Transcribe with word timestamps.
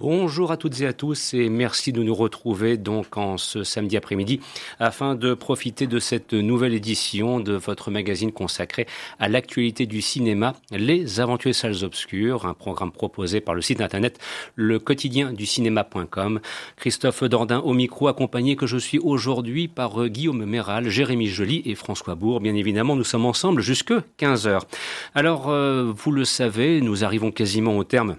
Bonjour 0.00 0.52
à 0.52 0.56
toutes 0.56 0.80
et 0.80 0.86
à 0.86 0.92
tous 0.92 1.34
et 1.34 1.48
merci 1.48 1.92
de 1.92 2.04
nous 2.04 2.14
retrouver 2.14 2.76
donc 2.76 3.16
en 3.16 3.36
ce 3.36 3.64
samedi 3.64 3.96
après-midi 3.96 4.38
afin 4.78 5.16
de 5.16 5.34
profiter 5.34 5.88
de 5.88 5.98
cette 5.98 6.34
nouvelle 6.34 6.72
édition 6.72 7.40
de 7.40 7.54
votre 7.54 7.90
magazine 7.90 8.30
consacré 8.30 8.86
à 9.18 9.28
l'actualité 9.28 9.86
du 9.86 10.00
cinéma, 10.00 10.54
Les 10.70 11.18
Aventures 11.18 11.52
Salles 11.52 11.82
Obscures, 11.82 12.46
un 12.46 12.54
programme 12.54 12.92
proposé 12.92 13.40
par 13.40 13.56
le 13.56 13.60
site 13.60 13.80
internet 13.80 14.20
le 14.54 14.78
quotidien 14.78 15.32
du 15.32 15.46
cinéma.com. 15.46 16.38
Christophe 16.76 17.24
Dordain 17.24 17.58
au 17.58 17.72
micro 17.72 18.06
accompagné 18.06 18.54
que 18.54 18.68
je 18.68 18.78
suis 18.78 19.00
aujourd'hui 19.00 19.66
par 19.66 20.06
Guillaume 20.06 20.44
Méral, 20.44 20.88
Jérémy 20.88 21.26
Joly 21.26 21.62
et 21.64 21.74
François 21.74 22.14
Bourg. 22.14 22.38
Bien 22.38 22.54
évidemment, 22.54 22.94
nous 22.94 23.02
sommes 23.02 23.26
ensemble 23.26 23.62
jusque 23.62 23.94
15 24.18 24.46
heures. 24.46 24.64
Alors, 25.16 25.48
euh, 25.48 25.92
vous 25.92 26.12
le 26.12 26.24
savez, 26.24 26.80
nous 26.82 27.02
arrivons 27.02 27.32
quasiment 27.32 27.76
au 27.76 27.82
terme 27.82 28.16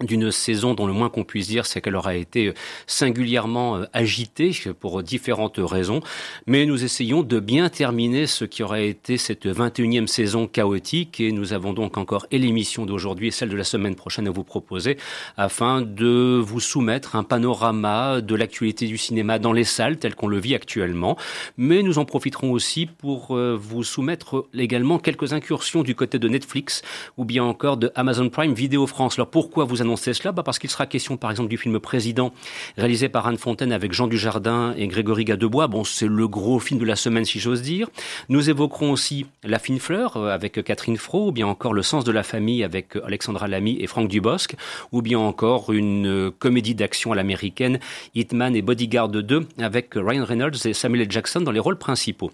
d'une 0.00 0.30
saison 0.30 0.74
dont 0.74 0.86
le 0.86 0.92
moins 0.92 1.10
qu'on 1.10 1.24
puisse 1.24 1.48
dire, 1.48 1.66
c'est 1.66 1.80
qu'elle 1.80 1.96
aura 1.96 2.14
été 2.14 2.48
euh, 2.48 2.54
singulièrement 2.86 3.76
euh, 3.76 3.84
agitée 3.92 4.52
pour 4.80 5.02
différentes 5.02 5.58
raisons. 5.58 6.00
Mais 6.46 6.66
nous 6.66 6.82
essayons 6.82 7.22
de 7.22 7.40
bien 7.40 7.68
terminer 7.68 8.26
ce 8.26 8.44
qui 8.44 8.62
aura 8.62 8.80
été 8.80 9.16
cette 9.18 9.46
21e 9.46 10.06
saison 10.06 10.46
chaotique 10.46 11.20
et 11.20 11.30
nous 11.30 11.52
avons 11.52 11.72
donc 11.72 11.98
encore 11.98 12.26
et 12.30 12.38
l'émission 12.38 12.86
d'aujourd'hui 12.86 13.28
et 13.28 13.30
celle 13.30 13.50
de 13.50 13.56
la 13.56 13.64
semaine 13.64 13.94
prochaine 13.94 14.26
à 14.26 14.30
vous 14.30 14.44
proposer 14.44 14.96
afin 15.36 15.82
de 15.82 16.40
vous 16.42 16.60
soumettre 16.60 17.16
un 17.16 17.22
panorama 17.22 18.20
de 18.20 18.34
l'actualité 18.34 18.86
du 18.86 18.98
cinéma 18.98 19.38
dans 19.38 19.52
les 19.52 19.64
salles 19.64 19.98
tel 19.98 20.14
qu'on 20.14 20.28
le 20.28 20.38
vit 20.38 20.54
actuellement. 20.54 21.16
Mais 21.56 21.82
nous 21.82 21.98
en 21.98 22.04
profiterons 22.04 22.52
aussi 22.52 22.86
pour 22.86 23.36
euh, 23.36 23.58
vous 23.60 23.84
soumettre 23.84 24.46
également 24.54 24.98
quelques 24.98 25.32
incursions 25.32 25.82
du 25.82 25.94
côté 25.94 26.18
de 26.18 26.28
Netflix 26.28 26.82
ou 27.16 27.24
bien 27.24 27.44
encore 27.44 27.76
de 27.76 27.90
Amazon 27.94 28.28
Prime 28.30 28.54
Vidéo 28.54 28.86
France. 28.86 29.18
Alors 29.18 29.30
pourquoi 29.30 29.64
vous 29.64 29.81
annoncer 29.82 30.14
cela 30.14 30.32
bah 30.32 30.42
Parce 30.42 30.58
qu'il 30.58 30.70
sera 30.70 30.86
question, 30.86 31.16
par 31.16 31.30
exemple, 31.30 31.48
du 31.48 31.58
film 31.58 31.78
Président, 31.78 32.32
réalisé 32.76 33.08
par 33.08 33.26
Anne 33.26 33.36
Fontaine 33.36 33.72
avec 33.72 33.92
Jean 33.92 34.06
Dujardin 34.06 34.74
et 34.76 34.86
Grégory 34.88 35.24
Gadebois. 35.24 35.66
Bon, 35.68 35.84
c'est 35.84 36.06
le 36.06 36.26
gros 36.28 36.58
film 36.58 36.80
de 36.80 36.84
la 36.84 36.96
semaine, 36.96 37.24
si 37.24 37.38
j'ose 37.38 37.62
dire. 37.62 37.88
Nous 38.28 38.50
évoquerons 38.50 38.92
aussi 38.92 39.26
La 39.44 39.58
fine 39.58 39.78
fleur 39.78 40.16
euh, 40.16 40.30
avec 40.30 40.62
Catherine 40.64 40.96
Fro, 40.96 41.28
ou 41.28 41.32
bien 41.32 41.46
encore 41.46 41.74
Le 41.74 41.82
sens 41.82 42.04
de 42.04 42.12
la 42.12 42.22
famille 42.22 42.64
avec 42.64 42.96
Alexandra 43.04 43.48
Lamy 43.48 43.76
et 43.80 43.86
Franck 43.86 44.08
Dubosc, 44.08 44.54
ou 44.92 45.02
bien 45.02 45.18
encore 45.18 45.72
une 45.72 46.06
euh, 46.06 46.30
comédie 46.30 46.74
d'action 46.74 47.12
à 47.12 47.14
l'américaine, 47.14 47.78
Hitman 48.14 48.56
et 48.56 48.62
Bodyguard 48.62 49.08
2, 49.08 49.46
avec 49.58 49.90
Ryan 49.94 50.24
Reynolds 50.24 50.66
et 50.66 50.72
Samuel 50.72 51.02
L. 51.02 51.10
Jackson 51.10 51.40
dans 51.40 51.52
les 51.52 51.60
rôles 51.60 51.78
principaux. 51.78 52.30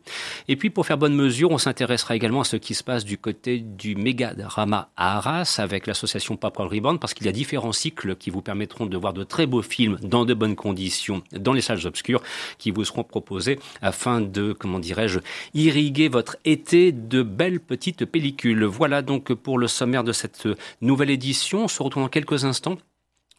Et 0.49 0.57
puis, 0.57 0.71
pour 0.71 0.87
faire 0.87 0.99
bonne 0.99 1.15
mesure, 1.15 1.51
on 1.51 1.59
s'intéressera 1.59 2.15
également 2.17 2.43
à 2.43 2.45
ce 2.45 2.57
qui 2.57 2.75
se 2.75 2.85
passe 2.85 3.05
du 3.05 3.19
côté 3.19 3.59
du 3.59 3.97
méga 3.97 4.35
drama 4.35 4.91
à 4.97 5.17
Arras 5.17 5.57
avec 5.59 5.87
l'association 5.87 6.37
Papal 6.37 6.67
Rebound, 6.67 7.01
parce 7.01 7.15
qu'il 7.15 7.27
y 7.27 7.29
a 7.29 7.33
différents 7.39 7.73
cycles 7.73 8.17
qui 8.17 8.31
vous 8.31 8.43
permettront 8.43 8.87
de 8.87 8.97
voir 8.97 9.13
de 9.13 9.23
très 9.23 9.47
beaux 9.47 9.63
films 9.63 9.97
dans 10.03 10.25
de 10.25 10.35
bonnes 10.35 10.57
conditions 10.57 11.23
dans 11.33 11.53
les 11.53 11.61
salles 11.61 11.87
obscures 11.87 12.21
qui 12.59 12.73
vous 12.73 12.85
seront 12.85 13.05
proposés 13.05 13.61
afin 13.81 14.21
de, 14.21 14.53
comment 14.53 14.81
dirais-je, 14.81 15.21
irriguer 15.55 16.09
votre 16.09 16.37
été 16.45 16.91
de 16.91 17.23
belles 17.23 17.61
petites 17.61 18.05
pellicules. 18.05 18.65
Voilà 18.65 19.03
donc 19.03 19.33
pour 19.33 19.57
le 19.57 19.69
sommaire 19.69 20.03
de 20.03 20.13
cette 20.13 20.49
nouvelle 20.81 21.11
édition. 21.11 21.65
On 21.65 21.69
se 21.69 21.81
retrouve 21.81 22.03
dans 22.03 22.09
quelques 22.09 22.45
instants 22.45 22.77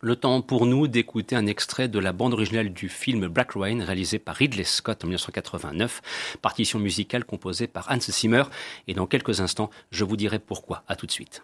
le 0.02 0.16
temps 0.16 0.42
pour 0.42 0.66
nous 0.66 0.88
d'écouter 0.88 1.36
un 1.36 1.46
extrait 1.46 1.90
de 1.90 2.00
la 2.00 2.14
bande 2.14 2.34
originale 2.34 2.72
du 2.72 2.88
film 2.88 3.28
Black 3.28 3.52
Rain 3.52 3.84
réalisé 3.84 4.18
par 4.18 4.36
Ridley 4.36 4.64
Scott 4.64 5.04
en 5.04 5.08
1989, 5.08 6.38
partition 6.42 6.80
musicale 6.80 7.26
composée 7.26 7.68
par 7.68 7.92
Hans 7.92 8.00
Zimmer. 8.00 8.44
Et 8.88 8.94
dans 8.94 9.08
quelques 9.08 9.42
instants, 9.42 9.70
je 9.92 10.06
vous 10.06 10.16
dirai 10.16 10.40
pourquoi. 10.40 10.84
À 10.88 10.96
tout 10.96 11.06
de 11.06 11.12
suite. 11.12 11.44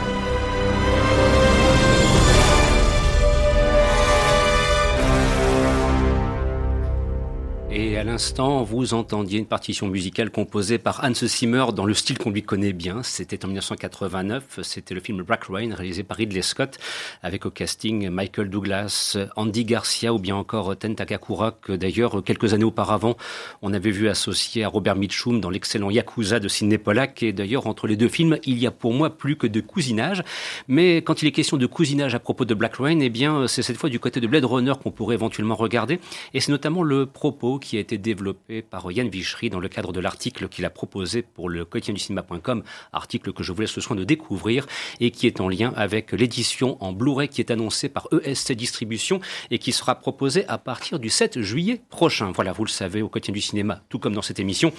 L'instant, 8.11 8.61
vous 8.63 8.93
entendiez 8.93 9.39
une 9.39 9.45
partition 9.45 9.87
musicale 9.87 10.31
composée 10.31 10.77
par 10.77 11.01
Hans 11.01 11.13
Zimmer 11.13 11.67
dans 11.73 11.85
le 11.85 11.93
style 11.93 12.17
qu'on 12.17 12.29
lui 12.29 12.43
connaît 12.43 12.73
bien. 12.73 13.03
C'était 13.03 13.45
en 13.45 13.47
1989. 13.47 14.59
C'était 14.63 14.93
le 14.93 14.99
film 14.99 15.21
Black 15.21 15.45
Rain 15.45 15.73
réalisé 15.73 16.03
par 16.03 16.17
Ridley 16.17 16.41
Scott 16.41 16.77
avec 17.23 17.45
au 17.45 17.51
casting 17.51 18.09
Michael 18.09 18.49
Douglas, 18.49 19.17
Andy 19.37 19.63
Garcia 19.63 20.13
ou 20.13 20.19
bien 20.19 20.35
encore 20.35 20.75
Ten 20.75 20.93
Takakura 20.93 21.53
que 21.61 21.71
d'ailleurs 21.71 22.21
quelques 22.21 22.53
années 22.53 22.65
auparavant 22.65 23.15
on 23.61 23.73
avait 23.73 23.91
vu 23.91 24.09
associé 24.09 24.65
à 24.65 24.67
Robert 24.67 24.97
Mitchum 24.97 25.39
dans 25.39 25.49
l'excellent 25.49 25.89
Yakuza 25.89 26.41
de 26.41 26.49
Sidney 26.49 26.77
Pollack. 26.77 27.23
Et 27.23 27.31
d'ailleurs 27.31 27.65
entre 27.65 27.87
les 27.87 27.95
deux 27.95 28.09
films, 28.09 28.39
il 28.43 28.59
y 28.59 28.67
a 28.67 28.71
pour 28.71 28.93
moi 28.93 29.09
plus 29.09 29.37
que 29.37 29.47
de 29.47 29.61
cousinage. 29.61 30.21
Mais 30.67 30.97
quand 30.97 31.21
il 31.21 31.29
est 31.29 31.31
question 31.31 31.55
de 31.55 31.65
cousinage 31.65 32.13
à 32.13 32.19
propos 32.19 32.43
de 32.43 32.53
Black 32.55 32.75
Rain, 32.75 32.99
eh 32.99 33.09
bien 33.09 33.47
c'est 33.47 33.61
cette 33.61 33.77
fois 33.77 33.89
du 33.89 34.01
côté 34.01 34.19
de 34.19 34.27
Blade 34.27 34.43
Runner 34.43 34.73
qu'on 34.83 34.91
pourrait 34.91 35.15
éventuellement 35.15 35.55
regarder. 35.55 36.01
Et 36.33 36.41
c'est 36.41 36.51
notamment 36.51 36.83
le 36.83 37.05
propos 37.05 37.57
qui 37.57 37.77
a 37.77 37.79
été 37.79 38.00
développé 38.01 38.61
par 38.61 38.91
Yann 38.91 39.07
Vichery 39.09 39.49
dans 39.49 39.59
le 39.59 39.69
cadre 39.69 39.93
de 39.93 39.99
l'article 39.99 40.49
qu'il 40.49 40.65
a 40.65 40.69
proposé 40.69 41.21
pour 41.21 41.49
le 41.49 41.65
quotidien 41.65 41.93
du 41.93 41.99
cinéma.com, 41.99 42.63
article 42.91 43.33
que 43.33 43.43
je 43.43 43.51
vous 43.51 43.61
laisse 43.61 43.75
le 43.75 43.81
soin 43.81 43.95
de 43.95 44.03
découvrir 44.03 44.65
et 44.99 45.11
qui 45.11 45.27
est 45.27 45.39
en 45.39 45.47
lien 45.47 45.73
avec 45.75 46.11
l'édition 46.11 46.77
en 46.83 46.91
Blu-ray 46.91 47.29
qui 47.29 47.41
est 47.41 47.51
annoncée 47.51 47.89
par 47.89 48.07
ESC 48.11 48.53
Distribution 48.53 49.21
et 49.49 49.59
qui 49.59 49.71
sera 49.71 49.95
proposée 49.95 50.45
à 50.47 50.57
partir 50.57 50.99
du 50.99 51.09
7 51.09 51.41
juillet 51.41 51.81
prochain. 51.89 52.31
Voilà, 52.31 52.51
vous 52.51 52.65
le 52.65 52.69
savez, 52.69 53.01
au 53.01 53.09
quotidien 53.09 53.33
du 53.33 53.41
cinéma, 53.41 53.81
tout 53.89 53.99
comme 53.99 54.13
dans 54.13 54.21
cette 54.21 54.39
émission, 54.39 54.73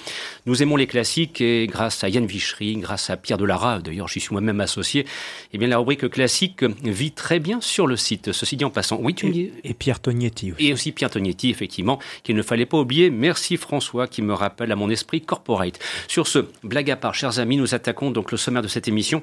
nous 0.46 0.62
aimons 0.62 0.76
les 0.76 0.86
classiques 0.86 1.40
et 1.40 1.66
grâce 1.66 2.04
à 2.04 2.08
Yann 2.08 2.26
Vichery, 2.26 2.76
grâce 2.76 3.10
à 3.10 3.16
Pierre 3.16 3.38
Delara, 3.38 3.78
d'ailleurs 3.78 4.08
j'y 4.08 4.20
suis 4.20 4.32
moi-même 4.32 4.60
associé, 4.60 5.06
eh 5.52 5.58
bien 5.58 5.68
la 5.68 5.78
rubrique 5.78 6.08
classique 6.08 6.64
vit 6.84 7.12
très 7.12 7.38
bien 7.38 7.60
sur 7.60 7.86
le 7.86 7.96
site. 7.96 8.32
Ceci 8.32 8.56
dit 8.56 8.64
en 8.64 8.70
passant, 8.70 8.98
oui, 9.00 9.14
tu 9.14 9.28
et, 9.28 9.52
et 9.64 9.74
Pierre 9.74 10.00
Tognetti 10.00 10.52
aussi. 10.52 10.66
Et 10.66 10.72
aussi 10.72 10.92
Pierre 10.92 11.10
Tognetti, 11.10 11.50
effectivement, 11.50 11.98
qu'il 12.22 12.36
ne 12.36 12.42
fallait 12.42 12.66
pas 12.66 12.78
oublier 12.78 13.10
Merci 13.12 13.56
François 13.56 14.06
qui 14.08 14.22
me 14.22 14.34
rappelle 14.34 14.72
à 14.72 14.76
mon 14.76 14.90
esprit 14.90 15.20
corporate. 15.20 15.78
Sur 16.08 16.26
ce, 16.26 16.40
blague 16.62 16.90
à 16.90 16.96
part, 16.96 17.14
chers 17.14 17.38
amis, 17.38 17.56
nous 17.56 17.74
attaquons 17.74 18.10
donc 18.10 18.32
le 18.32 18.38
sommaire 18.38 18.62
de 18.62 18.68
cette 18.68 18.88
émission 18.88 19.22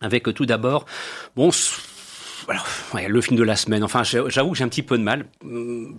avec 0.00 0.24
tout 0.34 0.46
d'abord, 0.46 0.84
bon, 1.36 1.50
le 3.08 3.20
film 3.20 3.38
de 3.38 3.42
la 3.42 3.56
semaine. 3.56 3.84
Enfin, 3.84 4.02
j'avoue 4.02 4.50
que 4.50 4.56
j'ai 4.56 4.64
un 4.64 4.68
petit 4.68 4.82
peu 4.82 4.98
de 4.98 5.02
mal. 5.02 5.26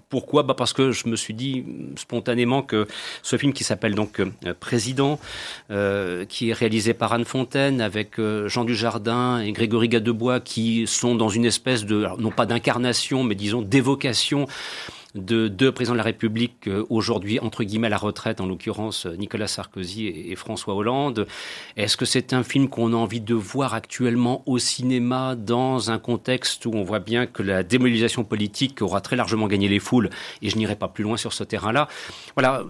Pourquoi? 0.10 0.44
Bah 0.44 0.54
Parce 0.54 0.74
que 0.74 0.92
je 0.92 1.08
me 1.08 1.16
suis 1.16 1.34
dit 1.34 1.66
spontanément 1.96 2.62
que 2.62 2.88
ce 3.22 3.38
film 3.38 3.54
qui 3.54 3.64
s'appelle 3.64 3.96
donc 3.96 4.20
euh, 4.20 4.54
Président, 4.60 5.20
euh, 5.72 6.25
qui 6.25 6.50
est 6.50 6.54
réalisé 6.54 6.94
par 6.94 7.14
Anne 7.14 7.25
Fontaine 7.25 7.81
avec 7.81 8.20
euh, 8.20 8.48
Jean 8.48 8.66
Dujardin 8.66 9.40
et 9.40 9.52
Grégory 9.52 9.90
Gadebois, 9.90 10.40
qui 10.40 10.86
sont 10.88 11.16
dans 11.16 11.30
une 11.30 11.46
espèce 11.46 11.86
de, 11.86 12.08
non 12.20 12.31
pas 12.31 12.46
d'incarnation, 12.46 13.24
mais 13.24 13.36
disons 13.36 13.62
d'évocation 13.62 14.48
de 15.15 15.48
deux 15.48 15.71
présidents 15.71 15.94
de 15.94 15.98
la 15.98 16.04
République 16.04 16.68
euh, 16.68 16.86
aujourd'hui 16.89 17.39
entre 17.39 17.63
guillemets 17.63 17.88
à 17.88 17.92
la 17.92 17.98
retraite, 17.98 18.42
en 18.42 18.45
l'occurrence 18.45 19.06
euh, 19.06 19.15
Nicolas 19.15 19.48
Sarkozy 19.48 20.07
et 20.07 20.36
François 20.36 20.75
Hollande. 20.75 21.27
Est-ce 21.77 21.98
que 21.98 22.06
c'est 22.06 22.33
un 22.33 22.44
film 22.44 22.68
qu'on 22.68 22.94
a 22.94 22.95
envie 22.95 23.21
de 23.21 23.33
voir 23.33 23.74
actuellement 23.74 24.44
au 24.45 24.57
cinéma 24.57 25.36
dans 25.36 25.92
un 25.92 26.00
contexte 26.00 26.65
où 26.65 26.71
on 26.74 26.83
voit 26.83 27.00
bien 27.00 27.25
que 27.25 27.44
la 27.44 27.63
démobilisation 27.63 28.24
politique 28.24 28.81
aura 28.81 29.01
très 29.01 29.15
largement 29.15 29.48
gagné 29.48 29.68
les 29.68 29.80
foules 29.80 30.10
et 30.42 30.50
je 30.50 30.57
n'irai 30.57 30.75
pas 30.75 30.88
plus 30.88 31.04
loin 31.04 31.18
sur 31.18 31.33
ce 31.33 31.44
terrain-là? 31.44 31.88
Voilà, 32.36 32.63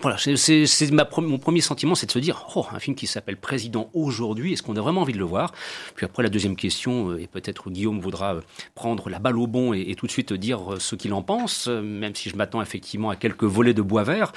voilà, 0.00 0.16
c'est 0.18 0.90
mon 1.18 1.38
premier 1.38 1.60
sentiment, 1.60 1.94
c'est 1.94 2.06
de 2.06 2.12
se 2.12 2.18
dire, 2.18 2.46
oh, 2.54 2.66
un 2.72 2.78
film 2.78 2.94
qui 2.94 3.06
s'appelle 3.06 3.36
Président 3.36 3.90
aujourd'hui, 3.94 4.52
est-ce 4.52 4.62
qu'on 4.62 4.76
a 4.76 4.80
vraiment 4.80 5.02
envie 5.02 5.12
de 5.12 5.18
le 5.18 5.24
voir? 5.24 5.52
Puis 5.94 6.04
après, 6.04 6.22
la 6.22 6.28
deuxième 6.28 6.56
question, 6.56 7.10
euh, 7.10 7.20
et 7.20 7.26
peut-être 7.26 7.70
Guillaume 7.70 8.00
voudra 8.00 8.34
euh, 8.34 8.40
prendre 8.74 9.08
la 9.08 9.18
balle 9.18 9.38
au 9.38 9.46
bon 9.46 9.72
et, 9.72 9.80
et 9.88 9.94
tout 9.94 10.06
de 10.06 10.12
suite 10.12 10.32
dire 10.32 10.74
euh, 10.74 10.78
ce 10.78 10.94
qu'il 10.94 11.12
en 11.14 11.22
pense, 11.22 11.68
même 11.68 12.14
si 12.14 12.28
je 12.28 12.36
m'attends 12.36 12.62
effectivement 12.62 13.10
à 13.10 13.16
quelques 13.16 13.44
volets 13.44 13.74
de 13.74 13.82
bois 13.82 14.04
vert 14.04 14.32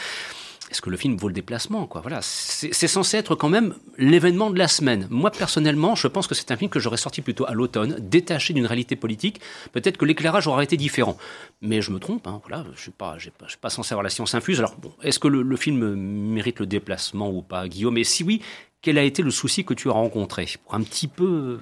est-ce 0.71 0.81
que 0.81 0.89
le 0.89 0.97
film 0.97 1.15
vaut 1.15 1.27
le 1.27 1.33
déplacement 1.33 1.87
Voilà, 2.01 2.19
c'est 2.21 2.87
censé 2.87 3.17
être 3.17 3.35
quand 3.35 3.49
même 3.49 3.75
l'événement 3.97 4.49
de 4.49 4.57
la 4.57 4.67
semaine. 4.67 5.07
Moi 5.11 5.29
personnellement, 5.29 5.95
je 5.95 6.07
pense 6.07 6.25
que 6.27 6.33
c'est 6.33 6.51
un 6.51 6.57
film 6.57 6.71
que 6.71 6.79
j'aurais 6.79 6.97
sorti 6.97 7.21
plutôt 7.21 7.45
à 7.45 7.53
l'automne, 7.53 7.97
détaché 7.99 8.53
d'une 8.53 8.65
réalité 8.65 8.95
politique. 8.95 9.39
Peut-être 9.73 9.97
que 9.97 10.05
l'éclairage 10.05 10.47
aurait 10.47 10.63
été 10.63 10.75
différent, 10.75 11.17
mais 11.61 11.81
je 11.81 11.91
me 11.91 11.99
trompe. 11.99 12.25
Hein, 12.27 12.41
voilà, 12.47 12.65
je 12.75 12.81
suis 12.81 12.91
pas, 12.91 13.15
je 13.17 13.29
suis 13.29 13.57
pas 13.61 13.69
censé 13.69 13.93
avoir 13.93 14.03
la 14.03 14.09
science 14.09 14.33
infuse. 14.33 14.59
Alors 14.59 14.75
bon, 14.77 14.91
est-ce 15.03 15.19
que 15.19 15.27
le, 15.27 15.55
film 15.55 15.93
mérite 15.95 16.59
le 16.59 16.65
déplacement 16.65 17.29
ou 17.29 17.41
pas, 17.41 17.67
Guillaume? 17.67 17.97
Et 17.97 18.03
si 18.03 18.23
oui, 18.23 18.41
quel 18.81 18.97
a 18.97 19.03
été 19.03 19.21
le 19.21 19.31
souci 19.31 19.65
que 19.65 19.73
tu 19.73 19.89
as 19.89 19.93
rencontré? 19.93 20.47
Pour 20.63 20.75
un 20.75 20.81
petit 20.81 21.07
peu 21.07 21.59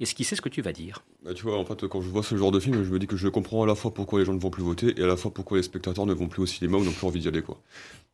esquisser 0.00 0.36
ce 0.36 0.40
que 0.40 0.48
tu 0.48 0.62
vas 0.62 0.72
dire? 0.72 1.02
Bah, 1.24 1.32
tu 1.34 1.44
vois, 1.44 1.58
en 1.58 1.64
fait, 1.64 1.86
quand 1.86 2.00
je 2.00 2.08
vois 2.08 2.22
ce 2.22 2.36
genre 2.36 2.50
de 2.50 2.60
film, 2.60 2.82
je 2.82 2.90
me 2.90 2.98
dis 2.98 3.06
que 3.06 3.16
je 3.16 3.28
comprends 3.28 3.62
à 3.62 3.66
la 3.66 3.74
fois 3.74 3.94
pourquoi 3.94 4.18
les 4.18 4.24
gens 4.24 4.34
ne 4.34 4.40
vont 4.40 4.50
plus 4.50 4.62
voter 4.62 4.94
et 4.96 5.04
à 5.04 5.06
la 5.06 5.16
fois 5.16 5.32
pourquoi 5.32 5.56
les 5.56 5.62
spectateurs 5.62 6.06
ne 6.06 6.14
vont 6.14 6.28
plus 6.28 6.42
au 6.42 6.46
cinéma 6.46 6.78
ou 6.78 6.84
n'ont 6.84 6.92
plus 6.92 7.06
envie 7.06 7.20
d'y 7.20 7.28
aller. 7.28 7.42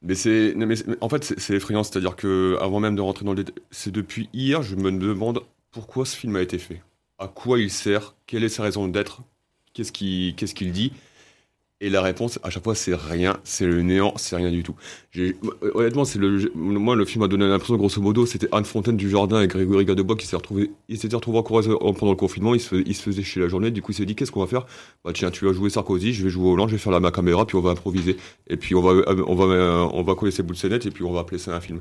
Mais 0.02 0.14
c'est, 0.14 0.54
en 1.00 1.08
fait, 1.08 1.24
c'est 1.24 1.54
effrayant, 1.54 1.82
c'est-à-dire 1.82 2.14
que 2.14 2.56
avant 2.60 2.80
même 2.80 2.94
de 2.94 3.00
rentrer 3.00 3.24
dans 3.24 3.32
le 3.32 3.42
détail, 3.44 3.62
c'est 3.70 3.90
depuis 3.90 4.28
hier, 4.32 4.62
je 4.62 4.76
me 4.76 4.92
demande 4.92 5.40
pourquoi 5.70 6.06
ce 6.06 6.16
film 6.16 6.36
a 6.36 6.42
été 6.42 6.58
fait, 6.58 6.82
à 7.18 7.28
quoi 7.28 7.58
il 7.58 7.70
sert, 7.70 8.14
quelle 8.26 8.44
est 8.44 8.48
sa 8.48 8.62
raison 8.62 8.86
d'être, 8.86 9.22
qu'est-ce 9.74 9.90
qu'est-ce 9.92 10.54
qu'il 10.54 10.72
dit? 10.72 10.92
Et 11.80 11.90
la 11.90 12.02
réponse, 12.02 12.40
à 12.42 12.50
chaque 12.50 12.64
fois, 12.64 12.74
c'est 12.74 12.96
rien, 12.96 13.38
c'est 13.44 13.64
le 13.64 13.82
néant, 13.82 14.12
c'est 14.16 14.34
rien 14.34 14.50
du 14.50 14.64
tout. 14.64 14.74
Honnêtement, 15.74 16.04
c'est 16.04 16.18
le, 16.18 16.50
moi, 16.56 16.96
le 16.96 17.04
film 17.04 17.22
m'a 17.22 17.28
donné 17.28 17.46
l'impression, 17.46 17.76
grosso 17.76 18.02
modo, 18.02 18.26
c'était 18.26 18.48
Anne 18.50 18.64
Fontaine 18.64 18.96
du 18.96 19.08
Jardin 19.08 19.40
et 19.42 19.46
Grégory 19.46 19.84
Gadebois 19.84 20.16
qui 20.16 20.26
s'est 20.26 20.34
retrouvé, 20.34 20.72
ils 20.88 20.98
s'étaient 20.98 21.14
retrouvés 21.14 21.38
en 21.38 21.92
pendant 21.92 22.10
le 22.10 22.16
confinement, 22.16 22.56
ils 22.56 22.60
se, 22.60 22.74
ils 22.74 22.96
se 22.96 23.02
faisaient 23.02 23.22
chez 23.22 23.38
la 23.38 23.46
journée, 23.46 23.70
du 23.70 23.80
coup, 23.80 23.92
il 23.92 23.94
s'est 23.94 24.06
dit, 24.06 24.16
qu'est-ce 24.16 24.32
qu'on 24.32 24.40
va 24.40 24.48
faire? 24.48 24.66
Bah, 25.04 25.12
tiens, 25.14 25.30
tu 25.30 25.44
vas 25.44 25.52
jouer 25.52 25.70
Sarkozy, 25.70 26.12
je 26.14 26.24
vais 26.24 26.30
jouer 26.30 26.50
Hollande, 26.50 26.68
je 26.68 26.74
vais 26.74 26.80
faire 26.80 26.92
la 26.92 26.98
ma 26.98 27.12
caméra, 27.12 27.46
puis 27.46 27.56
on 27.56 27.60
va 27.60 27.70
improviser. 27.70 28.16
Et 28.48 28.56
puis, 28.56 28.74
on 28.74 28.82
va, 28.82 29.14
on 29.28 29.34
va, 29.36 29.88
on 29.92 30.02
va 30.02 30.14
coller 30.16 30.32
ses 30.32 30.42
boules 30.42 30.56
de 30.56 30.74
et 30.88 30.90
puis 30.90 31.04
on 31.04 31.12
va 31.12 31.20
appeler 31.20 31.38
ça 31.38 31.54
un 31.54 31.60
film. 31.60 31.80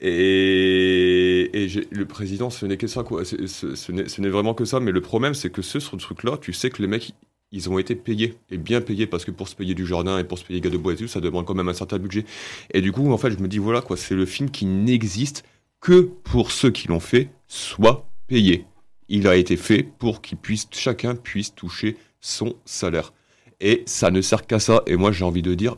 Et, 0.00 1.50
et 1.54 1.68
le 1.90 2.04
président, 2.04 2.50
ce 2.50 2.66
n'est 2.66 2.76
que 2.76 2.86
ça, 2.86 3.02
quoi. 3.02 3.24
Ce 3.24 4.20
n'est 4.20 4.28
vraiment 4.28 4.54
que 4.54 4.64
ça. 4.64 4.78
Mais 4.78 4.92
le 4.92 5.00
problème, 5.00 5.34
c'est 5.34 5.50
que 5.50 5.60
ce, 5.60 5.80
ce 5.80 5.96
truc-là, 5.96 6.38
tu 6.40 6.52
sais 6.52 6.70
que 6.70 6.80
les 6.82 6.88
mecs, 6.88 7.14
ils 7.50 7.70
ont 7.70 7.78
été 7.78 7.94
payés, 7.94 8.34
et 8.50 8.58
bien 8.58 8.80
payés, 8.80 9.06
parce 9.06 9.24
que 9.24 9.30
pour 9.30 9.48
se 9.48 9.56
payer 9.56 9.74
du 9.74 9.86
jardin 9.86 10.18
et 10.18 10.24
pour 10.24 10.38
se 10.38 10.44
payer 10.44 10.60
Gadebois 10.60 10.92
et 10.92 10.96
tout, 10.96 11.08
ça 11.08 11.20
demande 11.20 11.46
quand 11.46 11.54
même 11.54 11.68
un 11.68 11.74
certain 11.74 11.98
budget. 11.98 12.24
Et 12.72 12.80
du 12.80 12.92
coup, 12.92 13.10
en 13.10 13.18
fait, 13.18 13.30
je 13.30 13.38
me 13.38 13.48
dis, 13.48 13.58
voilà, 13.58 13.80
quoi, 13.80 13.96
c'est 13.96 14.14
le 14.14 14.26
film 14.26 14.50
qui 14.50 14.66
n'existe 14.66 15.44
que 15.80 16.00
pour 16.24 16.50
ceux 16.50 16.70
qui 16.70 16.88
l'ont 16.88 17.00
fait, 17.00 17.30
soit 17.46 18.06
payé. 18.26 18.66
Il 19.08 19.26
a 19.26 19.36
été 19.36 19.56
fait 19.56 19.82
pour 19.82 20.20
qu'ils 20.20 20.38
puissent, 20.38 20.68
chacun 20.72 21.14
puisse 21.14 21.54
toucher 21.54 21.96
son 22.20 22.54
salaire. 22.64 23.12
Et 23.60 23.82
ça 23.86 24.10
ne 24.10 24.20
sert 24.20 24.46
qu'à 24.46 24.58
ça. 24.58 24.82
Et 24.86 24.96
moi, 24.96 25.12
j'ai 25.12 25.24
envie 25.24 25.42
de 25.42 25.54
dire, 25.54 25.76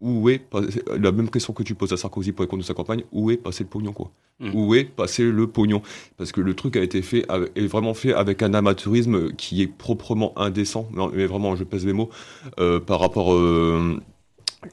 où 0.00 0.28
est 0.28 0.42
la 0.98 1.12
même 1.12 1.30
question 1.30 1.52
que 1.52 1.62
tu 1.62 1.74
poses 1.74 1.92
à 1.92 1.96
Sarkozy 1.96 2.32
pour 2.32 2.44
les 2.44 2.48
comptes 2.48 2.60
de 2.60 2.64
sa 2.64 2.74
campagne 2.74 3.02
où 3.12 3.30
est 3.30 3.36
passé 3.36 3.64
le 3.64 3.68
pognon 3.68 3.92
quoi? 3.92 4.10
Mm. 4.40 4.50
où 4.54 4.74
est 4.74 4.84
passé 4.84 5.24
le 5.24 5.46
pognon? 5.46 5.82
Parce 6.16 6.32
que 6.32 6.40
le 6.40 6.54
truc 6.54 6.76
a 6.76 6.82
été 6.82 7.02
fait 7.02 7.26
est 7.54 7.66
vraiment 7.66 7.94
fait 7.94 8.14
avec 8.14 8.42
un 8.42 8.54
amateurisme 8.54 9.32
qui 9.32 9.62
est 9.62 9.66
proprement 9.66 10.32
indécent 10.38 10.88
mais 11.14 11.26
vraiment 11.26 11.56
je 11.56 11.64
pèse 11.64 11.84
mes 11.84 11.92
mots 11.92 12.10
euh, 12.58 12.80
par 12.80 13.00
rapport 13.00 13.34
euh, 13.34 14.00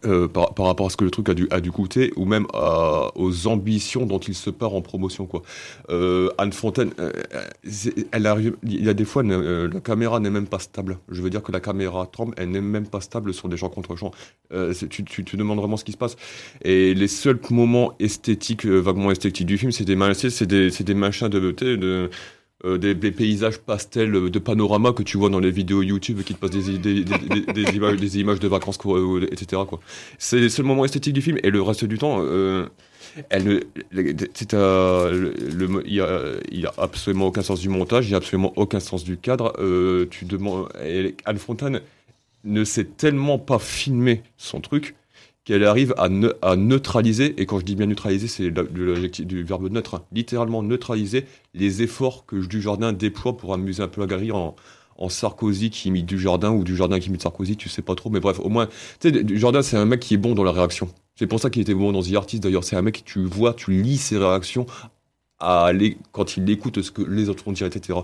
euh, 0.06 0.28
par, 0.28 0.54
par, 0.54 0.66
rapport 0.66 0.88
à 0.88 0.90
ce 0.90 0.98
que 0.98 1.06
le 1.06 1.12
truc 1.12 1.30
a 1.30 1.34
dû, 1.34 1.48
a 1.50 1.62
dû 1.62 1.72
coûter, 1.72 2.12
ou 2.18 2.26
même 2.26 2.46
à, 2.54 3.10
aux 3.16 3.48
ambitions 3.48 4.06
dont 4.06 4.20
il 4.20 4.36
se 4.36 4.50
part 4.50 4.74
en 4.74 4.82
promotion. 4.82 5.26
Quoi. 5.26 5.44
Euh, 5.90 6.30
Anne 6.38 6.52
Fontaine, 6.52 6.92
euh, 7.00 7.12
elle 8.12 8.28
arrive, 8.28 8.58
il 8.64 8.84
y 8.84 8.90
a 8.90 8.94
des 8.94 9.06
fois, 9.06 9.24
euh, 9.24 9.70
la 9.72 9.80
caméra 9.80 10.20
n'est 10.20 10.30
même 10.30 10.48
pas 10.48 10.60
stable. 10.60 10.98
Je 11.10 11.22
veux 11.22 11.30
dire 11.30 11.42
que 11.42 11.54
la 11.54 11.62
caméra 11.62 12.06
tremble, 12.06 12.34
elle 12.38 12.52
n'est 12.52 12.62
même 12.62 12.88
pas 12.88 13.00
stable 13.00 13.34
sur 13.34 13.48
des 13.48 13.56
gens 13.56 13.70
contre 13.70 13.96
champs. 13.96 14.12
Euh, 14.52 14.74
tu, 14.90 15.06
tu, 15.06 15.24
tu, 15.24 15.38
demandes 15.38 15.60
vraiment 15.60 15.78
ce 15.78 15.86
qui 15.86 15.94
se 15.94 15.98
passe. 15.98 16.18
Et 16.64 16.94
les 16.94 17.08
seuls 17.08 17.40
moments 17.50 17.94
esthétiques, 18.00 18.66
vaguement 18.66 19.12
esthétiques 19.12 19.48
du 19.48 19.58
film, 19.58 19.72
c'est 19.72 19.86
des, 19.86 19.98
c'est 20.14 20.46
des, 20.46 20.70
des 20.70 20.94
machins 20.94 21.30
de, 21.30 21.40
de, 21.40 21.76
de 21.76 22.10
euh, 22.66 22.78
des, 22.80 22.96
paysages 23.12 23.60
pastels 23.60 24.12
de 24.12 24.40
panorama 24.40 24.92
que 24.92 25.04
tu 25.04 25.18
vois 25.18 25.30
dans 25.30 25.40
les 25.40 25.52
vidéos 25.52 25.84
YouTube 25.84 26.24
qui 26.24 26.34
te 26.34 26.40
passent 26.40 26.50
des, 26.50 26.66
images, 27.76 27.98
des 27.98 28.20
images 28.20 28.40
de 28.40 28.48
vacances, 28.48 28.80
etc. 29.32 29.62
C'est 30.18 30.40
le 30.40 30.64
moment 30.64 30.84
esthétique 30.84 31.14
du 31.14 31.22
film 31.22 31.38
et 31.44 31.52
le 31.52 31.62
reste 31.62 31.86
du 31.86 32.00
temps, 32.00 32.18
euh, 32.22 32.66
il, 33.32 33.64
y 35.94 36.02
a, 36.02 36.74
absolument 36.80 37.28
aucun 37.28 37.44
sens 37.44 37.60
du 37.60 37.70
montage, 37.70 38.08
il 38.08 38.10
n'y 38.10 38.16
a 38.16 38.18
absolument 38.18 38.54
aucun 38.56 38.80
sens 38.80 39.04
du 39.04 39.18
cadre. 39.18 39.54
Euh, 39.60 40.08
tu 40.10 40.26
demandes, 40.26 40.68
Anne 41.26 41.38
Fontane 41.38 41.82
ne 42.44 42.64
sait 42.64 42.86
tellement 42.86 43.38
pas 43.38 43.60
filmer 43.60 44.24
son 44.38 44.62
truc 44.62 44.96
qu'elle 45.48 45.64
arrive 45.64 45.96
à, 45.98 46.10
neutraliser, 46.58 47.34
et 47.38 47.46
quand 47.46 47.58
je 47.60 47.64
dis 47.64 47.78
bien 47.78 47.86
neutraliser, 47.86 48.28
c'est 48.28 48.52
du 48.52 49.44
verbe 49.44 49.72
neutre, 49.72 49.96
hein, 49.96 50.04
littéralement 50.12 50.62
neutraliser 50.62 51.24
les 51.54 51.82
efforts 51.82 52.26
que 52.26 52.36
Dujardin 52.46 52.92
déploie 52.92 53.38
pour 53.38 53.54
amuser 53.54 53.82
un 53.82 53.88
peu 53.88 54.02
la 54.02 54.08
galerie 54.08 54.34
en, 54.34 54.58
en 54.98 55.08
Sarkozy 55.08 55.70
qui 55.70 55.88
imite 55.88 56.06
Dujardin 56.06 56.52
ou 56.52 56.66
Dujardin 56.66 57.00
qui 57.00 57.08
imite 57.08 57.22
Sarkozy, 57.22 57.56
tu 57.56 57.70
sais 57.70 57.82
pas 57.82 57.96
trop, 57.96 58.10
mais 58.10 58.20
bref, 58.20 58.42
au 58.42 58.50
moins, 58.50 58.66
tu 59.00 59.10
sais, 59.10 59.24
Dujardin, 59.24 59.62
c'est 59.62 59.78
un 59.78 59.86
mec 59.86 60.02
qui 60.02 60.16
est 60.16 60.18
bon 60.18 60.36
dans 60.36 60.44
la 60.44 60.52
réaction. 60.52 60.90
C'est 61.16 61.28
pour 61.28 61.40
ça 61.40 61.50
qu'il 61.50 61.62
était 61.62 61.74
bon 61.74 61.94
dans 61.94 62.04
The 62.04 62.16
Artist 62.16 62.44
d'ailleurs. 62.44 62.66
C'est 62.66 62.76
un 62.76 62.82
mec 62.82 63.04
tu 63.06 63.24
vois, 63.24 63.54
tu 63.54 63.72
lis 63.72 63.98
ses 63.98 64.18
réactions 64.18 64.66
quand 65.40 66.36
il 66.36 66.50
écoute 66.50 66.82
ce 66.82 66.92
que 66.92 67.04
les 67.04 67.30
autres 67.30 67.46
vont 67.46 67.54
dire, 67.54 67.68
etc. 67.68 68.00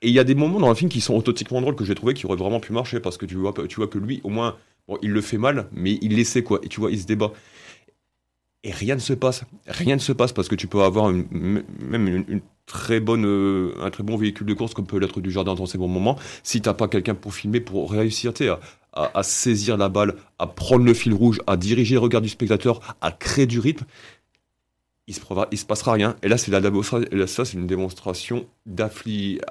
Et 0.00 0.08
il 0.08 0.14
y 0.14 0.20
a 0.20 0.24
des 0.24 0.36
moments 0.36 0.60
dans 0.60 0.68
le 0.68 0.76
film 0.76 0.90
qui 0.90 1.00
sont 1.00 1.14
authentiquement 1.14 1.60
drôles 1.60 1.74
que 1.74 1.84
j'ai 1.84 1.96
trouvé 1.96 2.14
qui 2.14 2.26
auraient 2.26 2.36
vraiment 2.36 2.60
pu 2.60 2.72
marcher 2.72 3.00
parce 3.00 3.16
que 3.16 3.26
tu 3.26 3.34
vois, 3.34 3.52
tu 3.68 3.76
vois 3.76 3.88
que 3.88 3.98
lui, 3.98 4.20
au 4.22 4.28
moins, 4.28 4.54
bon, 4.88 4.98
il 5.02 5.10
le 5.10 5.20
fait 5.20 5.38
mal, 5.38 5.68
mais 5.72 5.98
il 6.02 6.16
l'essaie 6.16 6.42
quoi. 6.42 6.60
Et 6.62 6.68
tu 6.68 6.80
vois, 6.80 6.90
il 6.90 7.00
se 7.00 7.06
débat. 7.06 7.32
Et 8.64 8.72
rien 8.72 8.96
ne 8.96 9.00
se 9.00 9.12
passe. 9.12 9.44
Rien 9.66 9.94
ne 9.94 10.00
se 10.00 10.12
passe 10.12 10.32
parce 10.32 10.48
que 10.48 10.56
tu 10.56 10.66
peux 10.66 10.82
avoir 10.82 11.10
même 11.10 11.64
une, 12.08 12.40
très 12.66 13.00
bonne, 13.00 13.24
euh, 13.24 13.72
un 13.80 13.90
très 13.90 14.02
bon 14.02 14.16
véhicule 14.16 14.46
de 14.46 14.54
course 14.54 14.74
comme 14.74 14.86
peut 14.86 14.98
l'être 14.98 15.20
du 15.20 15.30
jardin 15.30 15.54
dans 15.54 15.66
ces 15.66 15.78
bons 15.78 15.88
moments. 15.88 16.18
Si 16.42 16.60
t'as 16.60 16.74
pas 16.74 16.88
quelqu'un 16.88 17.14
pour 17.14 17.34
filmer, 17.34 17.60
pour 17.60 17.90
réussir 17.90 18.32
à, 18.92 19.18
à, 19.18 19.22
saisir 19.22 19.76
la 19.76 19.88
balle, 19.88 20.16
à 20.38 20.46
prendre 20.48 20.84
le 20.84 20.92
fil 20.92 21.14
rouge, 21.14 21.40
à 21.46 21.56
diriger 21.56 21.94
le 21.94 22.00
regard 22.00 22.20
du 22.20 22.28
spectateur, 22.28 22.96
à 23.00 23.12
créer 23.12 23.46
du 23.46 23.60
rythme, 23.60 23.86
il 25.08 25.14
se, 25.58 25.64
passera 25.64 25.92
rien. 25.92 26.16
Et 26.22 26.28
là, 26.28 26.36
c'est 26.36 26.50
la, 26.50 26.60
ça, 27.26 27.44
c'est 27.46 27.54
une 27.54 27.66
démonstration 27.66 28.46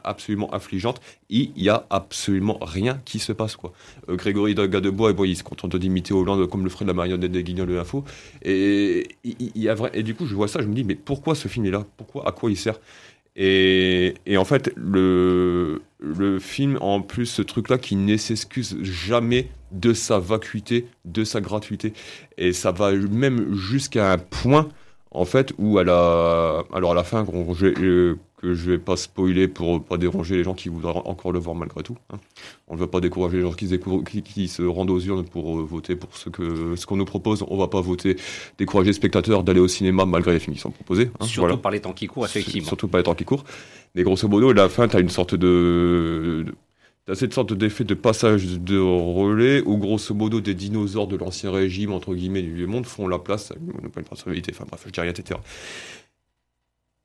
absolument 0.04 0.50
affligeante. 0.52 1.02
Il 1.30 1.52
y 1.56 1.68
a 1.68 1.88
absolument 1.90 2.60
rien 2.62 3.02
qui 3.06 3.18
se 3.18 3.32
passe, 3.32 3.56
quoi. 3.56 3.74
Euh, 4.08 4.16
Grégory 4.16 4.54
Gadebois, 4.54 5.14
bon, 5.14 5.24
il 5.24 5.36
se 5.36 5.44
contente 5.44 5.76
d'imiter 5.76 6.14
Hollande 6.14 6.48
comme 6.48 6.64
le 6.64 6.70
ferait 6.70 6.86
la 6.86 6.94
marionnette 6.94 7.32
des 7.32 7.44
Guignols 7.44 7.70
de 7.70 7.74
l'info. 7.74 8.04
Et, 8.44 9.08
il, 9.24 9.68
a 9.68 9.74
vrai, 9.74 9.90
et 9.96 10.04
du 10.04 10.14
coup, 10.14 10.28
je 10.28 10.36
vois 10.36 10.48
ça, 10.48 10.62
je 10.62 10.68
me 10.68 10.76
dis, 10.76 10.84
mais 10.84 10.94
pourquoi 10.94 11.34
ce 11.34 11.48
film 11.48 11.66
est 11.66 11.72
là? 11.72 11.86
Pourquoi 11.98 12.28
À 12.28 12.32
quoi 12.32 12.52
il 12.52 12.58
sert? 12.58 12.80
Et, 13.36 14.14
et, 14.28 14.38
en 14.38 14.46
fait, 14.46 14.72
le, 14.76 15.82
le 16.00 16.38
film, 16.38 16.78
en 16.82 17.02
plus, 17.02 17.26
ce 17.26 17.42
truc-là 17.42 17.80
qui 17.80 17.96
ne 17.96 18.16
s'excuse 18.16 18.78
jamais 18.84 19.50
de 19.72 19.94
sa 19.94 20.20
vacuité, 20.20 20.86
de 21.06 21.24
sa 21.24 21.42
gratuité. 21.42 21.94
Et 22.38 22.54
ça 22.54 22.72
va 22.72 22.92
même 22.92 23.56
jusqu'à 23.56 24.12
un 24.12 24.18
point 24.20 24.70
en 25.12 25.26
fait, 25.26 25.54
où 25.58 25.80
elle 25.80 25.90
a. 25.90 26.64
Alors 26.74 26.92
à 26.92 26.96
la 26.96 27.04
fin, 27.04 27.26
euh, 27.26 28.16
que 28.38 28.54
je 28.54 28.72
vais 28.72 28.78
pas 28.78 28.96
spoiler 28.96 29.48
pour 29.48 29.84
pas 29.84 29.98
déranger 29.98 30.38
les 30.38 30.44
gens 30.44 30.54
qui 30.54 30.70
voudraient 30.70 31.02
encore 31.06 31.32
le 31.32 31.40
voir 31.40 31.56
malgré 31.56 31.82
tout. 31.82 31.98
Hein. 32.12 32.18
On 32.68 32.76
ne 32.76 32.80
veut 32.80 32.88
pas 32.88 33.00
décourager 33.00 33.38
les 33.38 33.44
gens 33.44 33.54
qui, 33.54 34.22
qui, 34.22 34.48
se 34.48 34.62
rendent 34.62 34.92
aux 34.92 35.00
urnes 35.00 35.26
pour 35.26 35.58
euh, 35.58 35.64
voter 35.64 35.96
pour 35.96 36.16
ce 36.16 36.30
que 36.30 36.76
ce 36.76 36.86
qu'on 36.86 36.98
nous 36.98 37.06
propose. 37.06 37.44
On 37.48 37.58
va 37.58 37.68
pas 37.68 37.82
voter, 37.82 38.18
décourager 38.58 38.90
les 38.90 38.94
spectateurs 38.94 39.44
d'aller 39.44 39.60
au 39.60 39.68
cinéma 39.68 40.06
malgré 40.06 40.34
les 40.34 40.40
films 40.40 40.56
qui 40.56 40.62
sont 40.62 40.72
proposés. 40.72 41.10
Hein. 41.20 41.26
Surtout 41.26 41.58
par 41.58 41.72
les 41.72 41.80
temps 41.80 41.94
qui 41.94 42.08
courent, 42.08 42.26
effectivement. 42.26 42.68
Surtout 42.68 42.88
par 42.88 43.00
les 43.00 43.04
temps 43.04 43.16
qui 43.16 43.26
courent. 43.26 43.44
Mais 43.96 44.04
grosso 44.04 44.28
modo, 44.28 44.50
à 44.50 44.54
la 44.54 44.70
fin, 44.70 44.88
tu 44.88 44.98
as 44.98 45.00
une 45.00 45.10
sorte 45.10 45.34
de 45.34 46.46
T'as 47.08 47.16
cette 47.16 47.34
sorte 47.34 47.54
d'effet 47.54 47.86
de 47.86 47.94
passage 47.94 48.60
de 48.60 48.78
relais 48.78 49.62
où, 49.66 49.78
grosso 49.78 50.14
modo, 50.14 50.42
des 50.42 50.54
dinosaures 50.54 51.08
de 51.08 51.16
l'ancien 51.16 51.52
régime, 51.52 51.94
entre 51.94 52.14
guillemets, 52.14 52.42
du 52.42 52.54
vieux 52.54 52.68
monde 52.68 52.86
font 52.86 53.08
la 53.08 53.18
place, 53.18 53.54
une 53.82 53.90
personnalité, 54.04 54.52
enfin 54.54 54.66
bref, 54.68 54.84
je 54.86 54.92
dis 54.92 55.00
rien, 55.00 55.12
etc. 55.12 55.40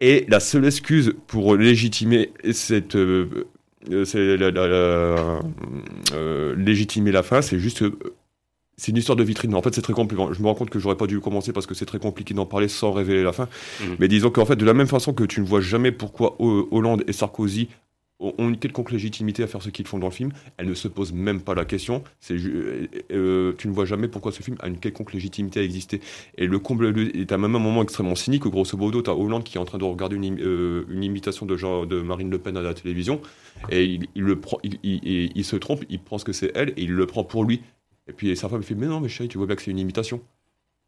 Et 0.00 0.26
la 0.26 0.40
seule 0.40 0.64
excuse 0.64 1.14
pour 1.28 1.54
légitimer 1.54 2.32
cette. 2.52 2.97
Euh, 2.97 3.47
euh, 3.92 5.40
euh, 6.12 6.56
légitimer 6.56 7.12
la 7.12 7.23
fin, 7.23 7.40
c'est 7.40 7.61
juste. 7.61 7.85
c'est 8.76 8.90
une 8.90 8.97
histoire 8.97 9.14
de 9.14 9.23
vitrine. 9.23 9.54
En 9.54 9.62
fait, 9.62 9.73
c'est 9.73 9.82
très 9.82 9.92
compliqué. 9.92 10.21
Je 10.32 10.42
me 10.42 10.49
rends 10.49 10.56
compte 10.56 10.71
que 10.71 10.80
j'aurais 10.80 10.97
pas 10.97 11.06
dû 11.06 11.21
commencer 11.21 11.52
parce 11.52 11.66
que 11.66 11.75
c'est 11.75 11.87
très 11.87 12.00
compliqué 12.00 12.35
d'en 12.35 12.47
parler 12.47 12.66
sans 12.66 12.90
révéler 12.90 13.23
la 13.23 13.32
fin. 13.32 13.44
Mmh. 13.44 13.85
Mais 14.00 14.09
disons 14.09 14.30
qu'en 14.30 14.47
fait, 14.47 14.56
de 14.56 14.64
la 14.64 14.75
même 14.75 14.88
façon 14.88 15.12
que 15.12 15.23
tu 15.23 15.40
ne 15.40 15.47
vois 15.47 15.61
jamais 15.61 15.92
pourquoi 15.92 16.35
Hollande 16.40 17.04
et 17.06 17.12
Sarkozy 17.12 17.68
ont 18.23 18.49
une 18.49 18.57
quelconque 18.57 18.91
légitimité 18.91 19.43
à 19.43 19.47
faire 19.47 19.62
ce 19.62 19.71
qu'ils 19.71 19.87
font 19.87 19.99
dans 19.99 20.09
le 20.09 20.12
film. 20.12 20.33
Elle 20.57 20.67
ne 20.67 20.75
se 20.75 20.88
pose 20.88 21.12
même 21.12 21.41
pas 21.41 21.55
la 21.55 21.64
question. 21.64 22.02
Euh, 22.31 22.87
euh, 23.11 23.52
tu 23.59 23.69
ne 23.69 23.73
vois 23.73 23.85
jamais 23.85 24.09
pourquoi 24.09 24.33
ce 24.33 24.43
film 24.43 24.57
a 24.61 24.69
une 24.69 24.79
quelconque 24.79 25.12
légitimité 25.12 25.61
à 25.61 25.62
exister. 25.62 26.00
Et 26.38 26.47
le 26.47 26.59
comble 26.59 26.95
est 27.14 27.33
à 27.33 27.38
même 27.38 27.55
un 27.57 27.59
moment 27.59 27.83
extrêmement 27.83 28.14
cynique. 28.14 28.45
Grosso 28.45 28.76
modo, 28.76 29.02
tu 29.02 29.11
as 29.11 29.17
Hollande 29.17 29.45
qui 29.45 29.59
est 29.59 29.61
en 29.61 29.64
train 29.64 29.79
de 29.79 29.85
regarder 29.85 30.17
une, 30.17 30.41
euh, 30.41 30.85
une 30.88 31.05
imitation 31.05 31.47
de, 31.47 31.57
genre, 31.57 31.87
de 31.87 32.00
Marine 32.00 32.31
Le 32.31 32.38
Pen 32.38 32.57
à 32.57 32.62
la 32.62 32.75
télévision. 32.75 33.21
Et 33.71 34.00
il, 34.14 35.45
se 35.45 35.57
trompe, 35.57 35.85
il 35.88 36.00
pense 36.00 36.25
que 36.25 36.33
c'est 36.33 36.52
elle 36.55 36.71
et 36.71 36.83
il 36.83 36.93
le 36.93 37.07
prend 37.07 37.25
pour 37.25 37.45
lui. 37.45 37.62
Et 38.09 38.12
puis 38.12 38.37
sa 38.37 38.49
femme 38.49 38.62
fait 38.62 38.75
Mais 38.75 38.87
non, 38.87 39.00
mais 39.00 39.09
chérie, 39.09 39.29
tu 39.29 39.38
vois 39.38 39.47
bien 39.47 39.57
que 39.57 39.62
c'est 39.62 39.71
une 39.71 39.79
imitation 39.79 40.21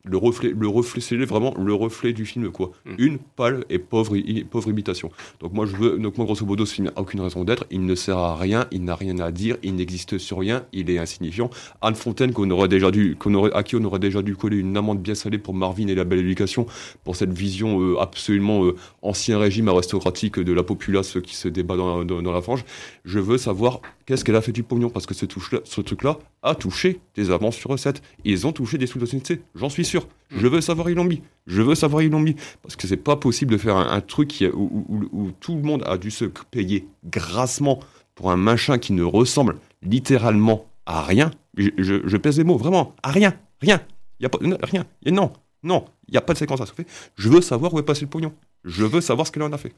le 0.04 0.18
reflet, 0.18 0.52
le 0.54 0.68
reflet, 0.68 1.00
c'est 1.00 1.16
vraiment 1.16 1.54
le 1.56 1.73
reflet 1.73 2.12
du 2.12 2.26
film, 2.26 2.50
quoi. 2.50 2.73
Mm. 2.84 2.94
Une 2.99 3.18
pâle 3.18 3.64
et 3.70 3.78
pauvre, 3.78 4.16
pauvre 4.50 4.68
imitation. 4.68 5.11
Donc 5.40 5.54
moi, 5.54 5.64
je 5.64 5.75
veux, 5.76 5.99
donc 5.99 6.18
moi, 6.18 6.26
grosso 6.26 6.44
modo, 6.44 6.66
ce 6.66 6.75
film 6.75 6.88
n'a 6.88 7.00
aucune 7.00 7.20
raison 7.20 7.42
d'être. 7.44 7.64
Il 7.70 7.87
ne 7.87 7.94
sert 7.94 8.18
à 8.18 8.37
rien, 8.37 8.66
il 8.70 8.84
n'a 8.84 8.96
rien 8.96 9.18
à 9.18 9.32
dire, 9.32 9.56
il 9.62 9.75
n'existe 9.76 10.18
sur 10.18 10.38
rien, 10.38 10.66
il 10.73 10.90
est 10.90 10.99
insignifiant. 10.99 11.49
Anne 11.80 11.94
Fontaine, 11.94 12.34
qu'on 12.34 12.50
aurait 12.50 12.68
déjà 12.68 12.90
dû, 12.90 13.16
qu'on 13.18 13.32
aurait, 13.32 13.52
à 13.54 13.62
qui 13.62 13.76
on 13.76 13.84
aurait 13.84 13.99
déjà 13.99 14.20
dû 14.20 14.37
coller 14.37 14.58
une 14.58 14.76
amende 14.76 15.00
bien 15.00 15.14
salée 15.14 15.38
pour 15.38 15.54
Marvin 15.54 15.87
et 15.87 15.94
la 15.94 16.04
belle 16.04 16.18
éducation, 16.18 16.66
pour 17.02 17.16
cette 17.16 17.32
vision 17.32 17.80
euh, 17.80 17.99
absolument 17.99 18.64
euh, 18.64 18.76
ancien 19.00 19.38
régime 19.38 19.68
aristocratique 19.68 20.38
de 20.38 20.52
la 20.52 20.62
populace 20.62 21.18
qui 21.23 21.34
se 21.34 21.49
débat 21.49 21.76
dans, 21.76 22.04
dans, 22.04 22.32
la 22.32 22.42
frange. 22.42 22.64
Je 23.06 23.18
veux 23.18 23.38
savoir 23.38 23.80
qu'est-ce 24.04 24.25
qu'elle 24.25 24.37
a 24.37 24.42
fait 24.42 24.52
du 24.52 24.64
pognon, 24.64 24.90
parce 24.90 25.06
que 25.06 25.14
ce, 25.14 25.25
ce 25.64 25.80
truc-là 25.80 26.18
a 26.45 26.55
touché 26.55 27.01
des 27.17 27.31
avances 27.31 27.57
sur 27.57 27.71
recettes. 27.71 28.03
Ils 28.25 28.47
ont 28.47 28.53
touché 28.53 28.79
des 28.79 28.87
sous-documents, 28.87 29.23
j'en 29.55 29.69
suis 29.69 29.85
sûr. 29.85 30.07
Je 30.31 30.47
veux 30.47 30.61
savoir 30.61 30.91
ils 30.91 30.95
l'ont 30.95 31.05
mis. 31.05 31.23
Je 31.47 31.63
veux 31.63 31.75
savoir 31.75 32.03
ils 32.03 32.11
l'ont 32.11 32.21
mis. 32.21 32.37
Parce 32.63 32.77
que 32.77 32.87
c'est 32.87 32.97
pas 32.97 33.17
possible 33.17 33.53
de 33.53 33.59
faire 33.59 33.77
un, 33.77 34.01
truc 34.01 34.45
où, 34.53 35.31
tout 35.41 35.57
le 35.57 35.63
monde 35.63 35.83
a 35.87 35.99
dû 35.99 36.11
se 36.11 36.27
payer 36.27 36.87
grassement 37.05 37.81
pour 38.15 38.31
un 38.31 38.37
machin 38.37 38.79
qui 38.79 38.93
ne 38.93 39.03
ressemble 39.03 39.57
littéralement 39.83 40.67
à 40.87 41.03
rien. 41.03 41.31
Je, 41.57 42.17
pèse 42.17 42.39
les 42.39 42.45
mots, 42.45 42.59
vraiment, 42.59 42.95
à 43.03 43.11
rien. 43.11 43.35
Rien. 43.61 43.81
Y 44.21 44.27
a 44.27 44.29
pas, 44.29 44.39
rien. 44.63 44.85
Et 45.05 45.11
non, 45.11 45.33
non, 45.63 45.87
il 46.09 46.13
n'y 46.13 46.19
a 46.19 46.21
pas 46.21 46.35
de 46.35 46.39
séquence 46.39 46.61
à 46.61 46.67
sauver. 46.67 46.87
Je 47.17 47.29
veux 47.29 47.41
savoir 47.41 47.73
où 47.73 47.79
est 47.79 47.85
passé 47.85 48.03
le 48.03 48.09
pognon. 48.09 48.33
Je 48.65 48.85
veux 48.85 49.01
savoir 49.01 49.27
ce 49.27 49.33
qu'elle 49.33 49.43
en 49.43 49.53
a 49.53 49.59
fait. 49.59 49.75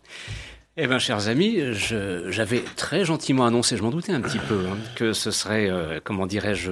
Eh 0.79 0.87
bien, 0.87 0.99
chers 0.99 1.29
amis, 1.29 1.59
j'avais 1.73 2.61
très 2.77 3.07
gentiment 3.07 3.47
annoncé, 3.47 3.79
je 3.79 3.83
m'en 3.83 3.89
doutais 3.89 4.13
un 4.13 4.21
petit 4.21 4.39
peu, 4.39 4.67
hein, 4.69 4.77
que 4.95 5.15
ce 5.15 5.31
serait, 5.31 5.71
euh, 5.71 6.01
comment 6.05 6.27
dirais-je, 6.27 6.71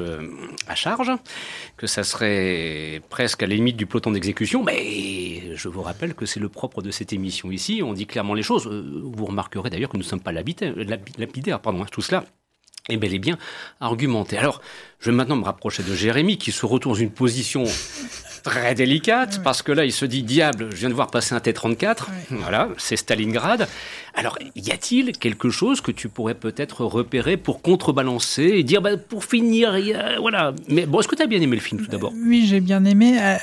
à 0.68 0.74
charge, 0.74 1.10
que 1.78 1.86
ça 1.86 2.04
serait 2.04 3.00
presque 3.08 3.42
à 3.42 3.46
la 3.46 3.54
limite 3.54 3.78
du 3.78 3.86
peloton 3.86 4.10
d'exécution, 4.10 4.62
mais 4.62 5.56
je 5.56 5.68
vous 5.68 5.80
rappelle 5.80 6.12
que 6.12 6.26
c'est 6.26 6.38
le 6.38 6.50
propre 6.50 6.82
de 6.82 6.90
cette 6.90 7.14
émission 7.14 7.50
ici, 7.50 7.80
on 7.82 7.94
dit 7.94 8.06
clairement 8.06 8.34
les 8.34 8.42
choses. 8.42 8.66
Euh, 8.66 9.00
vous 9.02 9.24
remarquerez 9.24 9.70
d'ailleurs 9.70 9.88
que 9.88 9.96
nous 9.96 10.02
ne 10.02 10.08
sommes 10.08 10.20
pas 10.20 10.32
lapidaires, 10.32 11.60
pardon, 11.60 11.82
tout 11.90 12.02
cela 12.02 12.26
est 12.90 12.98
bel 12.98 13.14
et 13.14 13.18
bien 13.18 13.38
argumenté. 13.80 14.36
Alors, 14.36 14.60
je 15.00 15.10
vais 15.10 15.16
maintenant 15.16 15.36
me 15.36 15.44
rapprocher 15.44 15.82
de 15.82 15.94
Jérémy, 15.94 16.36
qui 16.36 16.52
se 16.52 16.66
retrouve 16.66 16.92
dans 16.92 16.98
une 16.98 17.10
position 17.10 17.64
très 18.44 18.74
délicate, 18.74 19.42
parce 19.42 19.62
que 19.62 19.72
là, 19.72 19.84
il 19.84 19.92
se 19.92 20.04
dit, 20.04 20.22
diable, 20.22 20.68
je 20.70 20.76
viens 20.76 20.90
de 20.90 20.94
voir 20.94 21.10
passer 21.10 21.34
un 21.34 21.40
T-34, 21.40 22.06
voilà, 22.30 22.68
c'est 22.76 22.96
Stalingrad. 22.96 23.66
Alors, 24.14 24.38
y 24.54 24.70
a-t-il 24.70 25.12
quelque 25.16 25.50
chose 25.50 25.80
que 25.80 25.90
tu 25.90 26.08
pourrais 26.08 26.34
peut-être 26.34 26.84
repérer 26.84 27.36
pour 27.36 27.62
contrebalancer 27.62 28.42
et 28.42 28.62
dire, 28.62 28.82
bah, 28.82 28.96
pour 28.96 29.24
finir, 29.24 29.76
voilà. 30.20 30.52
Mais 30.68 30.86
bon, 30.86 31.00
est-ce 31.00 31.08
que 31.08 31.16
tu 31.16 31.22
as 31.22 31.26
bien 31.26 31.40
aimé 31.40 31.56
le 31.56 31.62
film 31.62 31.80
tout 31.80 31.90
d'abord? 31.90 32.12
Oui, 32.14 32.46
j'ai 32.46 32.60
bien 32.60 32.84
aimé. 32.84 33.18
Euh, 33.18 33.36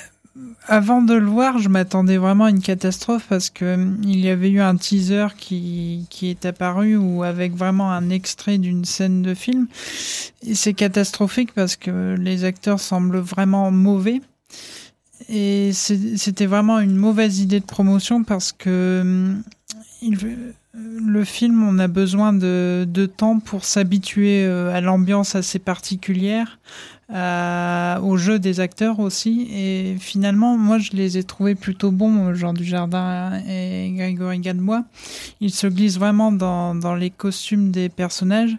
avant 0.67 1.01
de 1.01 1.15
le 1.15 1.25
voir, 1.25 1.57
je 1.57 1.67
m'attendais 1.67 2.17
vraiment 2.17 2.45
à 2.45 2.49
une 2.51 2.61
catastrophe 2.61 3.25
parce 3.27 3.49
que 3.49 3.73
hum, 3.73 3.97
il 4.03 4.19
y 4.19 4.29
avait 4.29 4.49
eu 4.49 4.61
un 4.61 4.77
teaser 4.77 5.27
qui, 5.35 6.05
qui 6.09 6.29
est 6.29 6.45
apparu 6.45 6.95
ou 6.95 7.23
avec 7.23 7.53
vraiment 7.55 7.91
un 7.91 8.09
extrait 8.11 8.59
d'une 8.59 8.85
scène 8.85 9.23
de 9.23 9.33
film. 9.33 9.67
C'est 10.53 10.73
catastrophique 10.73 11.53
parce 11.53 11.75
que 11.75 12.15
les 12.17 12.43
acteurs 12.43 12.79
semblent 12.79 13.19
vraiment 13.19 13.71
mauvais. 13.71 14.21
Et 15.33 15.71
c'était 15.73 16.45
vraiment 16.45 16.79
une 16.79 16.97
mauvaise 16.97 17.39
idée 17.39 17.61
de 17.61 17.65
promotion 17.65 18.25
parce 18.25 18.51
que 18.51 18.99
hum, 19.01 19.43
le 20.73 21.23
film, 21.23 21.63
on 21.63 21.79
a 21.79 21.87
besoin 21.87 22.33
de, 22.33 22.85
de 22.87 23.05
temps 23.05 23.39
pour 23.39 23.63
s'habituer 23.63 24.45
euh, 24.45 24.73
à 24.73 24.81
l'ambiance 24.81 25.35
assez 25.35 25.59
particulière, 25.59 26.59
euh, 27.13 27.99
au 27.99 28.15
jeu 28.15 28.39
des 28.39 28.59
acteurs 28.59 28.99
aussi. 28.99 29.47
Et 29.53 29.95
finalement, 29.99 30.57
moi, 30.57 30.77
je 30.77 30.91
les 30.93 31.17
ai 31.17 31.23
trouvés 31.23 31.55
plutôt 31.55 31.91
bons, 31.91 32.33
Jean 32.33 32.53
Dujardin 32.53 33.41
et 33.47 33.91
Grégory 33.95 34.39
Gadebois. 34.39 34.83
Ils 35.41 35.51
se 35.51 35.67
glissent 35.67 35.97
vraiment 35.97 36.31
dans, 36.31 36.73
dans 36.73 36.95
les 36.95 37.09
costumes 37.09 37.71
des 37.71 37.89
personnages. 37.89 38.55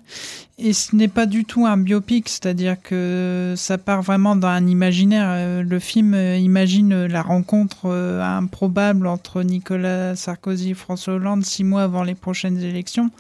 Et 0.59 0.75
ce 0.75 0.95
n'est 0.95 1.09
pas 1.09 1.27
du 1.27 1.45
tout 1.45 1.67
un 1.67 1.77
biopic, 1.77 2.29
c'est-à-dire 2.29 2.77
que 2.81 3.55
ça 3.57 3.79
part 3.79 4.03
vraiment 4.03 4.37
dans 4.37 4.49
un 4.49 4.67
imaginaire. 4.67 5.29
Euh, 5.31 5.63
le 5.63 5.79
film 5.79 6.15
euh, 6.15 6.37
imagine 6.37 7.07
la 7.07 7.23
rencontre 7.23 7.89
improbable 7.91 9.07
entre 9.07 9.43
Nicolas 9.43 10.15
Sarkozy 10.15 10.71
et 10.71 10.75
François 10.75 11.15
Hollande 11.15 11.45
six 11.45 11.65
mois 11.65 11.83
avant 11.83 12.03
les 12.03 12.15
prochaines 12.15 12.61
élections 12.61 13.11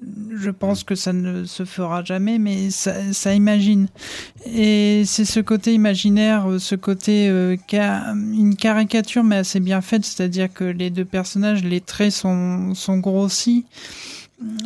je 0.00 0.50
pense 0.50 0.84
que 0.84 0.94
ça 0.94 1.12
ne 1.12 1.44
se 1.44 1.64
fera 1.64 2.04
jamais, 2.04 2.38
mais 2.38 2.70
ça, 2.70 3.12
ça 3.12 3.34
imagine. 3.34 3.88
Et 4.46 5.02
c'est 5.04 5.24
ce 5.24 5.40
côté 5.40 5.74
imaginaire, 5.74 6.46
ce 6.58 6.74
côté 6.76 7.28
euh, 7.28 7.56
une 7.72 8.54
caricature, 8.56 9.24
mais 9.24 9.36
assez 9.36 9.60
bien 9.60 9.80
faite, 9.80 10.04
c'est-à-dire 10.04 10.52
que 10.52 10.64
les 10.64 10.90
deux 10.90 11.04
personnages, 11.04 11.64
les 11.64 11.80
traits 11.80 12.12
sont, 12.12 12.74
sont 12.74 12.98
grossis. 12.98 13.66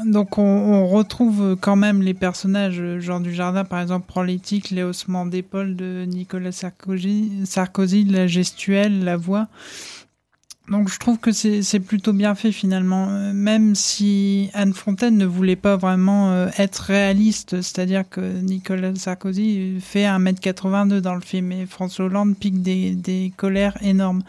Donc 0.04 0.36
on, 0.36 0.42
on, 0.42 0.86
retrouve 0.86 1.56
quand 1.58 1.76
même 1.76 2.02
les 2.02 2.12
personnages, 2.12 2.82
Jean 2.98 3.20
du 3.20 3.32
Jardin 3.32 3.64
par 3.64 3.80
exemple 3.80 4.04
prend 4.06 4.22
les 4.22 4.38
les 4.70 4.82
haussements 4.82 5.24
d'épaule 5.24 5.76
de 5.76 6.04
Nicolas 6.06 6.52
Sarkozy, 6.52 7.46
Sarkozy, 7.46 8.04
la 8.04 8.26
gestuelle, 8.26 9.02
la 9.02 9.16
voix. 9.16 9.48
Donc 10.72 10.88
je 10.88 10.98
trouve 10.98 11.18
que 11.18 11.32
c'est 11.32 11.80
plutôt 11.80 12.14
bien 12.14 12.34
fait 12.34 12.50
finalement, 12.50 13.08
euh, 13.10 13.34
même 13.34 13.74
si 13.74 14.48
Anne 14.54 14.72
Fontaine 14.72 15.18
ne 15.18 15.26
voulait 15.26 15.54
pas 15.54 15.76
vraiment 15.76 16.32
euh, 16.32 16.48
être 16.56 16.78
réaliste, 16.78 17.60
c'est-à-dire 17.60 18.04
que 18.08 18.22
Nicolas 18.40 18.94
Sarkozy 18.94 19.78
fait 19.80 20.04
1m82 20.04 21.00
dans 21.00 21.14
le 21.14 21.20
film 21.20 21.52
et 21.52 21.66
François 21.66 22.06
Hollande 22.06 22.34
pique 22.38 22.62
des, 22.62 22.92
des 22.92 23.34
colères 23.36 23.76
énormes. 23.82 24.22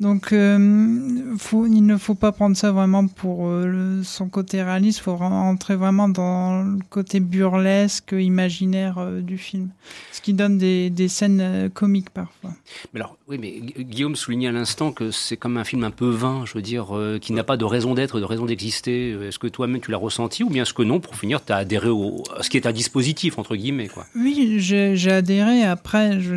Donc, 0.00 0.32
euh, 0.32 1.36
faut, 1.36 1.66
il 1.66 1.82
ne 1.82 1.98
faut 1.98 2.14
pas 2.14 2.32
prendre 2.32 2.56
ça 2.56 2.72
vraiment 2.72 3.06
pour 3.06 3.48
euh, 3.48 4.00
son 4.02 4.30
côté 4.30 4.62
réaliste. 4.62 5.00
Il 5.00 5.02
faut 5.02 5.12
entrer 5.12 5.76
vraiment 5.76 6.08
dans 6.08 6.62
le 6.62 6.78
côté 6.88 7.20
burlesque, 7.20 8.14
imaginaire 8.18 8.96
euh, 8.96 9.20
du 9.20 9.36
film. 9.36 9.68
Ce 10.10 10.22
qui 10.22 10.32
donne 10.32 10.56
des, 10.56 10.88
des 10.88 11.08
scènes 11.08 11.70
comiques 11.74 12.08
parfois. 12.08 12.52
Mais 12.94 13.00
alors, 13.00 13.18
oui, 13.28 13.36
mais 13.38 13.60
Guillaume 13.84 14.16
soulignait 14.16 14.48
à 14.48 14.52
l'instant 14.52 14.90
que 14.90 15.10
c'est 15.10 15.36
comme 15.36 15.58
un 15.58 15.64
film 15.64 15.84
un 15.84 15.90
peu 15.90 16.08
vain, 16.08 16.44
je 16.46 16.54
veux 16.54 16.62
dire, 16.62 16.88
qui 17.20 17.32
n'a 17.32 17.44
pas 17.44 17.56
de 17.56 17.64
raison 17.64 17.94
d'être, 17.94 18.20
de 18.20 18.24
raison 18.24 18.46
d'exister. 18.46 19.10
Est-ce 19.10 19.38
que 19.38 19.46
toi-même 19.46 19.80
tu 19.80 19.90
l'as 19.90 19.98
ressenti 19.98 20.42
ou 20.42 20.48
bien 20.48 20.62
est-ce 20.62 20.74
que 20.74 20.82
non, 20.82 21.00
pour 21.00 21.14
finir, 21.14 21.44
tu 21.44 21.52
as 21.52 21.56
adhéré 21.56 21.88
au, 21.88 22.22
à 22.36 22.42
ce 22.42 22.50
qui 22.50 22.56
est 22.56 22.66
un 22.66 22.72
dispositif, 22.72 23.38
entre 23.38 23.54
guillemets 23.54 23.88
quoi? 23.88 24.06
Oui, 24.16 24.56
j'ai 24.58 25.12
adhéré. 25.12 25.62
Après, 25.62 26.20
je 26.20 26.34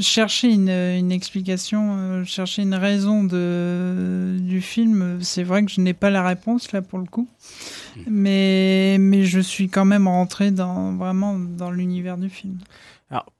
cherchais 0.00 0.52
une, 0.52 0.68
une 0.68 1.12
explication, 1.12 2.22
je 2.24 2.30
cherchais 2.30 2.62
une 2.62 2.73
raison 2.74 3.24
de, 3.24 4.36
du 4.40 4.60
film, 4.60 5.18
c'est 5.20 5.42
vrai 5.42 5.64
que 5.64 5.70
je 5.70 5.80
n'ai 5.80 5.94
pas 5.94 6.10
la 6.10 6.26
réponse 6.26 6.72
là 6.72 6.82
pour 6.82 6.98
le 6.98 7.06
coup. 7.06 7.28
Mais, 8.06 8.96
mais 8.98 9.24
je 9.24 9.40
suis 9.40 9.68
quand 9.68 9.84
même 9.84 10.08
rentré 10.08 10.50
dans, 10.50 10.94
vraiment 10.94 11.38
dans 11.38 11.70
l'univers 11.70 12.18
du 12.18 12.28
film. 12.28 12.58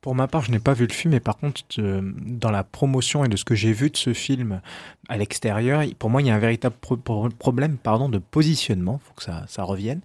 Pour 0.00 0.14
ma 0.14 0.28
part, 0.28 0.42
je 0.42 0.52
n'ai 0.52 0.60
pas 0.60 0.72
vu 0.72 0.86
le 0.86 0.92
film, 0.92 1.14
mais 1.14 1.20
par 1.20 1.36
contre, 1.36 1.62
dans 1.78 2.50
la 2.50 2.62
promotion 2.62 3.24
et 3.24 3.28
de 3.28 3.36
ce 3.36 3.44
que 3.44 3.54
j'ai 3.54 3.72
vu 3.72 3.90
de 3.90 3.96
ce 3.96 4.12
film 4.12 4.60
à 5.08 5.16
l'extérieur, 5.16 5.82
pour 5.98 6.10
moi, 6.10 6.22
il 6.22 6.28
y 6.28 6.30
a 6.30 6.34
un 6.34 6.38
véritable 6.38 6.76
pro 6.80 6.96
problème 6.96 7.76
pardon, 7.76 8.08
de 8.08 8.18
positionnement. 8.18 9.00
Il 9.02 9.06
faut 9.08 9.14
que 9.14 9.22
ça, 9.24 9.44
ça 9.48 9.64
revienne. 9.64 10.00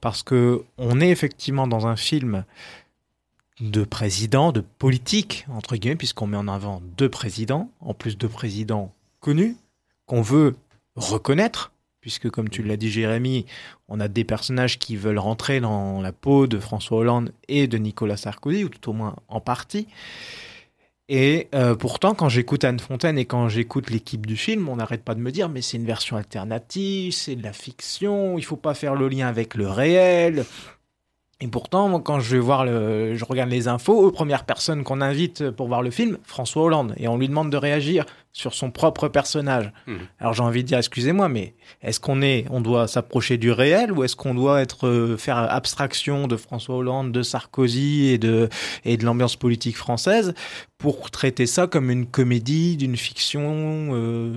Parce 0.00 0.22
que 0.22 0.64
on 0.76 1.00
est 1.00 1.10
effectivement 1.10 1.68
dans 1.68 1.86
un 1.86 1.94
film 1.94 2.44
de 3.62 3.84
présidents, 3.84 4.50
de 4.50 4.60
politiques, 4.60 5.46
entre 5.48 5.76
guillemets, 5.76 5.96
puisqu'on 5.96 6.26
met 6.26 6.36
en 6.36 6.48
avant 6.48 6.82
deux 6.96 7.08
présidents, 7.08 7.70
en 7.80 7.94
plus 7.94 8.18
de 8.18 8.26
présidents 8.26 8.92
connus, 9.20 9.56
qu'on 10.06 10.20
veut 10.20 10.56
reconnaître, 10.96 11.72
puisque 12.00 12.28
comme 12.28 12.48
tu 12.48 12.64
l'as 12.64 12.76
dit 12.76 12.90
Jérémy, 12.90 13.46
on 13.88 14.00
a 14.00 14.08
des 14.08 14.24
personnages 14.24 14.78
qui 14.80 14.96
veulent 14.96 15.18
rentrer 15.18 15.60
dans 15.60 16.00
la 16.00 16.12
peau 16.12 16.48
de 16.48 16.58
François 16.58 16.98
Hollande 16.98 17.32
et 17.48 17.68
de 17.68 17.78
Nicolas 17.78 18.16
Sarkozy, 18.16 18.64
ou 18.64 18.68
tout 18.68 18.90
au 18.90 18.92
moins 18.92 19.14
en 19.28 19.40
partie. 19.40 19.86
Et 21.08 21.48
euh, 21.54 21.76
pourtant, 21.76 22.14
quand 22.14 22.28
j'écoute 22.28 22.64
Anne 22.64 22.80
Fontaine 22.80 23.18
et 23.18 23.26
quand 23.26 23.48
j'écoute 23.48 23.90
l'équipe 23.90 24.26
du 24.26 24.36
film, 24.36 24.68
on 24.68 24.76
n'arrête 24.76 25.04
pas 25.04 25.14
de 25.14 25.20
me 25.20 25.30
dire 25.30 25.48
mais 25.48 25.62
c'est 25.62 25.76
une 25.76 25.86
version 25.86 26.16
alternative, 26.16 27.12
c'est 27.12 27.36
de 27.36 27.42
la 27.42 27.52
fiction, 27.52 28.38
il 28.38 28.44
faut 28.44 28.56
pas 28.56 28.74
faire 28.74 28.94
le 28.94 29.08
lien 29.08 29.28
avec 29.28 29.54
le 29.54 29.68
réel. 29.68 30.46
Et 31.42 31.48
pourtant, 31.48 31.98
quand 31.98 32.20
je 32.20 32.36
vais 32.36 32.40
voir 32.40 32.64
le, 32.64 33.16
je 33.16 33.24
regarde 33.24 33.50
les 33.50 33.66
infos, 33.66 34.12
première 34.12 34.44
personne 34.44 34.84
qu'on 34.84 35.00
invite 35.00 35.50
pour 35.50 35.66
voir 35.66 35.82
le 35.82 35.90
film, 35.90 36.18
François 36.22 36.62
Hollande, 36.62 36.94
et 36.98 37.08
on 37.08 37.18
lui 37.18 37.26
demande 37.26 37.50
de 37.50 37.56
réagir 37.56 38.06
sur 38.32 38.54
son 38.54 38.70
propre 38.70 39.08
personnage. 39.08 39.72
Mmh. 39.88 39.94
Alors 40.20 40.34
j'ai 40.34 40.42
envie 40.44 40.62
de 40.62 40.68
dire, 40.68 40.78
excusez-moi, 40.78 41.28
mais 41.28 41.54
est-ce 41.82 41.98
qu'on 41.98 42.22
est, 42.22 42.44
on 42.50 42.60
doit 42.60 42.86
s'approcher 42.86 43.38
du 43.38 43.50
réel 43.50 43.90
ou 43.90 44.04
est-ce 44.04 44.14
qu'on 44.14 44.34
doit 44.34 44.62
être 44.62 44.86
euh, 44.86 45.16
faire 45.16 45.36
abstraction 45.36 46.28
de 46.28 46.36
François 46.36 46.76
Hollande, 46.76 47.10
de 47.10 47.22
Sarkozy 47.22 48.10
et 48.10 48.18
de 48.18 48.48
et 48.84 48.96
de 48.96 49.04
l'ambiance 49.04 49.34
politique 49.34 49.76
française 49.76 50.34
pour 50.78 51.10
traiter 51.10 51.46
ça 51.46 51.66
comme 51.66 51.90
une 51.90 52.06
comédie, 52.06 52.76
d'une 52.76 52.96
fiction 52.96 53.88
euh, 53.94 54.30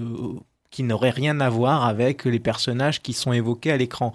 qui 0.76 0.84
n'aurait 0.84 1.10
rien 1.10 1.40
à 1.40 1.50
voir 1.50 1.86
avec 1.86 2.26
les 2.26 2.40
personnages 2.40 3.02
qui 3.02 3.14
sont 3.14 3.32
évoqués 3.32 3.72
à 3.72 3.78
l'écran. 3.78 4.12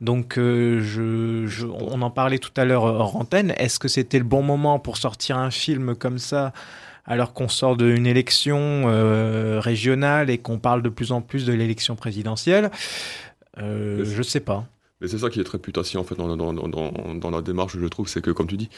Donc, 0.00 0.38
euh, 0.38 0.80
je, 0.80 1.66
on 1.66 2.00
en 2.00 2.10
parlait 2.10 2.38
tout 2.38 2.52
à 2.56 2.64
l'heure 2.64 2.84
hors 2.84 3.16
antenne. 3.16 3.52
Est-ce 3.58 3.78
que 3.78 3.86
c'était 3.86 4.16
le 4.16 4.24
bon 4.24 4.42
moment 4.42 4.78
pour 4.78 4.96
sortir 4.96 5.36
un 5.36 5.50
film 5.50 5.94
comme 5.94 6.18
ça 6.18 6.54
alors 7.04 7.34
qu'on 7.34 7.48
sort 7.48 7.76
d'une 7.76 8.06
élection 8.06 8.84
euh, 8.86 9.60
régionale 9.60 10.30
et 10.30 10.38
qu'on 10.38 10.58
parle 10.58 10.80
de 10.80 10.88
plus 10.88 11.12
en 11.12 11.20
plus 11.20 11.44
de 11.44 11.52
l'élection 11.52 11.96
présidentielle? 11.96 12.70
Euh, 13.58 14.02
Je 14.02 14.22
sais 14.22 14.40
pas. 14.40 14.64
Mais 15.02 15.08
c'est 15.08 15.18
ça 15.18 15.28
qui 15.28 15.38
est 15.38 15.44
très 15.44 15.58
putassier 15.58 15.98
en 15.98 16.04
fait 16.04 16.14
dans, 16.14 16.34
dans, 16.34 16.54
dans, 16.54 16.92
dans, 17.14 17.30
la 17.30 17.42
démarche, 17.42 17.76
je 17.78 17.86
trouve, 17.86 18.08
c'est 18.08 18.22
que 18.22 18.30
comme 18.30 18.46
tu 18.46 18.56
dis, 18.56 18.70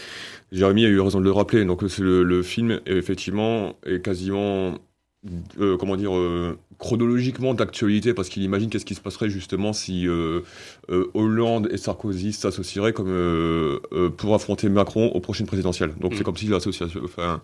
Jérémy 0.50 0.86
a 0.86 0.88
eu 0.88 0.98
raison 0.98 1.20
de 1.20 1.24
le 1.24 1.32
rappeler. 1.32 1.64
Donc 1.64 1.82
le, 1.82 2.24
le 2.24 2.42
film 2.42 2.80
effectivement 2.86 3.76
est 3.86 4.04
quasiment 4.04 4.74
euh, 5.60 5.76
comment 5.76 5.94
dire, 5.94 6.16
euh, 6.16 6.58
chronologiquement 6.78 7.54
d'actualité, 7.54 8.12
parce 8.12 8.28
qu'il 8.28 8.42
imagine 8.42 8.70
qu'est-ce 8.70 8.84
qui 8.84 8.96
se 8.96 9.00
passerait 9.00 9.30
justement 9.30 9.72
si 9.72 10.08
euh, 10.08 10.40
Hollande 11.14 11.68
et 11.70 11.76
Sarkozy 11.76 12.32
s'associeraient 12.32 12.92
comme 12.92 13.80
pour 14.16 14.34
affronter 14.34 14.68
Macron 14.68 15.10
aux 15.10 15.20
prochaines 15.20 15.46
présidentielles. 15.46 15.94
Donc 16.00 16.14
c'est 16.14 16.20
mm. 16.20 16.24
comme 16.24 16.36
si 16.36 16.46
l'association, 16.46 17.00
enfin, 17.04 17.40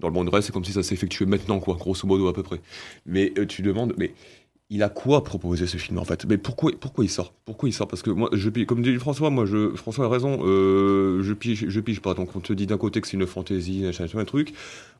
dans 0.00 0.08
le 0.08 0.14
monde 0.14 0.28
reste, 0.28 0.48
c'est 0.48 0.52
comme 0.52 0.64
si 0.64 0.72
ça 0.72 0.82
s'effectuait 0.82 1.24
maintenant, 1.24 1.58
quoi, 1.58 1.76
grosso 1.76 2.06
modo 2.06 2.28
à 2.28 2.34
peu 2.34 2.42
près. 2.42 2.60
Mais 3.06 3.32
tu 3.48 3.62
demandes, 3.62 3.94
mais 3.96 4.12
il 4.72 4.82
a 4.82 4.88
quoi 4.88 5.22
proposer 5.22 5.66
ce 5.66 5.76
film 5.76 5.98
en 5.98 6.04
fait? 6.04 6.24
Mais 6.24 6.38
pourquoi, 6.38 6.72
pourquoi 6.80 7.04
il 7.04 7.10
sort? 7.10 7.34
Pourquoi 7.44 7.68
il 7.68 7.72
sort? 7.72 7.86
Parce 7.88 8.00
que 8.00 8.08
moi, 8.08 8.30
je 8.32 8.48
comme 8.64 8.82
dit 8.82 8.94
François, 8.96 9.28
moi, 9.28 9.44
François 9.76 10.06
a 10.06 10.08
raison, 10.08 10.40
euh, 10.44 11.22
je 11.22 11.34
pige, 11.34 11.66
je 11.68 11.80
pige 11.80 12.00
pas. 12.00 12.14
Donc 12.14 12.34
on 12.34 12.40
te 12.40 12.54
dit 12.54 12.66
d'un 12.66 12.78
côté 12.78 13.02
que 13.02 13.06
c'est 13.06 13.18
une 13.18 13.26
fantaisie, 13.26 13.84
un 13.84 14.24
truc, 14.24 14.54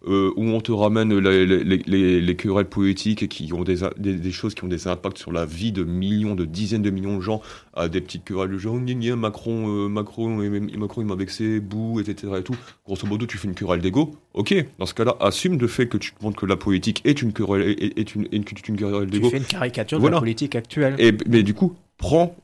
euh, 0.06 0.30
où 0.36 0.44
on 0.44 0.60
te 0.60 0.72
ramène 0.72 1.18
les, 1.18 1.46
les, 1.46 2.20
les, 2.20 2.36
querelles 2.36 2.68
poétiques 2.68 3.28
qui 3.28 3.50
ont 3.54 3.64
des, 3.64 4.30
choses 4.30 4.54
qui 4.54 4.62
ont 4.62 4.68
des 4.68 4.88
impacts 4.88 5.16
sur 5.16 5.32
la 5.32 5.46
vie 5.46 5.72
de 5.72 5.84
millions, 5.84 6.34
de 6.34 6.44
dizaines 6.44 6.82
de 6.82 6.90
millions 6.90 7.16
de 7.16 7.22
gens, 7.22 7.40
à 7.72 7.88
des 7.88 8.02
petites 8.02 8.24
querelles 8.24 8.50
de 8.50 8.58
genre, 8.58 8.78
Macron, 9.16 9.68
euh, 9.68 9.88
Macron, 9.88 10.36
Macron, 10.76 11.00
il 11.00 11.06
m'a 11.06 11.14
vexé, 11.14 11.60
bouh, 11.60 11.98
etc. 11.98 12.34
Et 12.40 12.42
tout. 12.42 12.56
Grosso 12.84 13.06
modo, 13.06 13.24
tu 13.24 13.38
fais 13.38 13.48
une 13.48 13.54
querelle 13.54 13.80
d'ego. 13.80 14.10
Ok, 14.34 14.54
dans 14.78 14.86
ce 14.86 14.94
cas-là, 14.94 15.16
assume 15.20 15.58
le 15.58 15.66
fait 15.68 15.88
que 15.88 15.98
tu 15.98 16.12
te 16.12 16.22
montres 16.24 16.40
que 16.40 16.46
la 16.46 16.56
politique 16.56 17.02
est 17.04 17.20
une 17.20 17.32
querelle, 17.32 17.76
est, 17.78 18.14
une, 18.14 18.26
est 18.32 18.68
une, 18.68 18.76
querelle 18.76 19.10
d'ego 19.10 19.30
caricature 19.46 20.00
de 20.00 20.08
la 20.08 20.18
politique 20.18 20.56
actuelle. 20.56 20.94
Et, 20.98 21.12
mais 21.28 21.42
du 21.42 21.52
coup, 21.52 21.76
prends, 21.98 22.34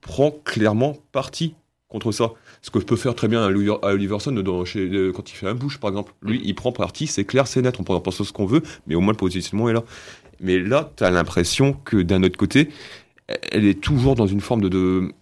prends 0.00 0.30
clairement 0.30 0.96
parti 1.12 1.54
contre 1.88 2.12
ça. 2.12 2.32
Ce 2.62 2.70
que 2.70 2.80
je 2.80 2.86
peux 2.86 2.96
faire 2.96 3.14
très 3.14 3.28
bien 3.28 3.42
à 3.42 3.48
Oliverson 3.48 4.32
dans, 4.32 4.64
chez, 4.64 4.88
euh, 4.88 5.12
quand 5.12 5.30
il 5.30 5.34
fait 5.34 5.46
un 5.46 5.54
bouche, 5.54 5.78
par 5.78 5.90
exemple. 5.90 6.14
Lui, 6.22 6.40
il 6.44 6.54
prend 6.54 6.72
parti, 6.72 7.06
c'est 7.06 7.24
clair, 7.24 7.46
c'est 7.46 7.60
net, 7.60 7.78
on 7.78 7.84
peut 7.84 7.92
en 7.92 8.00
penser 8.00 8.24
ce 8.24 8.32
qu'on 8.32 8.46
veut, 8.46 8.62
mais 8.86 8.94
au 8.94 9.00
moins 9.00 9.12
le 9.12 9.18
positionnement 9.18 9.68
est 9.68 9.74
là. 9.74 9.84
Mais 10.40 10.58
là, 10.58 10.90
tu 10.96 11.04
as 11.04 11.10
l'impression 11.10 11.74
que 11.84 11.98
d'un 11.98 12.22
autre 12.22 12.38
côté, 12.38 12.70
elle 13.52 13.66
est 13.66 13.80
toujours 13.80 14.14
dans 14.14 14.26
une 14.26 14.40
forme 14.40 14.62
de, 14.62 14.68
de 14.68 15.12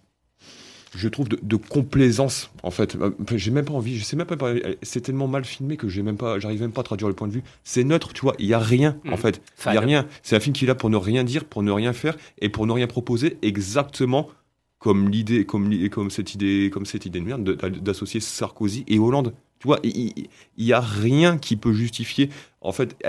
je 0.95 1.07
trouve, 1.07 1.27
de, 1.29 1.55
complaisance, 1.55 2.51
en 2.61 2.71
fait. 2.71 2.95
Euh, 2.95 3.11
j'ai 3.35 3.51
même 3.51 3.65
pas 3.65 3.73
envie, 3.73 3.97
je 3.97 4.03
sais 4.03 4.15
même 4.15 4.27
pas, 4.27 4.53
c'est 4.81 5.01
tellement 5.01 5.27
mal 5.27 5.43
filmé 5.43 5.77
que 5.77 5.89
j'ai 5.89 6.03
même 6.03 6.17
pas, 6.17 6.39
j'arrive 6.39 6.61
même 6.61 6.71
pas 6.71 6.81
à 6.81 6.83
traduire 6.83 7.07
le 7.07 7.15
point 7.15 7.27
de 7.27 7.33
vue. 7.33 7.43
C'est 7.63 7.83
neutre, 7.83 8.13
tu 8.13 8.21
vois, 8.21 8.35
il 8.39 8.45
y 8.45 8.53
a 8.53 8.59
rien, 8.59 8.97
en 9.07 9.15
mmh. 9.15 9.17
fait. 9.17 9.41
Il 9.65 9.73
y 9.73 9.77
a 9.77 9.81
rien. 9.81 10.07
C'est 10.21 10.35
un 10.35 10.39
film 10.39 10.53
qui 10.53 10.65
est 10.65 10.67
là 10.67 10.75
pour 10.75 10.89
ne 10.89 10.97
rien 10.97 11.23
dire, 11.23 11.45
pour 11.45 11.63
ne 11.63 11.71
rien 11.71 11.93
faire 11.93 12.15
et 12.39 12.49
pour 12.49 12.67
ne 12.67 12.71
rien 12.71 12.87
proposer, 12.87 13.37
exactement 13.41 14.29
comme 14.77 15.09
l'idée, 15.09 15.45
comme, 15.45 15.89
comme 15.89 16.11
cette 16.11 16.35
idée, 16.35 16.69
comme 16.71 16.85
cette 16.85 17.05
idée 17.05 17.21
de 17.21 17.25
merde 17.25 17.43
d'associer 17.79 18.19
Sarkozy 18.19 18.83
et 18.87 18.99
Hollande. 18.99 19.33
Tu 19.59 19.67
vois, 19.67 19.79
il, 19.83 20.27
y 20.57 20.73
a 20.73 20.81
rien 20.81 21.37
qui 21.37 21.55
peut 21.55 21.71
justifier, 21.71 22.29
en 22.59 22.73
fait, 22.73 23.01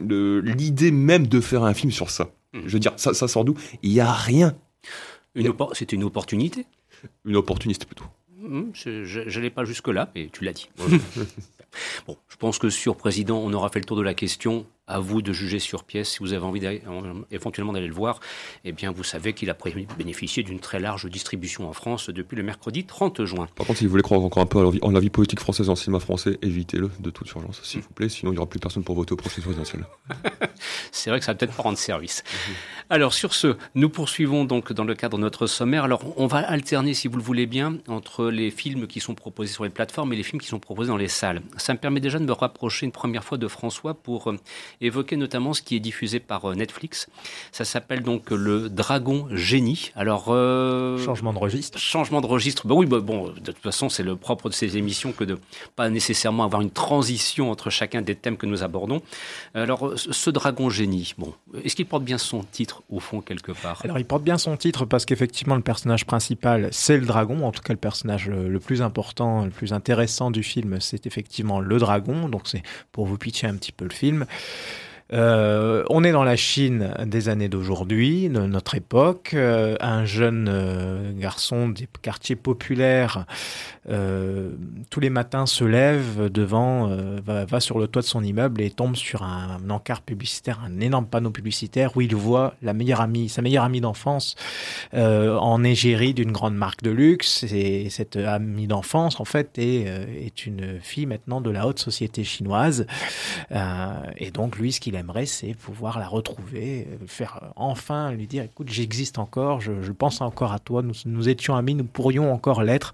l'idée 0.00 0.90
même 0.90 1.26
de 1.26 1.40
faire 1.40 1.64
un 1.64 1.74
film 1.74 1.92
sur 1.92 2.08
ça. 2.08 2.30
Mmh. 2.54 2.60
Je 2.64 2.72
veux 2.72 2.78
dire, 2.78 2.94
ça, 2.96 3.12
ça 3.12 3.28
sort 3.28 3.44
d'où? 3.44 3.54
Il 3.82 3.92
y 3.92 4.00
a 4.00 4.10
rien. 4.10 4.56
C'est 5.74 5.92
une 5.92 6.04
opportunité 6.04 6.66
une 7.24 7.36
opportuniste 7.36 7.84
plutôt. 7.86 8.04
Hmm, 8.38 8.70
je 8.74 9.30
n'allais 9.36 9.50
pas 9.50 9.64
jusque-là, 9.64 10.10
mais 10.14 10.28
tu 10.32 10.44
l'as 10.44 10.52
dit. 10.52 10.68
bon, 12.06 12.16
je 12.28 12.36
pense 12.36 12.58
que 12.58 12.70
sur 12.70 12.96
Président, 12.96 13.38
on 13.38 13.52
aura 13.52 13.68
fait 13.68 13.78
le 13.78 13.84
tour 13.84 13.96
de 13.96 14.02
la 14.02 14.14
question. 14.14 14.66
À 14.92 15.00
vous 15.00 15.22
de 15.22 15.32
juger 15.32 15.58
sur 15.58 15.84
pièce. 15.84 16.10
Si 16.10 16.18
vous 16.18 16.34
avez 16.34 16.44
envie 16.44 16.60
éventuellement 17.30 17.72
d'aller 17.72 17.86
le 17.86 17.94
voir, 17.94 18.20
eh 18.66 18.72
bien, 18.72 18.90
vous 18.90 19.04
savez 19.04 19.32
qu'il 19.32 19.48
a 19.48 19.56
bénéficié 19.96 20.42
d'une 20.42 20.60
très 20.60 20.80
large 20.80 21.08
distribution 21.08 21.66
en 21.66 21.72
France 21.72 22.10
depuis 22.10 22.36
le 22.36 22.42
mercredi 22.42 22.84
30 22.84 23.24
juin. 23.24 23.48
Par 23.54 23.66
contre, 23.66 23.78
si 23.78 23.86
vous 23.86 23.90
voulez 23.90 24.02
croire 24.02 24.20
encore 24.20 24.42
un 24.42 24.46
peu 24.46 24.58
en 24.82 24.90
la 24.90 25.00
vie 25.00 25.08
politique 25.08 25.40
française 25.40 25.70
en 25.70 25.76
cinéma 25.76 25.98
français, 25.98 26.38
évitez-le 26.42 26.90
de 27.00 27.10
toute 27.10 27.30
urgence, 27.30 27.62
s'il 27.62 27.80
vous 27.80 27.88
plaît. 27.88 28.10
Sinon, 28.10 28.32
il 28.32 28.34
n'y 28.34 28.38
aura 28.38 28.48
plus 28.48 28.60
personne 28.60 28.84
pour 28.84 28.94
voter 28.94 29.12
au 29.12 29.16
prochain 29.16 29.40
présidentiel. 29.40 29.86
C'est 30.92 31.08
vrai 31.08 31.18
que 31.18 31.24
ça 31.24 31.32
va 31.32 31.38
peut-être 31.38 31.54
pas 31.54 31.62
rendre 31.62 31.78
service. 31.78 32.22
Alors 32.90 33.14
sur 33.14 33.32
ce, 33.32 33.56
nous 33.74 33.88
poursuivons 33.88 34.44
donc 34.44 34.72
dans 34.72 34.84
le 34.84 34.94
cadre 34.94 35.16
de 35.16 35.22
notre 35.22 35.46
sommaire. 35.46 35.84
Alors 35.84 36.02
on 36.16 36.26
va 36.26 36.38
alterner, 36.38 36.92
si 36.94 37.08
vous 37.08 37.16
le 37.16 37.22
voulez 37.22 37.46
bien, 37.46 37.78
entre 37.88 38.26
les 38.26 38.50
films 38.50 38.86
qui 38.86 39.00
sont 39.00 39.14
proposés 39.14 39.52
sur 39.52 39.64
les 39.64 39.70
plateformes 39.70 40.12
et 40.12 40.16
les 40.16 40.22
films 40.22 40.40
qui 40.40 40.48
sont 40.48 40.60
proposés 40.60 40.88
dans 40.88 40.96
les 40.96 41.08
salles. 41.08 41.40
Ça 41.56 41.72
me 41.72 41.78
permet 41.78 42.00
déjà 42.00 42.18
de 42.18 42.24
me 42.24 42.32
rapprocher 42.32 42.86
une 42.86 42.92
première 42.92 43.24
fois 43.24 43.38
de 43.38 43.48
François 43.48 43.94
pour 43.94 44.30
euh, 44.30 44.36
évoquer 44.82 45.16
notamment 45.16 45.54
ce 45.54 45.62
qui 45.62 45.76
est 45.76 45.80
diffusé 45.80 46.20
par 46.20 46.50
euh, 46.50 46.54
Netflix. 46.54 47.08
Ça 47.52 47.64
s'appelle 47.64 48.02
donc 48.02 48.30
Le 48.30 48.68
Dragon 48.68 49.26
Génie. 49.30 49.92
Alors 49.96 50.26
euh, 50.28 50.98
changement 50.98 51.32
de 51.32 51.38
registre. 51.38 51.78
Changement 51.78 52.20
de 52.20 52.26
registre. 52.26 52.66
Ben 52.66 52.74
oui, 52.74 52.86
bah, 52.86 53.00
bon, 53.00 53.28
de 53.28 53.52
toute 53.52 53.58
façon, 53.58 53.88
c'est 53.88 54.02
le 54.02 54.16
propre 54.16 54.48
de 54.48 54.54
ces 54.54 54.76
émissions 54.76 55.12
que 55.12 55.24
de 55.24 55.38
pas 55.76 55.88
nécessairement 55.88 56.44
avoir 56.44 56.62
une 56.62 56.70
transition 56.70 57.50
entre 57.50 57.70
chacun 57.70 58.02
des 58.02 58.14
thèmes 58.14 58.36
que 58.36 58.46
nous 58.46 58.62
abordons. 58.62 59.02
Alors 59.54 59.92
ce 59.96 60.30
Dragon 60.30 60.70
Génie, 60.70 61.14
bon, 61.18 61.34
est-ce 61.64 61.76
qu'il 61.76 61.86
porte 61.86 62.04
bien 62.04 62.18
son 62.18 62.42
titre 62.42 62.82
au 62.90 63.00
fond 63.00 63.20
quelque 63.20 63.52
part? 63.52 63.80
Alors 63.84 63.98
il 63.98 64.04
porte 64.04 64.22
bien 64.22 64.38
son 64.38 64.56
titre 64.56 64.84
parce 64.84 65.04
qu'effectivement 65.04 65.54
le 65.54 65.62
personnage 65.62 66.06
principal 66.06 66.68
c'est 66.72 66.96
le 66.96 67.06
dragon, 67.06 67.46
en 67.46 67.52
tout 67.52 67.62
cas 67.62 67.72
le 67.72 67.78
personnage 67.78 68.28
le 68.28 68.58
plus 68.60 68.82
important, 68.82 69.44
le 69.44 69.50
plus 69.50 69.72
intéressant 69.72 70.30
du 70.30 70.42
film 70.42 70.80
c'est 70.80 71.06
effectivement 71.06 71.60
le 71.60 71.78
dragon, 71.78 72.28
donc 72.28 72.42
c'est 72.44 72.62
pour 72.92 73.06
vous 73.06 73.18
pitcher 73.18 73.46
un 73.46 73.56
petit 73.56 73.72
peu 73.72 73.84
le 73.84 73.92
film. 73.92 74.26
Euh, 75.12 75.84
on 75.90 76.04
est 76.04 76.12
dans 76.12 76.24
la 76.24 76.36
Chine 76.36 76.94
des 77.04 77.28
années 77.28 77.48
d'aujourd'hui, 77.48 78.28
de 78.28 78.40
notre 78.40 78.74
époque. 78.74 79.32
Euh, 79.34 79.76
un 79.80 80.04
jeune 80.04 80.48
euh, 80.50 81.12
garçon 81.14 81.68
des 81.68 81.88
quartiers 82.00 82.36
populaires, 82.36 83.26
tous 84.90 85.00
les 85.00 85.10
matins 85.10 85.44
se 85.46 85.64
lève 85.64 86.30
devant, 86.30 86.96
va, 87.24 87.60
sur 87.60 87.80
le 87.80 87.88
toit 87.88 88.02
de 88.02 88.06
son 88.06 88.22
immeuble 88.22 88.60
et 88.60 88.70
tombe 88.70 88.94
sur 88.94 89.24
un, 89.24 89.58
encart 89.70 90.02
publicitaire, 90.02 90.60
un 90.64 90.80
énorme 90.80 91.06
panneau 91.06 91.30
publicitaire 91.30 91.96
où 91.96 92.00
il 92.00 92.14
voit 92.14 92.54
la 92.62 92.74
meilleure 92.74 93.00
amie, 93.00 93.28
sa 93.28 93.42
meilleure 93.42 93.64
amie 93.64 93.80
d'enfance 93.80 94.36
en 94.92 95.64
égérie 95.64 96.14
d'une 96.14 96.30
grande 96.30 96.54
marque 96.54 96.82
de 96.82 96.90
luxe. 96.90 97.42
Et 97.42 97.90
cette 97.90 98.16
amie 98.16 98.68
d'enfance, 98.68 99.18
en 99.18 99.24
fait, 99.24 99.58
est, 99.58 99.84
est 100.26 100.46
une 100.46 100.78
fille 100.80 101.06
maintenant 101.06 101.40
de 101.40 101.50
la 101.50 101.66
haute 101.66 101.80
société 101.80 102.22
chinoise. 102.22 102.86
et 103.50 104.30
donc, 104.30 104.58
lui, 104.58 104.70
ce 104.70 104.80
qu'il 104.80 104.94
aimerait, 105.02 105.26
c'est 105.26 105.54
pouvoir 105.54 105.98
la 105.98 106.08
retrouver, 106.08 106.86
euh, 106.90 107.06
faire 107.06 107.40
euh, 107.42 107.46
enfin 107.56 108.12
lui 108.12 108.26
dire, 108.26 108.44
écoute, 108.44 108.68
j'existe 108.70 109.18
encore, 109.18 109.60
je, 109.60 109.92
pense 109.92 110.20
encore 110.20 110.52
à 110.52 110.58
toi, 110.58 110.82
nous, 111.04 111.28
étions 111.28 111.54
amis, 111.54 111.74
nous 111.74 111.84
pourrions 111.84 112.32
encore 112.32 112.62
l'être, 112.62 112.92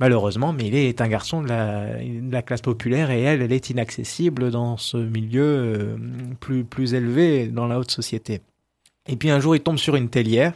malheureusement, 0.00 0.52
mais 0.52 0.66
il 0.68 0.74
est 0.74 1.00
un 1.00 1.08
garçon 1.08 1.42
de 1.42 1.48
la, 1.48 2.42
classe 2.42 2.62
populaire 2.62 3.10
et 3.10 3.20
elle, 3.20 3.42
elle 3.42 3.52
est 3.52 3.70
inaccessible 3.70 4.50
dans 4.50 4.76
ce 4.76 4.96
milieu 4.96 5.42
euh, 5.42 5.96
plus, 6.40 6.64
plus 6.64 6.94
élevé 6.94 7.48
dans 7.48 7.66
la 7.66 7.78
haute 7.78 7.90
société. 7.90 8.40
Et 9.06 9.16
puis 9.16 9.30
un 9.30 9.38
jour, 9.38 9.54
il 9.54 9.60
tombe 9.60 9.76
sur 9.76 9.96
une 9.96 10.08
tellière 10.08 10.54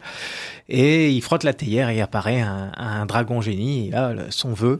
et 0.69 1.09
il 1.09 1.21
frotte 1.21 1.43
la 1.43 1.53
théière 1.53 1.89
et 1.89 1.99
apparaît 1.99 2.41
un, 2.41 2.71
un 2.77 3.05
dragon 3.05 3.41
génie. 3.41 3.87
Et 3.87 3.91
là, 3.91 4.13
son 4.29 4.53
vœu 4.53 4.79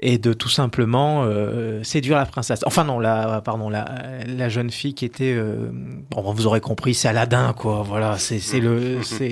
est 0.00 0.22
de 0.22 0.32
tout 0.32 0.48
simplement 0.48 1.24
euh, 1.24 1.82
séduire 1.82 2.16
la 2.16 2.26
princesse. 2.26 2.60
Enfin 2.66 2.84
non, 2.84 2.98
la, 2.98 3.40
pardon, 3.40 3.70
la, 3.70 3.86
la 4.26 4.48
jeune 4.48 4.70
fille 4.70 4.94
qui 4.94 5.04
était, 5.04 5.32
euh, 5.32 5.70
bon, 6.10 6.32
vous 6.32 6.46
aurez 6.46 6.60
compris, 6.60 6.94
c'est 6.94 7.08
Aladdin, 7.08 7.54
quoi. 7.56 7.82
Voilà, 7.82 8.18
c'est 8.18 8.60
le 8.60 9.02
c'est 9.02 9.30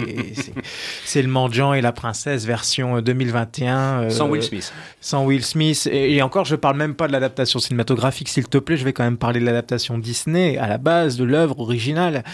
c'est 1.04 1.22
le 1.22 1.28
mendiant 1.28 1.74
et 1.74 1.80
la 1.80 1.92
princesse 1.92 2.46
version 2.46 3.00
2021. 3.00 3.78
Euh, 3.78 4.10
sans 4.10 4.28
Will 4.28 4.42
Smith. 4.42 4.72
Sans 5.00 5.24
Will 5.24 5.44
Smith. 5.44 5.88
Et, 5.92 6.22
encore, 6.22 6.44
je 6.44 6.56
parle 6.56 6.76
même 6.76 6.94
pas 6.94 7.08
de 7.08 7.12
l'adaptation 7.12 7.58
cinématographique, 7.58 8.28
s'il 8.28 8.48
te 8.48 8.58
plaît. 8.58 8.76
Je 8.76 8.84
vais 8.84 8.92
quand 8.92 9.04
même 9.04 9.18
parler 9.18 9.40
de 9.40 9.44
l'adaptation 9.44 9.98
Disney 9.98 10.56
à 10.56 10.66
la 10.66 10.78
base 10.78 11.16
de 11.16 11.24
l'œuvre 11.24 11.60
originale. 11.60 12.24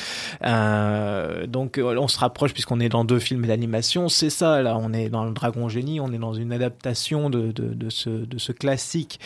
donc, 1.48 1.80
on 1.82 2.08
se 2.08 2.18
rapproche 2.18 2.52
puisqu'on 2.52 2.80
est 2.80 2.88
dans 2.88 3.04
deux 3.04 3.18
films 3.18 3.44
animation, 3.56 4.08
c'est 4.08 4.30
ça. 4.30 4.62
Là, 4.62 4.78
on 4.78 4.92
est 4.92 5.08
dans 5.08 5.24
le 5.24 5.32
Dragon 5.32 5.68
Génie, 5.68 5.98
on 5.98 6.12
est 6.12 6.18
dans 6.18 6.34
une 6.34 6.52
adaptation 6.52 7.30
de, 7.30 7.50
de, 7.52 7.90
ce, 7.90 8.10
de 8.10 8.38
ce 8.38 8.52
classique 8.52 9.18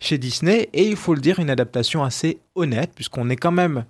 chez 0.00 0.18
Disney. 0.18 0.70
Et 0.72 0.88
il 0.88 0.96
faut 0.96 1.14
le 1.14 1.20
dire, 1.20 1.38
une 1.38 1.50
adaptation 1.50 2.02
assez 2.02 2.38
honnête, 2.54 2.90
puisqu'on 2.94 3.28
est 3.28 3.36
quand 3.36 3.52
même 3.52 3.84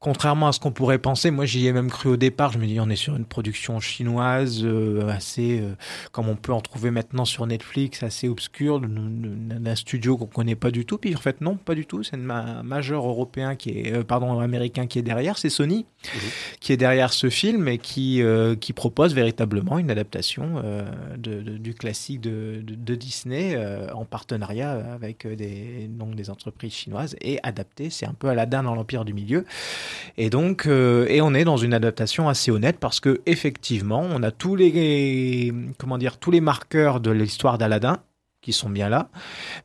contrairement 0.00 0.48
à 0.48 0.52
ce 0.52 0.60
qu'on 0.60 0.72
pourrait 0.72 0.98
penser, 0.98 1.30
moi 1.30 1.44
j'y 1.44 1.66
ai 1.66 1.72
même 1.72 1.90
cru 1.90 2.08
au 2.08 2.16
départ. 2.16 2.52
Je 2.52 2.58
me 2.58 2.66
dis, 2.66 2.80
on 2.80 2.88
est 2.88 2.96
sur 2.96 3.14
une 3.16 3.26
production 3.26 3.80
chinoise 3.80 4.62
euh, 4.64 5.06
assez, 5.08 5.60
euh, 5.60 5.74
comme 6.10 6.28
on 6.28 6.36
peut 6.36 6.54
en 6.54 6.62
trouver 6.62 6.90
maintenant 6.90 7.26
sur 7.26 7.46
Netflix, 7.46 8.02
assez 8.02 8.26
obscure, 8.26 8.80
d'un 8.80 9.74
studio 9.74 10.16
qu'on 10.16 10.26
connaît 10.26 10.54
pas 10.54 10.70
du 10.70 10.86
tout. 10.86 10.96
Puis 10.96 11.14
en 11.14 11.18
fait, 11.18 11.42
non, 11.42 11.56
pas 11.56 11.74
du 11.74 11.84
tout. 11.84 12.02
C'est 12.02 12.16
un 12.16 12.62
majeur 12.62 13.06
européen 13.06 13.56
qui 13.56 13.70
est, 13.70 13.92
euh, 13.92 14.02
pardon, 14.02 14.40
américain 14.40 14.86
qui 14.86 14.98
est 14.98 15.02
derrière. 15.02 15.36
C'est 15.36 15.50
Sony 15.50 15.84
qui 16.60 16.72
est 16.72 16.78
derrière 16.78 17.12
ce 17.12 17.28
film 17.28 17.68
et 17.68 17.76
qui, 17.76 18.22
qui 18.60 18.72
propose 18.72 19.14
véritablement 19.14 19.78
une 19.78 19.90
adaptation 19.90 20.62
de, 21.18 21.40
du 21.40 21.74
classique 21.74 22.22
de, 22.22 22.62
de 22.64 22.94
Disney 22.94 23.58
en 23.92 24.06
partenariat 24.06 24.72
avec 24.94 25.26
des, 25.26 25.88
donc 25.88 26.14
des 26.14 26.30
entreprises 26.30 26.72
chinoises 26.72 27.16
et 27.20 27.38
adapté. 27.42 27.90
C'est 27.90 28.06
un 28.06 28.14
peu 28.14 28.28
Aladdin 28.28 28.62
dans 28.62 28.74
l'Empire 28.74 29.04
du 29.04 29.12
Milieu. 29.12 29.44
Et 30.16 30.30
donc, 30.30 30.66
euh, 30.66 31.06
et 31.08 31.20
on 31.20 31.34
est 31.34 31.44
dans 31.44 31.56
une 31.56 31.74
adaptation 31.74 32.28
assez 32.28 32.50
honnête 32.50 32.78
parce 32.78 33.00
que 33.00 33.20
effectivement, 33.26 34.06
on 34.10 34.22
a 34.22 34.30
tous 34.30 34.56
les, 34.56 35.52
comment 35.78 35.98
dire, 35.98 36.18
tous 36.18 36.30
les 36.30 36.40
marqueurs 36.40 37.00
de 37.00 37.10
l'histoire 37.10 37.58
d'Aladin 37.58 37.98
qui 38.42 38.54
sont 38.54 38.70
bien 38.70 38.88
là, 38.88 39.10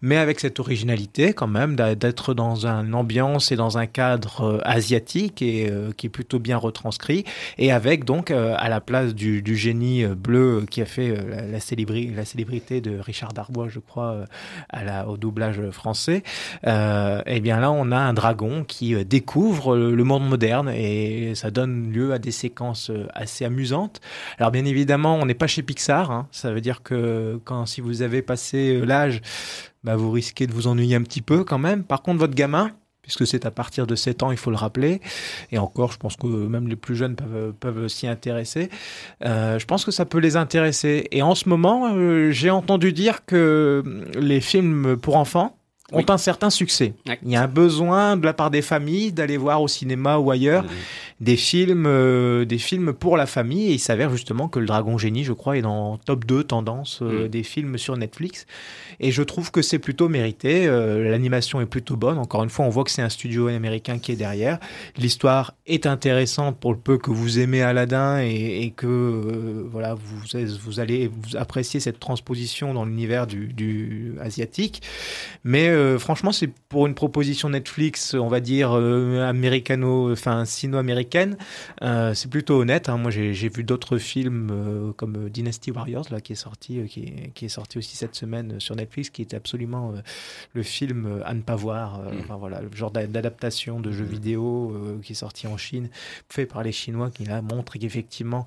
mais 0.02 0.18
avec 0.18 0.42
cette 0.42 0.60
originalité 0.60 1.32
quand 1.32 1.48
même 1.48 1.78
d'être 1.78 2.34
dans 2.34 2.66
une 2.66 2.94
ambiance 2.94 3.54
et 3.54 3.56
dans 3.56 3.78
un 3.78 3.86
cadre 3.86 4.42
euh, 4.42 4.60
asiatique 4.66 5.42
et 5.42 5.70
euh, 5.70 5.92
qui 5.96 6.08
est 6.08 6.10
plutôt 6.10 6.40
bien 6.40 6.58
retranscrit, 6.58 7.24
et 7.58 7.72
avec 7.72 8.04
donc 8.04 8.32
euh, 8.32 8.54
à 8.58 8.68
la 8.68 8.82
place 8.82 9.16
du, 9.16 9.56
génie 9.56 10.06
bleu 10.06 10.66
qui 10.70 10.82
a 10.82 10.86
fait 10.86 11.16
la, 11.50 11.62
célébrité 11.62 12.82
de 12.82 13.00
Richard 13.00 13.32
Darbois, 13.32 13.70
je 13.70 13.80
crois, 13.80 14.26
au 15.08 15.16
doublage 15.16 15.62
français, 15.70 16.24
et 16.66 16.70
eh 17.26 17.40
bien 17.40 17.60
là 17.62 17.72
on 17.72 17.92
a 17.92 17.98
un 17.98 18.14
dragon 18.14 18.66
qui 18.66 19.06
découvre 19.06 19.78
le, 19.78 20.04
monde 20.04 20.28
moderne 20.28 20.70
et 20.70 21.34
ça 21.36 21.52
donne 21.52 21.92
lieu 21.92 22.12
à 22.12 22.20
des 22.20 22.32
séquences 22.32 22.92
assez 23.14 23.46
amusantes. 23.46 24.02
Alors 24.38 24.52
bien 24.52 24.66
évidemment 24.66 25.16
on 25.16 25.26
n'est 25.26 25.34
pas 25.34 25.48
chez 25.48 25.64
Pixar, 25.64 26.12
hein. 26.12 26.28
ça 26.32 26.52
veut 26.52 26.62
dire 26.62 26.84
que 26.84 27.40
si 27.66 27.80
vous 27.80 28.02
avez 28.02 28.22
passé 28.22 28.64
euh, 28.71 28.86
l'âge, 28.86 29.21
bah, 29.84 29.95
vous 29.95 30.12
risquez 30.12 30.47
de 30.47 30.54
vous 30.54 30.67
ennuyer 30.67 30.95
un 30.95 31.04
petit 31.04 31.21
peu 31.21 31.43
quand 31.43 31.60
même. 31.60 31.84
Par 31.84 32.01
contre, 32.01 32.19
votre 32.19 32.36
gamin, 32.36 32.71
puisque 33.01 33.28
c'est 33.28 33.45
à 33.45 33.51
partir 33.51 33.86
de 33.86 33.95
7 33.95 34.23
ans, 34.23 34.32
il 34.32 34.38
faut 34.38 34.49
le 34.49 34.58
rappeler. 34.58 34.99
Et 35.51 35.58
encore, 35.58 35.91
je 35.91 35.97
pense 35.97 36.15
que 36.15 36.25
même 36.25 36.67
les 36.67 36.75
plus 36.75 36.95
jeunes 36.95 37.15
peuvent, 37.60 37.88
s'y 37.88 38.08
intéresser. 38.08 38.69
Euh, 39.23 39.60
je 39.60 39.65
pense 39.65 39.86
que 39.86 39.91
ça 39.91 40.06
peut 40.06 40.17
les 40.17 40.38
intéresser. 40.38 41.08
Et 41.12 41.21
en 41.21 41.36
ce 41.36 41.47
moment, 41.47 41.93
euh, 41.93 42.32
j'ai 42.32 42.49
entendu 42.49 42.93
dire 42.93 43.25
que 43.25 43.84
les 44.17 44.41
films 44.41 44.97
pour 44.97 45.17
enfants 45.17 45.56
ont 45.91 46.06
un 46.08 46.17
certain 46.17 46.50
succès. 46.50 46.93
Il 47.24 47.32
y 47.32 47.36
a 47.36 47.43
un 47.43 47.48
besoin 47.48 48.17
de 48.17 48.26
la 48.26 48.34
part 48.34 48.50
des 48.50 48.62
familles 48.62 49.12
d'aller 49.12 49.38
voir 49.38 49.62
au 49.62 49.67
cinéma 49.67 50.17
ou 50.17 50.32
ailleurs 50.32 50.65
des 51.21 51.38
films, 51.38 51.86
euh, 51.88 52.43
des 52.43 52.58
films 52.58 52.93
pour 52.93 53.17
la 53.17 53.26
famille. 53.26 53.69
Et 53.69 53.74
il 53.74 53.80
s'avère 53.80 54.12
justement 54.12 54.48
que 54.48 54.60
Le 54.60 54.65
Dragon 54.65 54.98
Génie, 54.98 55.24
je 55.24 55.34
crois, 55.34 55.58
est 55.58 55.62
dans 55.62 55.98
top 55.98 56.26
2 56.26 56.43
tendance 56.43 57.00
euh, 57.02 57.26
mm. 57.26 57.28
des 57.30 57.43
films 57.43 57.78
sur 57.78 57.95
Netflix. 57.98 58.45
Et 59.00 59.12
je 59.12 59.24
trouve 59.24 59.52
que 59.52 59.62
c'est 59.62 59.80
plutôt 59.80 60.10
mérité. 60.10 60.67
Euh, 60.67 61.10
l'animation 61.10 61.62
est 61.62 61.65
plutôt 61.65 61.95
bonne. 61.95 62.17
Encore 62.17 62.43
une 62.43 62.50
fois, 62.50 62.65
on 62.65 62.69
voit 62.69 62.84
que 62.84 62.91
c'est 62.91 63.02
un 63.02 63.10
studio 63.10 63.48
américain 63.48 63.98
qui 63.98 64.12
est 64.12 64.17
derrière. 64.17 64.60
L'histoire 64.98 65.54
est 65.67 65.86
intéressante 65.86 66.58
pour 66.60 66.74
le 66.74 66.80
peu 66.80 66.98
que 66.98 67.12
vous 67.12 67.39
aimez 67.39 67.62
Aladdin 67.62 68.19
et, 68.19 68.74
que 68.76 69.65
voilà, 69.71 69.93
vous, 69.93 70.17
vous 70.63 70.80
allez 70.80 71.08
vous 71.08 71.38
apprécier 71.38 71.80
cette 71.80 72.00
transposition 72.00 72.74
dans 72.74 72.86
l'univers 72.86 73.28
du, 73.28 73.54
du, 73.54 74.15
asiatique. 74.21 74.82
Mais 75.43 75.69
franchement, 76.00 76.32
c'est 76.32 76.50
pour 76.70 76.88
une 76.88 76.96
proposition 76.96 77.50
Netflix, 77.50 78.14
on 78.14 78.28
va 78.28 78.40
dire 78.40 78.72
américano, 78.74 80.12
enfin 80.12 80.46
sino-américaine 80.46 81.38
euh, 81.82 82.14
c'est 82.14 82.30
plutôt 82.30 82.60
honnête. 82.60 82.90
Hein. 82.90 82.98
Moi, 82.98 83.12
j'ai 83.12 83.50
vu 83.50 83.64
d'autres 83.64 83.98
films 83.98 84.50
euh, 84.52 84.94
comme 84.94 85.30
Dynasty 85.30 85.72
Warriors, 85.72 86.06
là, 86.12 86.22
qui 86.22 86.34
est 86.34 86.38
sorti, 86.38 86.80
euh, 86.80 86.88
qui, 86.88 87.46
est, 87.46 87.50
sorti 87.50 87.78
aussi 87.78 87.96
cette 87.96 88.16
semaine 88.16 88.60
sur 88.60 88.76
Netflix, 88.76 89.10
qui 89.10 89.22
est 89.22 89.34
absolument 89.34 89.94
le 90.54 90.64
film 90.64 91.22
à 91.26 91.34
ne 91.34 91.42
pas 91.42 91.56
voir. 91.56 92.00
Mm. 92.00 92.20
Enfin, 92.20 92.36
voilà, 92.38 92.62
le 92.62 92.70
genre 92.76 92.92
d'adaptation 92.92 93.80
de 93.80 93.92
jeux 93.92 94.06
mm. 94.06 94.10
vidéo 94.10 95.00
qui 95.04 95.14
est 95.14 95.16
sorti 95.16 95.48
en 95.48 95.58
Chine, 95.58 95.90
fait 96.30 96.46
par 96.46 96.64
les 96.64 96.72
Chinois, 96.72 97.12
qui 97.12 97.26
là 97.26 97.42
montre 97.42 97.78
qu'effectivement, 97.78 98.46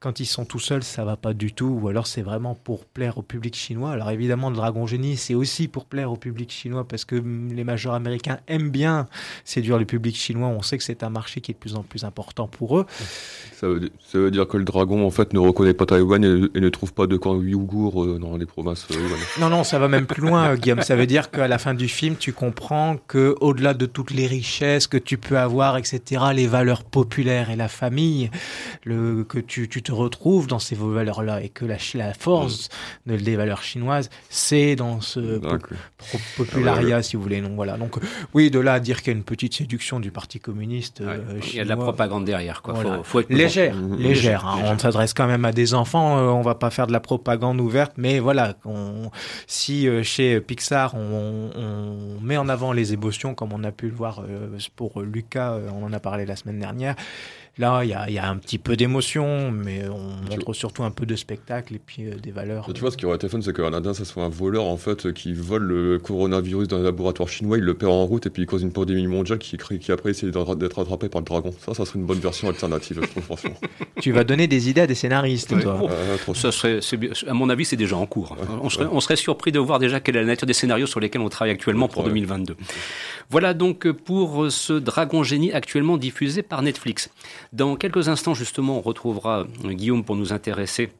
quand 0.00 0.20
ils 0.20 0.26
sont 0.26 0.44
tout 0.44 0.58
seuls, 0.58 0.82
ça 0.82 1.04
va 1.04 1.16
pas 1.16 1.34
du 1.34 1.52
tout, 1.52 1.78
ou 1.82 1.88
alors 1.88 2.06
c'est 2.06 2.22
vraiment 2.22 2.54
pour 2.54 2.84
plaire 2.84 3.18
au 3.18 3.22
public 3.22 3.54
chinois. 3.54 3.92
Alors 3.92 4.10
évidemment, 4.10 4.50
le 4.50 4.56
Dragon 4.56 4.86
Génie, 4.86 5.16
c'est 5.16 5.34
aussi 5.34 5.68
pour 5.68 5.86
plaire 5.86 6.12
au 6.12 6.16
public 6.16 6.50
chinois 6.50 6.65
chinois 6.66 6.84
parce 6.86 7.04
que 7.04 7.14
les 7.14 7.64
majors 7.64 7.94
américains 7.94 8.38
aiment 8.48 8.70
bien 8.70 9.06
séduire 9.44 9.78
le 9.78 9.84
public 9.84 10.16
chinois. 10.16 10.48
On 10.48 10.62
sait 10.62 10.78
que 10.78 10.84
c'est 10.84 11.04
un 11.04 11.10
marché 11.10 11.40
qui 11.40 11.52
est 11.52 11.54
de 11.54 11.58
plus 11.58 11.76
en 11.76 11.82
plus 11.82 12.04
important 12.04 12.48
pour 12.48 12.78
eux. 12.78 12.86
Ça 13.52 13.68
veut, 13.68 14.30
dire 14.30 14.46
que 14.48 14.56
le 14.56 14.64
dragon, 14.64 15.06
en 15.06 15.10
fait, 15.10 15.32
ne 15.32 15.38
reconnaît 15.38 15.72
pas 15.72 15.86
Taïwan 15.86 16.22
et, 16.24 16.60
ne 16.60 16.68
trouve 16.68 16.92
pas 16.92 17.06
de 17.06 17.16
camp 17.16 17.34
ouïghour 17.34 18.04
euh, 18.04 18.18
dans 18.18 18.36
les 18.36 18.44
provinces 18.44 18.86
euh, 18.90 19.08
Non, 19.40 19.48
non, 19.48 19.64
ça 19.64 19.78
va 19.78 19.88
même 19.88 20.06
plus 20.06 20.20
loin, 20.20 20.50
euh, 20.50 20.56
Guillaume. 20.56 20.82
Ça 20.82 20.96
veut 20.96 21.06
dire 21.06 21.30
qu'à 21.30 21.48
la 21.48 21.58
fin 21.58 21.72
du 21.72 21.88
film, 21.88 22.16
tu 22.16 22.32
comprends 22.32 22.98
que 23.06 23.34
au-delà 23.40 23.72
de 23.72 23.86
toutes 23.86 24.10
les 24.10 24.26
richesses 24.26 24.86
que 24.86 24.98
tu 24.98 25.16
peux 25.16 25.38
avoir, 25.38 25.78
etc., 25.78 26.24
les 26.34 26.46
valeurs 26.46 26.84
populaires 26.84 27.50
et 27.50 27.56
la 27.56 27.68
famille, 27.68 28.30
le, 28.84 29.24
que 29.24 29.38
tu, 29.38 29.68
tu 29.68 29.82
te 29.82 29.92
retrouves 29.92 30.48
dans 30.48 30.58
ces 30.58 30.74
valeurs-là 30.74 31.42
et 31.42 31.48
que 31.48 31.64
la, 31.64 31.76
la 31.94 32.12
force 32.12 32.68
de, 33.06 33.16
des 33.16 33.36
valeurs 33.36 33.62
chinoises, 33.62 34.10
c'est 34.28 34.76
dans 34.76 35.00
ce 35.00 35.40
populariat, 36.56 37.02
si 37.02 37.16
vous 37.16 37.22
voulez. 37.22 37.40
Donc 37.40 37.52
voilà. 37.54 37.76
Donc 37.76 37.96
oui, 38.34 38.50
de 38.50 38.58
là 38.58 38.74
à 38.74 38.80
dire 38.80 39.02
qu'il 39.02 39.12
y 39.12 39.16
a 39.16 39.18
une 39.18 39.24
petite 39.24 39.54
séduction 39.54 40.00
du 40.00 40.10
Parti 40.10 40.40
communiste 40.40 40.98
chinois. 40.98 41.42
Il 41.52 41.56
y 41.56 41.60
a 41.60 41.64
de 41.64 41.68
la 41.68 41.76
propagande 41.76 42.24
derrière, 42.24 42.62
quoi. 42.62 42.74
Faut, 43.02 43.20
être 43.20 43.30
légère, 43.30 43.74
mmh. 43.74 43.96
légère. 43.96 44.46
Hein. 44.46 44.60
On 44.64 44.78
s'adresse 44.78 45.14
quand 45.14 45.26
même 45.26 45.44
à 45.44 45.52
des 45.52 45.74
enfants. 45.74 46.18
Euh, 46.18 46.22
on 46.28 46.42
va 46.42 46.54
pas 46.54 46.70
faire 46.70 46.86
de 46.86 46.92
la 46.92 47.00
propagande 47.00 47.60
ouverte, 47.60 47.92
mais 47.96 48.18
voilà. 48.18 48.54
On, 48.64 49.10
si 49.46 49.88
euh, 49.88 50.02
chez 50.02 50.40
Pixar 50.40 50.94
on, 50.94 51.50
on, 51.54 52.20
met 52.20 52.36
en 52.36 52.48
avant 52.48 52.72
les 52.72 52.92
émotions, 52.92 53.34
comme 53.34 53.52
on 53.52 53.64
a 53.64 53.72
pu 53.72 53.88
le 53.88 53.94
voir 53.94 54.22
euh, 54.28 54.58
pour 54.74 55.00
Lucas, 55.00 55.58
on 55.74 55.84
en 55.84 55.92
a 55.92 56.00
parlé 56.00 56.26
la 56.26 56.36
semaine 56.36 56.58
dernière. 56.58 56.96
Là, 57.58 57.84
il 57.84 57.88
y 57.88 58.18
a, 58.18 58.28
un 58.28 58.36
petit 58.36 58.58
peu 58.58 58.76
d'émotion, 58.76 59.50
mais 59.50 59.88
on 59.88 60.30
montre 60.30 60.52
surtout 60.52 60.84
un 60.84 60.90
peu 60.90 61.06
de 61.06 61.16
spectacle 61.16 61.74
et 61.74 61.78
puis 61.78 62.04
euh, 62.04 62.16
des 62.16 62.30
valeurs. 62.30 62.70
Tu 62.74 62.82
vois, 62.82 62.90
ce 62.90 62.98
qui 62.98 63.06
aurait 63.06 63.16
été 63.16 63.30
fun, 63.30 63.40
c'est 63.40 63.56
qu'un 63.56 63.72
Indien, 63.72 63.94
ça 63.94 64.04
soit 64.04 64.24
un 64.24 64.28
voleur 64.28 64.66
en 64.66 64.76
fait 64.76 65.10
qui 65.14 65.32
vole 65.32 65.62
le 65.62 65.98
coronavirus 65.98 66.68
dans 66.68 66.80
un 66.80 66.82
laboratoire 66.82 67.30
chinois, 67.30 67.56
il 67.56 67.64
le 67.64 67.72
perd 67.72 67.92
en 67.92 68.04
route 68.04 68.26
et 68.26 68.30
puis 68.30 68.42
il 68.42 68.46
cause 68.46 68.62
une 68.62 68.72
pandémie 68.72 69.06
mondiale 69.06 69.38
qui, 69.38 69.56
qui 69.56 69.90
après 69.90 70.10
essaie 70.10 70.30
d'être 70.30 70.78
attrapé 70.80 71.08
par 71.08 71.22
le 71.22 71.24
dragon. 71.24 71.54
Ça, 71.64 71.72
ça 71.72 71.86
serait 71.86 71.98
une 71.98 72.04
bonne 72.04 72.18
version 72.18 72.50
alternative, 72.50 72.98
je 73.00 73.08
trouve, 73.08 73.22
franchement. 73.22 73.56
tu 74.02 74.12
vas 74.12 74.24
donner 74.24 74.48
des 74.48 74.68
idées 74.68 74.82
à 74.82 74.86
des 74.86 74.94
scénaristes, 74.94 75.58
toi. 75.58 75.88
ça 76.34 76.52
serait, 76.52 76.80
à 77.26 77.32
mon 77.32 77.48
avis, 77.48 77.64
c'est 77.64 77.76
déjà 77.76 77.96
en 77.96 78.04
cours. 78.04 78.36
on, 78.62 78.68
serait, 78.68 78.88
on, 78.92 79.00
serait, 79.00 79.16
surpris 79.16 79.50
de 79.50 79.58
voir 79.58 79.78
déjà 79.78 79.98
quelle 80.00 80.16
est 80.16 80.20
la 80.20 80.26
nature 80.26 80.46
des 80.46 80.52
scénarios 80.52 80.86
sur 80.86 81.00
lesquels 81.00 81.22
on 81.22 81.30
travaille 81.30 81.54
actuellement 81.54 81.88
pour 81.88 82.04
2022. 82.04 82.54
Voilà 83.30 83.54
donc 83.54 83.90
pour 83.90 84.52
ce 84.52 84.74
Dragon 84.74 85.22
Génie 85.22 85.52
actuellement 85.52 85.96
diffusé 85.96 86.42
par 86.42 86.60
Netflix. 86.60 87.10
Dans 87.52 87.76
quelques 87.76 88.08
instants, 88.08 88.34
justement, 88.34 88.78
on 88.78 88.82
retrouvera 88.82 89.46
Guillaume 89.64 90.04
pour 90.04 90.16
nous 90.16 90.32
intéresser 90.32 90.90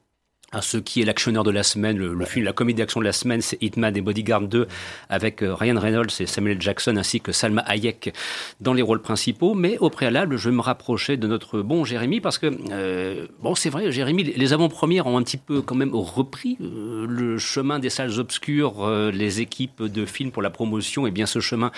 à 0.57 0.62
ce 0.62 0.79
qui 0.79 1.03
est 1.03 1.05
l'actionneur 1.05 1.45
de 1.45 1.51
la 1.51 1.62
semaine, 1.62 1.99
le, 1.99 2.25
film, 2.25 2.47
la 2.47 2.55
comédie 2.55 2.79
d'action 2.79 3.01
de 3.01 3.05
la 3.05 3.12
semaine, 3.12 3.42
c'est 3.42 3.62
Hitman 3.62 3.95
et 3.95 4.01
Bodyguard 4.01 4.40
2 4.40 4.66
avec 5.11 5.42
euh, 5.42 5.55
Ryan 5.55 5.79
Reynolds 5.79 6.09
et 6.19 6.25
Samuel 6.25 6.62
Jackson 6.62 6.97
ainsi 6.97 7.21
que 7.21 7.31
Salma 7.31 7.61
Hayek 7.66 8.14
dans 8.61 8.73
les 8.73 8.81
rôles 8.81 9.03
principaux. 9.03 9.53
Mais 9.53 9.77
au 9.79 9.90
préalable, 9.90 10.38
je 10.38 10.49
vais 10.49 10.57
me 10.57 10.62
rapprocher 10.62 11.19
de 11.19 11.27
notre 11.27 11.61
bon 11.61 11.85
Jérémy 11.85 12.23
parce 12.23 12.38
que, 12.38 12.51
euh, 12.71 13.27
bon, 13.42 13.55
c'est 13.55 13.69
vrai, 13.69 13.92
Jérémy, 13.92 14.25
les 14.25 14.53
avant-premières 14.55 15.07
ont 15.07 15.19
un 15.19 15.23
petit 15.23 15.37
peu 15.37 15.61
quand 15.61 15.75
même 15.75 15.95
repris 15.95 16.57
euh, 16.62 17.05
le 17.07 17.37
chemin 17.37 17.79
des 17.79 17.90
salles 17.90 18.19
obscures, 18.19 18.88
les 19.12 19.42
équipes 19.42 19.83
de 19.83 20.07
films 20.07 20.31
pour 20.31 20.40
la 20.40 20.49
promotion, 20.49 21.07
et 21.07 21.11
bien 21.11 21.27
ce 21.27 21.40
chemin, 21.40 21.71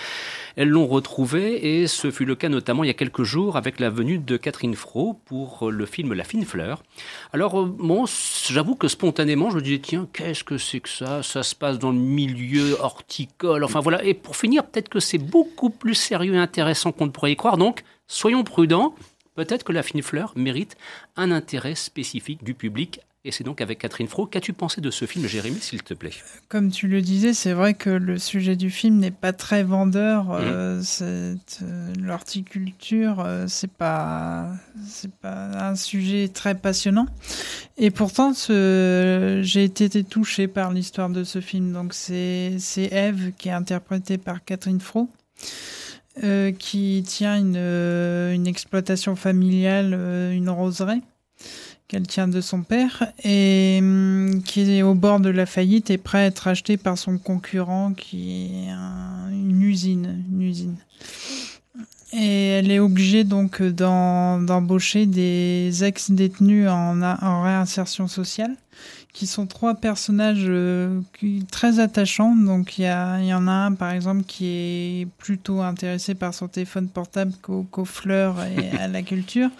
elles 0.55 0.69
l'ont 0.69 0.87
retrouvé 0.87 1.81
et 1.81 1.89
ce 1.89 2.13
fut 2.13 2.25
le 2.25 2.37
cas 2.37 2.49
notamment 2.49 2.85
il 2.85 2.87
y 2.87 2.91
a 2.91 2.95
quelques 2.95 3.25
jours 3.25 3.57
avec 3.57 3.81
la 3.81 3.91
venue 3.91 4.19
de 4.19 4.37
Catherine 4.37 4.77
Fro 4.77 5.19
pour 5.25 5.69
le 5.69 5.85
film 5.85 6.15
La 6.15 6.23
fine 6.23 6.45
fleur. 6.45 6.85
Alors, 7.33 7.67
bon, 7.67 8.05
j'avoue 8.49 8.68
que 8.75 8.89
spontanément, 8.89 9.51
je 9.51 9.57
me 9.57 9.63
disais, 9.63 9.79
tiens, 9.79 10.09
qu'est-ce 10.13 10.45
que 10.45 10.59
c'est 10.59 10.81
que 10.81 10.89
ça? 10.89 11.23
Ça 11.23 11.43
se 11.43 11.55
passe 11.55 11.79
dans 11.79 11.93
le 11.93 11.99
milieu 11.99 12.77
horticole. 12.81 13.65
Enfin 13.65 13.81
voilà. 13.81 14.03
Et 14.05 14.15
pour 14.15 14.37
finir, 14.37 14.65
peut-être 14.65 14.89
que 14.89 15.01
c'est 15.01 15.19
beaucoup 15.19 15.71
plus 15.71 15.95
sérieux 15.95 16.35
et 16.35 16.39
intéressant 16.39 16.93
qu'on 16.93 17.07
ne 17.07 17.11
pourrait 17.11 17.33
y 17.33 17.37
croire. 17.37 17.57
Donc, 17.57 17.85
soyons 18.07 18.45
prudents. 18.45 18.95
Peut-être 19.35 19.63
que 19.63 19.73
la 19.73 19.85
fine 19.85 20.03
fleur 20.03 20.33
mérite 20.35 20.77
un 21.17 21.31
intérêt 21.31 21.77
spécifique 21.77 22.43
du 22.43 22.55
public 22.55 23.01
et 23.25 23.33
c'est 23.33 23.43
donc 23.43 23.61
avec 23.61 23.79
Catherine 23.79 24.07
Fro. 24.07 24.27
Qu'as-tu 24.27 24.53
pensé 24.53 24.81
de 24.81 24.91
ce 24.91 25.05
film, 25.05 25.27
Jérémy, 25.27 25.59
s'il 25.61 25.83
te 25.83 25.93
plaît? 25.93 26.13
Comme 26.49 26.71
tu 26.71 26.87
le 26.87 27.03
disais, 27.03 27.35
c'est 27.35 27.53
vrai 27.53 27.75
que 27.75 27.91
le 27.91 28.17
sujet 28.17 28.55
du 28.55 28.71
film 28.71 28.99
n'est 28.99 29.11
pas 29.11 29.33
très 29.33 29.65
vendeur. 29.65 30.27
Mmh. 30.27 30.39
Euh, 30.41 30.83
euh, 31.03 31.35
l'horticulture, 32.01 33.21
euh, 33.21 33.47
c'est 33.49 33.73
pas, 33.73 34.53
c'est 34.87 35.13
pas 35.13 35.69
un 35.69 35.75
sujet 35.75 36.29
très 36.29 36.55
passionnant. 36.55 37.07
Et 37.77 37.91
pourtant, 37.91 38.33
j'ai 38.39 39.65
été 39.65 40.05
touchée 40.05 40.47
par 40.47 40.73
l'histoire 40.73 41.11
de 41.11 41.25
ce 41.25 41.41
film. 41.41 41.73
Donc 41.73 41.95
c'est, 41.95 42.57
Eve 42.77 43.33
qui 43.37 43.49
est 43.49 43.53
interprétée 43.53 44.19
par 44.19 44.45
Catherine 44.45 44.81
Fro. 44.81 45.09
qui 46.59 47.05
tient 47.05 47.37
une, 47.37 47.57
une 47.57 48.47
exploitation 48.47 49.17
familiale, 49.17 49.93
une 50.33 50.49
roseraie 50.51 51.03
qu'elle 51.89 52.07
tient 52.07 52.29
de 52.29 52.41
son 52.41 52.63
père 52.63 53.13
et 53.25 53.79
hum, 53.81 54.43
qui 54.45 54.71
est 54.71 54.83
au 54.83 54.95
bord 54.95 55.21
de 55.21 55.31
la 55.31 55.47
faillite 55.47 55.91
et 55.91 55.99
prêt 55.99 56.19
à 56.19 56.27
être 56.27 56.47
acheté 56.47 56.77
par 56.77 56.99
son 56.99 57.19
concurrent 57.19 57.95
qui 57.95 58.43
est 58.43 58.71
une 59.33 59.63
usine, 59.63 60.23
une 60.31 60.43
usine. 60.43 60.77
Et 62.13 62.49
elle 62.49 62.71
est 62.71 62.79
obligée 62.79 63.25
donc 63.25 63.63
d'embaucher 63.63 65.07
des 65.07 65.85
ex-détenus 65.85 66.69
en, 66.69 67.03
en 67.03 67.43
réinsertion 67.43 68.09
sociale 68.09 68.55
qui 69.19 69.27
sont 69.27 69.47
trois 69.49 69.75
personnages 69.75 70.45
euh, 70.47 71.01
très 71.51 71.81
attachants. 71.81 72.37
Donc 72.37 72.79
il 72.79 72.85
y, 72.85 73.35
en 73.35 73.49
a 73.49 73.51
un 73.51 73.73
par 73.73 73.91
exemple 73.91 74.23
qui 74.23 74.47
est 74.47 75.09
plutôt 75.19 75.61
intéressé 75.61 76.15
par 76.15 76.35
son 76.35 76.47
téléphone 76.47 76.87
portable 76.87 77.33
qu'aux 77.43 77.85
fleurs 77.85 78.37
et 78.45 78.79
à 78.79 78.87
la 78.87 79.03
culture. 79.03 79.51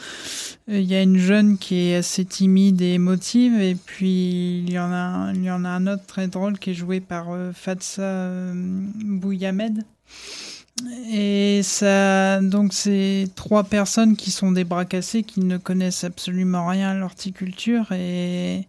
Euh, 0.71 0.79
il 0.79 0.87
y 0.87 0.95
a 0.95 1.03
une 1.03 1.19
jeune 1.19 1.59
qui 1.59 1.89
est 1.89 1.97
assez 1.97 2.25
timide 2.25 2.81
et 2.81 2.93
émotive 2.93 3.61
et 3.61 3.75
puis 3.75 4.61
il 4.65 4.71
y 4.71 4.79
en 4.79 4.93
a, 4.93 5.33
y 5.35 5.51
en 5.51 5.65
a 5.65 5.71
un 5.71 5.89
autre 5.89 6.07
très 6.07 6.29
drôle 6.29 6.61
qui 6.61 6.71
est 6.71 6.75
joué 6.75 7.01
par 7.01 7.33
euh, 7.33 7.51
Fatsa 7.53 8.53
Bouyamed. 8.55 9.85
Et 11.11 11.63
ça, 11.65 12.41
donc 12.41 12.73
c'est 12.73 13.27
trois 13.35 13.65
personnes 13.65 14.15
qui 14.15 14.31
sont 14.31 14.53
des 14.53 14.63
bras 14.63 14.85
cassés, 14.85 15.25
qui 15.25 15.41
ne 15.41 15.57
connaissent 15.57 16.05
absolument 16.05 16.69
rien 16.69 16.91
à 16.91 16.95
l'horticulture 16.95 17.91
et 17.91 18.69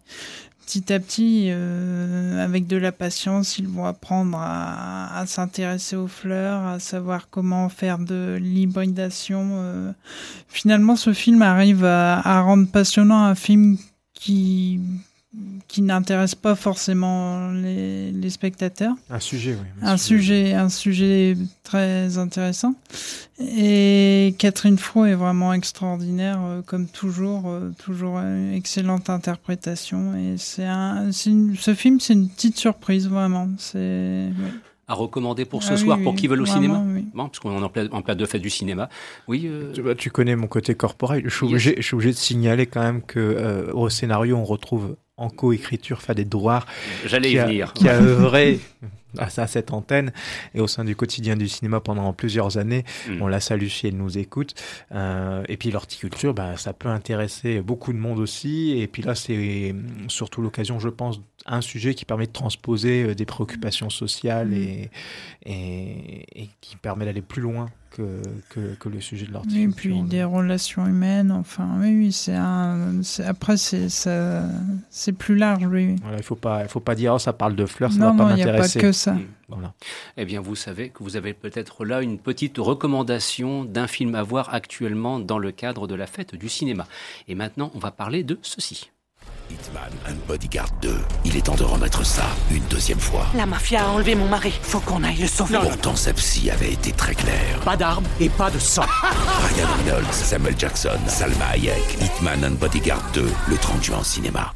petit 0.70 0.92
à 0.92 1.00
petit, 1.00 1.46
euh, 1.48 2.44
avec 2.44 2.68
de 2.68 2.76
la 2.76 2.92
patience, 2.92 3.58
ils 3.58 3.66
vont 3.66 3.86
apprendre 3.86 4.38
à, 4.40 5.24
s'intéresser 5.26 5.96
aux 5.96 6.06
fleurs, 6.06 6.64
à 6.64 6.78
savoir 6.78 7.28
comment 7.28 7.68
faire 7.68 7.98
de 7.98 8.38
l'hybridation. 8.40 9.48
Euh. 9.54 9.92
Finalement, 10.46 10.94
ce 10.94 11.12
film 11.12 11.42
arrive 11.42 11.84
à 11.84 12.40
rendre 12.42 12.68
passionnant 12.68 13.24
un 13.24 13.34
film 13.34 13.78
qui 14.14 14.78
qui 15.68 15.82
n'intéresse 15.82 16.34
pas 16.34 16.56
forcément 16.56 17.52
les, 17.52 18.10
les, 18.10 18.30
spectateurs. 18.30 18.94
Un 19.10 19.20
sujet, 19.20 19.52
oui. 19.52 19.68
Un, 19.82 19.96
sujet, 19.96 20.54
un 20.54 20.68
sujet 20.68 21.36
très 21.62 22.18
intéressant. 22.18 22.74
Et 23.38 24.34
Catherine 24.38 24.76
Fro 24.76 25.04
est 25.04 25.14
vraiment 25.14 25.52
extraordinaire, 25.52 26.40
euh, 26.42 26.62
comme 26.62 26.88
toujours, 26.88 27.44
euh, 27.46 27.70
toujours 27.78 28.18
une 28.18 28.52
excellente 28.52 29.08
interprétation. 29.08 30.16
Et 30.16 30.36
c'est 30.36 30.64
un, 30.64 31.12
ce 31.12 31.74
film, 31.76 32.00
c'est 32.00 32.14
une 32.14 32.28
petite 32.28 32.58
surprise, 32.58 33.08
vraiment. 33.08 33.48
C'est 33.58 34.30
à 34.88 34.94
recommander 34.94 35.44
pour 35.44 35.62
ce 35.62 35.74
ah 35.74 35.76
soir, 35.76 36.00
pour 36.02 36.16
qui 36.16 36.26
veulent 36.26 36.42
au 36.42 36.46
cinéma 36.46 36.82
bon, 37.14 37.28
Parce 37.28 37.38
qu'on 37.38 37.56
est 37.56 37.62
en 37.62 37.68
plein, 37.68 37.88
en 37.92 38.02
plein 38.02 38.16
de 38.16 38.26
fête 38.26 38.42
du 38.42 38.50
cinéma. 38.50 38.88
Oui. 39.28 39.44
Euh, 39.46 39.72
tu, 39.72 39.82
tu, 39.96 40.10
connais 40.10 40.34
mon 40.34 40.48
côté 40.48 40.74
corporel. 40.74 41.22
Je 41.26 41.32
suis, 41.32 41.46
obligé, 41.46 41.76
je 41.76 41.82
suis 41.82 41.94
obligé 41.94 42.10
de 42.10 42.16
signaler 42.16 42.66
quand 42.66 42.82
même 42.82 43.02
que 43.02 43.70
au 43.72 43.88
scénario, 43.88 44.36
on 44.36 44.44
retrouve 44.44 44.96
en 45.20 45.30
coécriture 45.30 46.00
des 46.14 46.24
Drouard. 46.24 46.66
J'allais 47.06 47.32
y 47.32 47.36
venir. 47.36 47.72
Qui 47.74 47.88
a 47.88 47.94
œuvré 48.00 48.58
à 49.18 49.28
cette 49.28 49.72
antenne 49.72 50.12
et 50.54 50.60
au 50.60 50.66
sein 50.66 50.84
du 50.84 50.94
quotidien 50.94 51.36
du 51.36 51.48
cinéma 51.48 51.80
pendant 51.80 52.12
plusieurs 52.12 52.58
années. 52.58 52.84
Mm. 53.08 53.22
On 53.22 53.26
la 53.26 53.40
salue 53.40 53.66
si 53.66 53.88
elle 53.88 53.96
nous 53.96 54.18
écoute. 54.18 54.54
Euh, 54.92 55.42
et 55.48 55.56
puis 55.56 55.70
l'horticulture, 55.70 56.32
bah, 56.32 56.56
ça 56.56 56.72
peut 56.72 56.88
intéresser 56.88 57.60
beaucoup 57.60 57.92
de 57.92 57.98
monde 57.98 58.18
aussi. 58.18 58.78
Et 58.78 58.86
puis 58.86 59.02
là, 59.02 59.14
c'est 59.14 59.74
surtout 60.08 60.42
l'occasion, 60.42 60.78
je 60.78 60.88
pense, 60.88 61.20
un 61.46 61.60
sujet 61.60 61.94
qui 61.94 62.04
permet 62.04 62.26
de 62.26 62.32
transposer 62.32 63.02
euh, 63.02 63.14
des 63.14 63.26
préoccupations 63.26 63.90
sociales 63.90 64.50
mm. 64.50 64.54
et, 64.54 64.90
et, 65.46 66.48
qui 66.60 66.76
permet 66.76 67.04
d'aller 67.04 67.22
plus 67.22 67.42
loin 67.42 67.68
que, 67.90 68.22
que, 68.78 68.88
le 68.88 69.00
sujet 69.00 69.26
de 69.26 69.32
l'horticulture. 69.32 69.70
Et 69.70 69.74
puis 69.74 70.02
des 70.02 70.24
relations 70.24 70.86
humaines, 70.86 71.30
enfin, 71.30 71.68
oui, 71.80 71.96
oui, 71.96 72.12
c'est 72.12 72.34
un. 72.34 73.00
Après, 73.24 73.56
c'est 73.56 75.12
plus 75.12 75.36
large, 75.36 75.66
oui. 75.66 75.96
Voilà, 76.02 76.16
il 76.16 76.20
ne 76.20 76.24
faut 76.24 76.36
pas, 76.36 76.62
il 76.62 76.68
faut 76.68 76.80
pas 76.80 76.94
dire, 76.94 77.14
oh, 77.14 77.18
ça 77.18 77.32
parle 77.32 77.56
de 77.56 77.66
fleurs, 77.66 77.92
ça 77.92 77.98
ne 77.98 78.04
va 78.04 78.12
pas 78.12 78.24
m'intéresser. 78.24 78.36
Non, 78.38 78.44
il 78.44 78.52
n'y 78.52 78.58
a 78.58 78.62
pas 78.62 78.80
que 78.80 78.92
ça. 78.92 79.12
Mm. 79.12 79.26
Voilà. 79.48 79.74
Eh 80.16 80.24
bien, 80.24 80.40
vous 80.40 80.54
savez 80.54 80.90
que 80.90 81.02
vous 81.02 81.16
avez 81.16 81.34
peut-être 81.34 81.84
là 81.84 82.02
une 82.02 82.18
petite 82.18 82.58
recommandation 82.58 83.64
d'un 83.64 83.86
film 83.86 84.14
à 84.14 84.22
voir 84.22 84.54
actuellement 84.54 85.18
dans 85.18 85.38
le 85.38 85.50
cadre 85.50 85.86
de 85.86 85.94
la 85.94 86.06
fête 86.06 86.34
du 86.34 86.48
cinéma. 86.48 86.86
Et 87.28 87.34
maintenant, 87.34 87.70
on 87.74 87.78
va 87.78 87.90
parler 87.90 88.22
de 88.22 88.38
ceci. 88.42 88.90
Hitman 89.50 89.90
and 90.08 90.16
Bodyguard 90.28 90.70
2. 90.82 90.94
Il 91.24 91.36
est 91.36 91.46
temps 91.46 91.56
de 91.56 91.64
remettre 91.64 92.04
ça 92.04 92.24
une 92.50 92.62
deuxième 92.70 93.00
fois. 93.00 93.26
La 93.34 93.46
mafia 93.46 93.84
a 93.84 93.88
enlevé 93.88 94.14
mon 94.14 94.28
mari. 94.28 94.52
Faut 94.62 94.80
qu'on 94.80 95.02
aille 95.02 95.18
le 95.18 95.26
sauver. 95.26 95.58
Pourtant, 95.60 95.96
Sepsi 95.96 96.50
avait 96.50 96.72
été 96.72 96.92
très 96.92 97.14
clair. 97.14 97.60
Pas 97.64 97.76
d'armes 97.76 98.06
et 98.20 98.28
pas 98.28 98.50
de 98.50 98.58
sang. 98.58 98.82
Ryan 99.02 99.68
Reynolds, 99.84 100.12
Samuel 100.12 100.54
Jackson, 100.58 100.98
Salma 101.08 101.46
Hayek, 101.52 101.98
Hitman 102.00 102.44
and 102.44 102.56
Bodyguard 102.60 103.02
2, 103.14 103.28
le 103.48 103.56
30 103.56 103.82
juin 103.82 103.98
en 103.98 104.04
cinéma. 104.04 104.54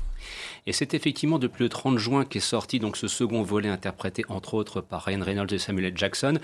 Et 0.67 0.73
c'est 0.73 0.95
effectivement 0.95 1.39
depuis 1.39 1.65
le 1.65 1.69
30 1.69 1.99
juin 1.99 2.25
qu'est 2.25 2.41
sorti 2.41 2.79
donc 2.79 2.97
ce 2.97 3.07
second 3.07 3.43
volet 3.43 3.69
interprété 3.69 4.25
entre 4.29 4.55
autres 4.55 4.81
par 4.81 5.03
Ryan 5.03 5.21
Reynolds 5.23 5.53
et 5.53 5.59
Samuel 5.59 5.87
L. 5.87 5.93
Jackson. 5.95 6.39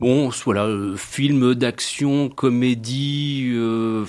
Bon, 0.00 0.30
voilà, 0.44 0.64
euh, 0.64 0.96
film 0.96 1.54
d'action, 1.54 2.30
comédie. 2.30 3.50
Euh, 3.52 4.06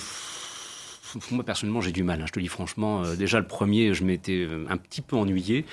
moi 1.30 1.44
personnellement 1.44 1.80
j'ai 1.80 1.92
du 1.92 2.02
mal, 2.02 2.20
hein, 2.20 2.24
je 2.26 2.32
te 2.32 2.40
dis 2.40 2.48
franchement. 2.48 3.02
Euh, 3.02 3.16
déjà 3.16 3.40
le 3.40 3.46
premier, 3.46 3.94
je 3.94 4.04
m'étais 4.04 4.44
euh, 4.44 4.66
un 4.68 4.76
petit 4.76 5.02
peu 5.02 5.16
ennuyé. 5.16 5.64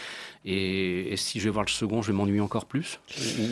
Et, 0.45 1.13
et, 1.13 1.17
si 1.17 1.39
je 1.39 1.45
vais 1.45 1.49
voir 1.51 1.63
le 1.63 1.69
second, 1.69 2.01
je 2.01 2.07
vais 2.11 2.17
m'ennuyer 2.17 2.41
encore 2.41 2.65
plus 2.65 2.99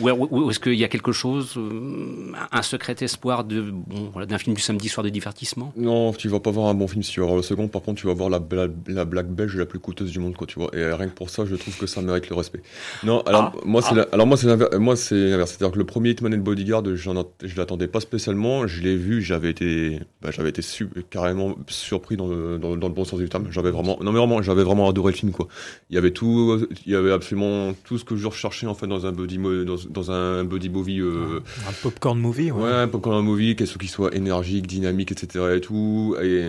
Ou, 0.02 0.10
ou, 0.10 0.28
ou 0.44 0.50
est-ce 0.50 0.60
qu'il 0.60 0.74
y 0.74 0.84
a 0.84 0.88
quelque 0.88 1.12
chose, 1.12 1.54
euh, 1.56 2.32
un 2.52 2.60
secret 2.62 2.94
espoir 3.00 3.44
de 3.44 3.62
bon, 3.62 4.10
voilà, 4.12 4.26
d'un 4.26 4.36
film 4.36 4.54
du 4.54 4.60
samedi 4.60 4.88
soir 4.90 5.02
de 5.02 5.08
divertissement? 5.08 5.72
Non, 5.76 6.12
tu 6.12 6.28
vas 6.28 6.40
pas 6.40 6.50
voir 6.50 6.66
un 6.68 6.74
bon 6.74 6.86
film 6.86 7.02
si 7.02 7.12
tu 7.12 7.20
vas 7.20 7.26
voir 7.26 7.36
le 7.36 7.42
second. 7.42 7.66
Par 7.68 7.80
contre, 7.80 8.00
tu 8.00 8.06
vas 8.06 8.12
voir 8.12 8.28
la, 8.28 8.40
la, 8.52 8.66
la 8.88 9.04
blague 9.06 9.28
belge 9.28 9.56
la 9.56 9.64
plus 9.64 9.78
coûteuse 9.78 10.10
du 10.10 10.18
monde, 10.18 10.36
quoi, 10.36 10.46
tu 10.46 10.58
vois. 10.58 10.70
Et 10.76 10.84
rien 10.92 11.08
que 11.08 11.14
pour 11.14 11.30
ça, 11.30 11.46
je 11.46 11.54
trouve 11.56 11.76
que 11.78 11.86
ça 11.86 12.02
mérite 12.02 12.28
le 12.28 12.36
respect. 12.36 12.60
Non, 13.04 13.22
alors 13.22 13.52
Ah, 13.54 13.60
moi 13.64 13.80
c'est 13.80 13.98
ah. 13.98 14.06
alors 14.12 14.26
moi 14.26 14.36
c'est 14.36 14.46
l'inver- 14.48 14.68
moi 14.78 14.94
c'est 14.96 15.14
l'inverse. 15.30 15.52
C'est-à-dire 15.52 15.72
que 15.72 15.78
le 15.78 15.86
premier 15.86 16.10
Hitman 16.10 16.32
et 16.34 16.36
le 16.36 16.42
Bodyguard, 16.42 16.82
je 16.94 17.56
l'attendais 17.56 17.88
pas 17.88 18.00
spécialement. 18.00 18.66
Je 18.66 18.82
l'ai 18.82 18.96
vu, 18.96 19.22
j'avais 19.22 19.48
été, 19.50 19.98
bah, 20.20 20.30
j'avais 20.30 20.50
été 20.50 20.60
su- 20.60 20.90
carrément 21.08 21.56
surpris 21.68 22.18
dans 22.18 22.26
le, 22.28 22.58
dans, 22.58 22.76
dans 22.76 22.88
le 22.88 22.94
bon 22.94 23.04
sens 23.06 23.18
du 23.18 23.28
terme. 23.30 23.46
J'avais 23.50 23.70
vraiment, 23.70 23.96
non 24.02 24.12
mais 24.12 24.18
vraiment, 24.18 24.42
j'avais 24.42 24.62
vraiment 24.62 24.88
adoré 24.90 25.12
le 25.12 25.16
film, 25.16 25.32
quoi. 25.32 25.48
Il 25.88 25.94
y 25.94 25.98
avait 25.98 26.10
tout, 26.10 26.66
il 26.86 26.92
y 26.92 26.96
avait 26.96 27.12
absolument 27.12 27.72
tout 27.84 27.98
ce 27.98 28.04
que 28.04 28.16
je 28.16 28.26
recherchais 28.26 28.66
en 28.66 28.74
fait 28.74 28.86
dans 28.86 29.06
un 29.06 29.12
mo- 29.38 29.64
dans, 29.64 29.76
dans 29.88 30.10
un 30.10 30.44
buddy 30.44 30.68
movie. 30.68 31.00
euh, 31.00 31.40
Un 31.68 31.72
popcorn 31.82 32.18
movie, 32.18 32.50
ouais. 32.50 32.62
Ouais, 32.62 32.72
un 32.72 32.88
un 32.88 33.22
movie, 33.22 33.54
chose 33.56 33.78
qui 33.78 33.88
soit 33.88 34.14
énergique, 34.14 34.66
dynamique, 34.66 35.12
etc. 35.12 35.54
et 35.56 35.60
tout. 35.60 36.16
Et 36.22 36.42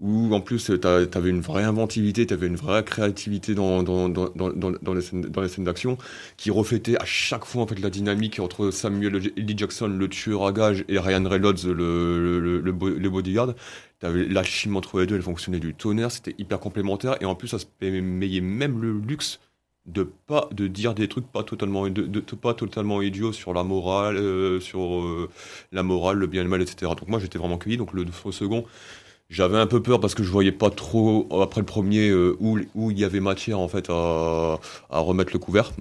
où 0.00 0.32
en 0.34 0.40
plus 0.40 0.70
t'a- 0.80 1.06
t'avais 1.06 1.30
une 1.30 1.40
vraie 1.40 1.64
inventivité, 1.64 2.26
t'avais 2.26 2.46
une 2.46 2.56
vraie 2.56 2.84
créativité 2.84 3.54
dans, 3.54 3.82
dans, 3.82 4.08
dans, 4.08 4.30
dans, 4.30 4.50
les 4.94 5.00
scènes, 5.02 5.22
dans 5.22 5.40
les 5.42 5.48
scènes 5.48 5.64
d'action, 5.64 5.98
qui 6.36 6.50
reflétait 6.50 6.96
à 7.00 7.04
chaque 7.04 7.44
fois 7.44 7.62
en 7.62 7.66
fait 7.66 7.78
la 7.80 7.90
dynamique 7.90 8.40
entre 8.40 8.70
Samuel 8.70 9.16
L. 9.16 9.32
Jackson, 9.56 9.88
le 9.88 10.08
tueur 10.08 10.46
à 10.46 10.52
gage, 10.52 10.84
et 10.88 10.98
Ryan 10.98 11.24
Reynolds, 11.28 11.64
le, 11.66 12.40
le, 12.40 12.60
le, 12.60 12.72
le 12.98 13.10
bodyguard. 13.10 13.54
La 14.02 14.42
chimie 14.42 14.76
entre 14.76 15.00
les 15.00 15.06
deux, 15.06 15.16
elle 15.16 15.22
fonctionnait 15.22 15.60
du 15.60 15.74
tonnerre, 15.74 16.10
c'était 16.10 16.34
hyper 16.38 16.58
complémentaire, 16.58 17.16
et 17.20 17.24
en 17.24 17.34
plus 17.34 17.48
ça 17.48 17.58
se 17.58 17.66
payait 17.66 18.40
même 18.40 18.80
le 18.80 18.98
luxe 18.98 19.40
de 19.86 20.04
pas 20.04 20.48
de 20.52 20.68
dire 20.68 20.94
des 20.94 21.08
trucs 21.08 21.26
pas 21.26 21.42
totalement 21.42 21.86
pas 22.40 22.54
totalement 22.54 23.02
idiots 23.02 23.32
sur 23.32 23.52
la 23.52 23.64
morale 23.64 24.16
euh, 24.16 24.60
sur 24.60 25.00
euh, 25.00 25.28
la 25.72 25.82
morale 25.82 26.18
le 26.18 26.28
bien 26.28 26.42
et 26.42 26.44
le 26.44 26.50
mal 26.50 26.62
etc 26.62 26.92
donc 26.96 27.08
moi 27.08 27.18
j'étais 27.18 27.38
vraiment 27.38 27.58
cueilli 27.58 27.76
donc 27.78 27.92
le, 27.92 28.06
second 28.30 28.64
j'avais 29.28 29.58
un 29.58 29.66
peu 29.66 29.82
peur 29.82 29.98
parce 29.98 30.14
que 30.14 30.22
je 30.22 30.30
voyais 30.30 30.52
pas 30.52 30.70
trop 30.70 31.26
après 31.42 31.60
le 31.60 31.66
premier 31.66 32.10
euh, 32.10 32.36
où 32.40 32.90
il 32.92 32.98
y 32.98 33.04
avait 33.04 33.18
matière 33.18 33.58
en 33.58 33.66
fait 33.66 33.90
à 33.90 34.58
remettre 34.90 35.32
le 35.32 35.40
couvert 35.40 35.72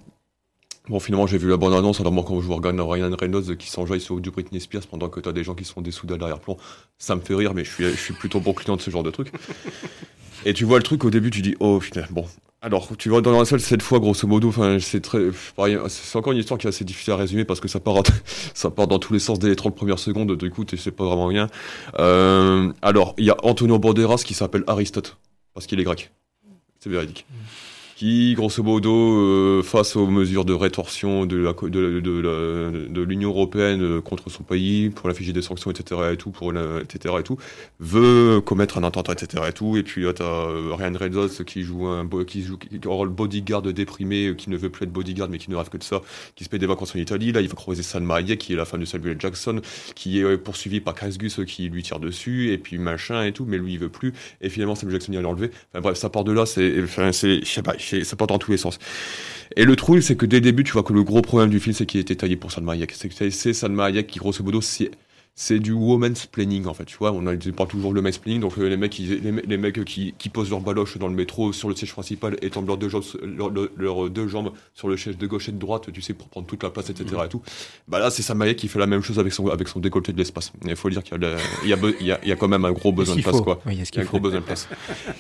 Bon, 0.92 1.00
finalement, 1.00 1.26
j'ai 1.26 1.38
vu 1.38 1.48
la 1.48 1.56
bonne 1.56 1.74
annonce. 1.74 2.02
Alors, 2.02 2.12
moi, 2.12 2.26
quand 2.28 2.42
je 2.42 2.52
regarde 2.52 2.78
Ryan 2.78 3.16
Reynolds 3.18 3.56
qui 3.56 3.70
s'enjaille 3.70 4.02
sur 4.02 4.20
du 4.20 4.30
Britney 4.30 4.60
Spears 4.60 4.86
pendant 4.88 5.08
que 5.08 5.22
t'as 5.22 5.32
des 5.32 5.42
gens 5.42 5.56
qui 5.56 5.64
sont 5.64 5.80
dessous 5.80 6.06
à 6.14 6.18
l'arrière-plan, 6.18 6.58
ça 6.98 7.16
me 7.16 7.22
fait 7.22 7.34
rire, 7.34 7.54
mais 7.54 7.64
je 7.64 7.72
suis, 7.72 7.86
je 7.86 7.96
suis 7.96 8.14
plutôt 8.14 8.42
bon 8.42 8.52
client 8.52 8.76
de 8.76 8.82
ce 8.82 8.92
genre 8.92 9.02
de 9.02 9.10
truc. 9.10 9.32
Et 10.46 10.54
tu 10.54 10.66
vois 10.66 10.80
le 10.80 10.84
truc 10.84 11.06
au 11.06 11.10
début, 11.10 11.32
tu 11.32 11.42
dis, 11.42 11.56
oh 11.62 11.80
putain, 11.80 12.04
bon. 12.10 12.26
Alors, 12.62 12.90
tu 12.98 13.08
vois 13.08 13.22
dans 13.22 13.32
la 13.32 13.46
salle 13.46 13.62
cette 13.62 13.82
fois, 13.82 14.00
grosso 14.00 14.28
modo, 14.28 14.50
enfin, 14.50 14.80
c'est 14.82 15.00
très, 15.00 15.30
pareil, 15.56 15.78
c'est 15.88 16.18
encore 16.18 16.34
une 16.34 16.40
histoire 16.40 16.60
qui 16.60 16.68
est 16.68 16.70
assez 16.70 16.84
difficile 16.84 17.14
à 17.14 17.16
résumer 17.16 17.46
parce 17.46 17.62
que 17.62 17.70
ça 17.70 17.80
part, 17.80 18.04
ça 18.54 18.70
part 18.70 18.88
dans 18.88 19.00
tous 19.00 19.14
les 19.14 19.20
sens 19.20 19.40
dès 19.40 19.48
les 19.48 19.56
30 19.56 19.74
premières 19.74 19.98
secondes, 19.98 20.36
du 20.36 20.52
coup, 20.52 20.66
tu 20.66 20.76
sais 20.76 20.92
pas 20.92 21.06
vraiment 21.06 21.28
rien. 21.28 21.48
Euh, 22.00 22.70
alors, 22.82 23.16
il 23.18 23.24
y 23.24 23.30
a 23.30 23.38
Antonio 23.44 23.80
Banderas 23.80 24.24
qui 24.26 24.34
s'appelle 24.34 24.66
Aristote, 24.68 25.16
parce 25.54 25.68
qu'il 25.68 25.80
est 25.80 25.86
grec. 25.86 26.12
C'est 26.82 26.90
véridique. 26.90 27.26
Qui, 28.02 28.34
grosso 28.34 28.64
modo, 28.64 28.90
euh, 28.90 29.62
face 29.62 29.96
aux 29.96 30.08
mesures 30.08 30.44
de 30.44 30.54
rétorsion 30.54 31.28
de 31.28 31.38
la, 31.38 31.52
la- 31.52 33.04
l'Union 33.06 33.30
européenne 33.30 33.84
euh, 33.84 34.02
contre 34.02 34.32
son 34.32 34.42
pays, 34.42 34.90
pour 34.90 35.08
l'infliger 35.08 35.34
des 35.34 35.44
sanctions, 35.44 35.70
etc., 35.70 36.02
et 36.12 36.18
tout, 36.18 36.32
pour 36.32 36.52
la- 36.52 36.80
etc., 36.82 37.14
et 37.20 37.22
tout, 37.22 37.38
veut 37.80 38.42
commettre 38.44 38.80
un 38.80 38.84
attentat, 38.86 39.14
etc., 39.14 39.44
et 39.50 39.54
tout. 39.54 39.78
Et 39.78 39.84
puis 39.84 40.02
là, 40.02 40.14
t'as 40.14 40.24
euh, 40.24 40.74
Ryan 40.74 40.94
Reynolds 40.98 41.30
qui 41.46 41.62
joue 41.62 41.86
un, 41.86 42.10
qui 42.26 42.42
joue, 42.42 42.58
un 42.84 42.90
rôle 42.90 43.10
bodyguard 43.10 43.62
déprimé, 43.62 44.30
euh, 44.30 44.34
qui 44.34 44.50
ne 44.50 44.58
veut 44.58 44.72
plus 44.72 44.86
être 44.86 44.92
bodyguard, 44.92 45.30
mais 45.30 45.38
qui 45.38 45.52
ne 45.52 45.56
rêve 45.56 45.70
que 45.70 45.78
de 45.78 45.84
ça, 45.84 46.02
qui 46.36 46.44
se 46.44 46.50
paye 46.50 46.60
des 46.60 46.66
vacances 46.66 46.96
en 46.96 47.00
Italie. 47.00 47.32
Là, 47.32 47.42
il 47.42 47.50
va 47.50 47.54
croiser 47.54 47.84
Salma 47.84 48.16
Hayek, 48.16 48.40
qui 48.40 48.54
est 48.54 48.56
la 48.56 48.66
femme 48.66 48.80
de 48.80 48.86
Samuel 48.86 49.18
Jackson, 49.20 49.62
qui 49.94 50.20
est 50.22 50.24
euh, 50.24 50.38
poursuivi 50.40 50.80
par 50.80 50.96
Chris 50.96 51.18
Gus, 51.20 51.38
euh, 51.38 51.44
qui 51.46 51.70
lui 51.70 51.84
tire 51.84 52.00
dessus, 52.00 52.52
et 52.52 52.58
puis 52.58 52.80
machin 52.80 53.22
et 53.26 53.32
tout, 53.32 53.46
mais 53.48 53.60
lui, 53.60 53.74
il 53.74 53.80
veut 53.80 53.90
plus. 53.90 54.12
Et 54.42 54.50
finalement, 54.50 54.74
Samuel 54.74 54.94
Jackson, 54.96 55.12
il 55.12 55.18
va 55.18 55.22
l'enlever. 55.22 55.52
Enfin 55.72 55.82
bref, 55.82 55.98
ça 56.00 56.10
part 56.10 56.24
de 56.24 56.32
là, 56.32 56.48
c'est, 56.48 56.82
enfin, 56.84 57.12
c'est, 57.12 57.42
je 57.42 57.46
sais 57.46 57.62
pas, 57.62 57.76
ça 58.04 58.16
part 58.16 58.28
dans 58.28 58.40
tous 58.40 58.52
les 58.52 58.58
sens. 58.58 58.80
Et 59.56 59.66
le 59.66 59.76
truc, 59.76 60.02
c'est 60.02 60.16
que 60.16 60.26
dès 60.26 60.38
le 60.38 60.42
début, 60.42 60.64
tu 60.64 60.72
vois 60.72 60.84
que 60.84 60.94
le 60.94 61.04
gros 61.04 61.22
problème 61.22 61.50
du 61.50 61.60
film, 61.60 61.76
c'est 61.76 61.86
qu'il 61.86 62.00
était 62.00 62.16
taillé 62.16 62.38
pour 62.38 62.52
Salma 62.52 62.74
Hayek. 62.74 62.94
C'est 62.94 63.54
Salma 63.54 63.86
Hayek 63.86 64.08
qui, 64.08 64.20
grosso 64.20 64.44
modo, 64.44 64.62
c'est 64.62 64.92
c'est 65.34 65.60
du 65.60 65.72
woman's 65.72 66.26
planning 66.26 66.66
en 66.68 66.74
fait 66.74 66.86
tu 66.86 66.98
vois 66.98 67.12
on 67.14 67.26
a 67.26 67.36
pas 67.56 67.66
toujours 67.66 67.94
le 67.94 68.02
planning 68.02 68.42
donc 68.42 68.58
euh, 68.58 68.68
les 68.68 68.76
mecs 68.78 69.00
ils- 69.00 69.22
les, 69.24 69.32
me- 69.32 69.42
les 69.42 69.58
mecs 69.58 69.84
qui, 69.86 70.14
qui 70.18 70.30
posent 70.30 70.50
leur 70.50 70.60
baloche 70.60 70.98
dans 70.98 71.08
le 71.08 71.16
métro 71.16 71.54
sur 71.54 71.70
le 71.70 71.76
siège 71.76 71.94
principal 71.94 72.38
et 72.42 72.50
tombent 72.50 72.68
leurs 72.68 72.78
deux 72.78 72.90
jambes 72.90 73.04
leurs, 73.78 74.10
deux 74.10 74.28
jambes 74.28 74.52
sur 74.74 74.90
le 74.90 74.98
siège 74.98 75.18
de 75.18 75.28
gauche 75.28 75.48
et 75.50 75.52
de 75.54 75.58
droite 75.58 75.92
tu 75.94 76.02
sais 76.02 76.14
pour 76.14 76.28
prendre 76.28 76.48
toute 76.48 76.62
la 76.64 76.70
place 76.70 76.90
etc 76.90 77.06
et 77.26 77.30
tout 77.30 77.42
bah 77.88 78.00
là 78.00 78.10
c'est 78.12 78.22
Salma 78.24 78.46
Hayek 78.46 78.58
qui 78.58 78.68
fait 78.68 78.80
la 78.80 78.88
même 78.88 79.02
chose 79.02 79.20
avec 79.20 79.32
son 79.34 79.48
avec 79.48 79.68
son 79.70 79.80
décolleté 79.80 80.12
de 80.12 80.18
l'espace 80.18 80.52
il 80.66 80.76
faut 80.76 80.90
dire 80.90 81.02
qu'il 81.04 81.18
y 81.18 81.70
y 81.70 81.74
a, 81.74 81.78
be- 81.78 81.96
il 82.02 82.08
y 82.08 82.28
y 82.28 82.32
a 82.32 82.36
quand 82.36 82.48
même 82.50 82.66
un 82.66 82.72
gros 82.74 82.92
besoin 82.92 83.16
de 83.16 83.22
place 83.22 83.36
faut. 83.38 83.44
quoi 83.44 83.62
Oui, 83.66 83.74
il 83.76 83.80
y 83.80 84.00
a 84.00 84.02
un 84.02 84.06
gros 84.06 84.20
besoin 84.20 84.40
de 84.42 84.46
place. 84.46 84.68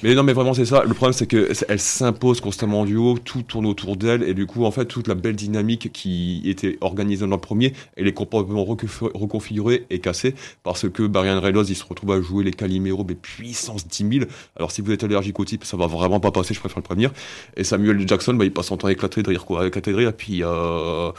Mais 0.03 0.13
non, 0.15 0.23
mais 0.23 0.33
vraiment, 0.33 0.53
c'est 0.53 0.65
ça. 0.65 0.83
Le 0.83 0.93
problème, 0.93 1.13
c'est 1.13 1.27
que 1.27 1.51
elle 1.69 1.79
s'impose 1.79 2.41
constamment 2.41 2.81
en 2.81 2.85
duo, 2.85 3.17
tout 3.23 3.43
tourne 3.43 3.65
autour 3.65 3.95
d'elle, 3.97 4.23
et 4.23 4.33
du 4.33 4.45
coup, 4.45 4.65
en 4.65 4.71
fait, 4.71 4.85
toute 4.85 5.07
la 5.07 5.15
belle 5.15 5.35
dynamique 5.35 5.91
qui 5.93 6.41
était 6.45 6.77
organisée 6.81 7.25
dans 7.27 7.35
le 7.35 7.41
premier, 7.41 7.73
elle 7.95 8.07
est 8.07 8.13
complètement 8.13 8.63
reconf- 8.63 9.11
reconfigurée 9.13 9.85
et 9.89 9.99
cassée, 10.01 10.35
parce 10.63 10.89
que 10.89 11.03
Barian 11.03 11.39
Reynolds, 11.39 11.69
il 11.69 11.75
se 11.75 11.85
retrouve 11.85 12.11
à 12.11 12.21
jouer 12.21 12.43
les 12.43 12.51
Calimero, 12.51 13.05
mais 13.07 13.15
puissance 13.15 13.87
10 13.87 14.19
000. 14.19 14.25
Alors, 14.55 14.71
si 14.71 14.81
vous 14.81 14.91
êtes 14.91 15.03
allergique 15.03 15.39
au 15.39 15.45
type, 15.45 15.63
ça 15.63 15.77
va 15.77 15.87
vraiment 15.87 16.19
pas 16.19 16.31
passer, 16.31 16.53
je 16.53 16.59
préfère 16.59 16.79
le 16.79 16.83
prévenir. 16.83 17.11
Et 17.55 17.63
Samuel. 17.63 18.07
Jackson, 18.07 18.33
bah, 18.33 18.45
il 18.45 18.51
passe 18.51 18.67
son 18.67 18.77
temps 18.77 18.87
à 18.87 18.91
éclater 18.91 19.23
de 19.23 19.29
rire, 19.29 19.45
quoi, 19.45 19.63
à 19.63 19.67
éclater 19.67 19.91
de 19.91 19.97
rire, 19.97 20.09
et 20.09 20.13
puis, 20.13 20.43
euh, 20.43 21.11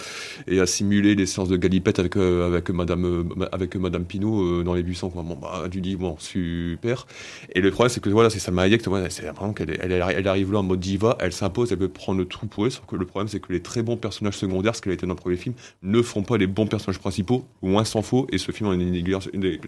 et 0.47 0.61
à 0.61 0.67
simuler 0.67 1.15
les 1.15 1.27
séances 1.27 1.49
de 1.49 1.57
galipette 1.57 1.99
avec, 1.99 2.17
euh, 2.17 2.47
avec 2.47 2.71
Madame, 2.71 3.05
euh, 3.05 3.49
avec 3.53 3.77
Madame 3.77 4.05
Pinot 4.05 4.43
euh, 4.43 4.63
dans 4.65 4.75
les 4.75 4.83
buissons, 4.83 5.11
quoi. 5.11 5.23
Bon, 5.23 5.37
bah, 5.41 5.65
tu 5.71 5.81
dis, 5.81 5.97
bon, 5.97 6.17
super. 6.19 7.07
Et 7.55 7.61
le 7.61 7.71
problème, 7.71 7.91
c'est 7.91 8.01
que 8.01 8.11
voilà, 8.11 8.31
c'est 8.31 8.39
Salma 8.39 8.63
Hayek, 8.63 8.87
vois, 8.89 9.09
c'est 9.11 9.27
vraiment 9.31 9.53
qu'elle 9.53 9.79
elle, 9.81 10.29
arrive 10.29 10.53
là 10.53 10.61
en 10.61 10.63
mode 10.63 10.81
diva, 10.81 11.17
elle 11.21 11.33
s'impose, 11.33 11.73
elle 11.73 11.79
veut 11.79 11.89
prendre 11.89 12.19
le 12.19 12.27
trou 12.27 12.47
pour 12.47 12.67
elle. 12.67 12.73
Sauf 12.73 12.85
que 12.87 12.97
le 12.97 13.07
problème, 13.07 13.29
c'est 13.29 13.41
que 13.41 13.53
les 13.53 13.61
très 13.61 13.83
bons 13.83 13.97
personnages 13.97 14.37
secondaires, 14.37 14.77
ce 14.77 14.83
qu'elle 14.83 14.93
était 14.93 15.07
dans 15.07 15.15
le 15.15 15.19
premier 15.19 15.37
film, 15.37 15.55
ne 15.83 16.03
font 16.03 16.23
pas 16.23 16.37
les 16.37 16.47
bons 16.47 16.67
personnages 16.67 16.99
principaux, 16.99 17.45
loin 17.63 17.85
s'en 17.85 18.03
faut. 18.03 18.27
Et 18.31 18.39
ce 18.39 18.53
film 18.53 18.69
une, 18.73 18.95
une, 18.95 19.07
une, 19.33 19.59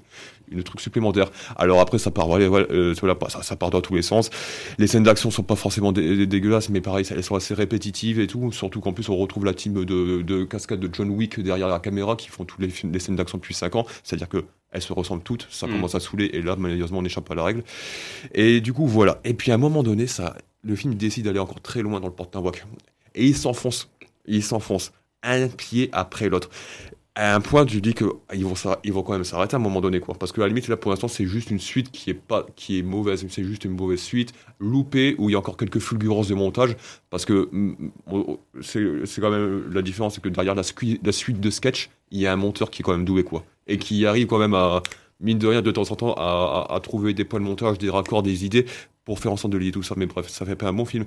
une 0.51 0.63
truc 0.63 0.81
supplémentaire. 0.81 1.31
Alors 1.57 1.81
après, 1.81 1.99
ça 1.99 2.11
part, 2.11 2.27
voilà, 2.27 2.49
voilà, 2.49 2.67
euh, 2.71 2.95
ça, 3.29 3.43
ça 3.43 3.57
part 3.57 3.71
dans 3.71 3.81
tous 3.81 3.95
les 3.95 4.03
sens. 4.03 4.31
Les 4.79 4.87
scènes 4.87 5.03
d'action 5.05 5.31
sont 5.31 5.43
pas 5.43 5.57
forcément 5.57 5.93
dé- 5.93 6.17
dé- 6.17 6.27
dégueulasses, 6.27 6.69
mais 6.69 6.81
pareil, 6.81 7.05
elles 7.11 7.23
sont 7.25 7.35
assez 7.37 7.55
répétitives 7.55 8.21
et 8.21 8.27
tout. 8.27 8.53
Surtout 8.53 8.81
qu'en 8.81 8.93
plus, 8.93 9.09
on 9.09 9.17
retrouve 9.17 9.45
la 9.45 9.55
team 9.55 9.85
de, 9.85 10.23
de 10.23 10.45
cascade 10.45 10.81
de 10.81 10.89
John 10.93 11.11
Wick 11.11 11.41
derrière 11.41 11.69
la 11.69 11.79
caméra 11.81 12.17
qui 12.17 12.29
font 12.29 12.45
tous 12.45 12.61
les, 12.61 12.69
films, 12.69 12.93
les 12.93 12.99
scènes 12.99 13.17
d'action 13.17 13.39
depuis 13.39 13.55
5 13.55 13.75
ans. 13.77 13.87
C'est-à-dire 14.03 14.29
que 14.29 14.45
elles 14.71 14.83
se 14.83 14.93
ressemblent 14.93 15.23
toutes, 15.23 15.47
ça 15.51 15.67
Mm. 15.69 15.71
commence 15.71 15.95
à 15.95 16.01
saouler, 16.01 16.31
et 16.33 16.43
là, 16.43 16.57
malheureusement, 16.57 16.99
on 16.99 17.05
échappe 17.05 17.31
à 17.31 17.35
la 17.37 17.45
règle. 17.45 17.63
Et 18.35 18.61
du 18.61 18.73
coup, 18.73 18.87
voilà. 18.87 19.21
Et 19.25 19.33
puis 19.35 19.53
à 19.53 19.55
un 19.55 19.59
moment 19.59 19.83
donné, 19.85 20.07
ça, 20.09 20.37
le 20.63 20.75
film 20.77 20.95
décide 20.95 21.27
d'aller 21.27 21.39
encore 21.39 21.61
très 21.61 21.81
loin 21.83 22.01
dans 22.01 22.09
le 22.09 22.13
porte-nawak. 22.13 22.65
Et 23.15 23.25
il 23.27 23.37
s'enfonce. 23.37 23.89
Il 24.27 24.43
s'enfonce. 24.43 24.93
Un 25.23 25.49
pied 25.49 25.89
après 25.93 26.29
l'autre. 26.29 26.51
À 27.17 27.37
un 27.37 27.41
point, 27.41 27.65
tu 27.65 27.81
dis 27.81 27.95
que 27.95 28.07
ah, 28.29 28.35
ils 28.35 28.45
vont, 28.45 28.55
vont 28.55 29.03
quand 29.05 29.13
même 29.13 29.23
s'arrêter 29.23 29.55
à 29.55 29.59
un 29.59 29.63
moment 29.63 29.81
donné, 29.81 30.01
quoi. 30.01 30.17
Parce 30.19 30.33
que 30.33 30.41
à 30.41 30.45
la 30.45 30.49
limite, 30.49 30.67
là, 30.67 30.77
pour 30.77 30.91
l'instant, 30.91 31.07
c'est 31.07 31.27
juste 31.27 31.51
une 31.51 31.61
suite 31.61 31.93
qui 31.93 32.11
est 32.11 32.15
pas, 32.15 32.45
qui 32.57 32.81
est 32.81 32.83
mauvaise. 32.83 33.25
C'est 33.29 33.45
juste 33.45 33.65
une 33.65 33.77
mauvaise 33.77 34.01
suite, 34.01 34.33
loupée, 34.59 35.15
où 35.19 35.31
il 35.31 35.35
y 35.35 35.37
a 35.37 35.39
encore 35.39 35.57
quelques 35.57 35.79
fulgurances 35.79 36.27
de 36.27 36.35
montage. 36.35 36.77
Parce 37.11 37.25
que 37.25 37.49
mm, 37.53 37.77
mm, 38.09 38.63
c'est 38.63 39.21
quand 39.21 39.31
même 39.31 39.73
la 39.73 39.83
différence, 39.83 40.17
c'est 40.17 40.21
que 40.21 40.29
derrière 40.29 40.57
la, 40.57 40.65
suite 40.65 41.41
de 41.41 41.51
sketch, 41.51 41.89
il 42.11 42.21
y 42.21 42.27
a 42.27 42.33
un 42.33 42.37
monteur 42.37 42.71
qui 42.71 42.83
est 42.83 42.85
quand 42.85 42.93
même 42.93 43.05
doué, 43.05 43.23
quoi. 43.23 43.45
Et 43.69 43.79
qui 43.79 44.07
arrive 44.07 44.27
quand 44.27 44.39
même 44.39 44.55
à, 44.55 44.83
mine 45.21 45.39
de 45.39 45.47
rien, 45.47 45.63
de 45.63 45.71
temps 45.71 45.91
en 45.91 45.97
temps, 45.97 46.15
à, 46.15 46.81
trouver 46.83 47.15
des 47.15 47.25
points 47.25 47.41
de 47.41 47.45
montage, 47.45 47.79
des 47.79 47.91
raccords, 47.91 48.25
des 48.25 48.45
idées, 48.45 48.67
pour 49.05 49.21
faire 49.21 49.31
en 49.33 49.37
sorte 49.37 49.53
de 49.53 49.59
lier 49.59 49.71
tout 49.71 49.85
ça. 49.85 49.95
Mais 49.97 50.07
bref, 50.07 50.29
ça 50.29 50.45
fait 50.45 50.57
pas 50.57 50.67
un 50.67 50.73
bon 50.73 50.85
film. 50.85 51.07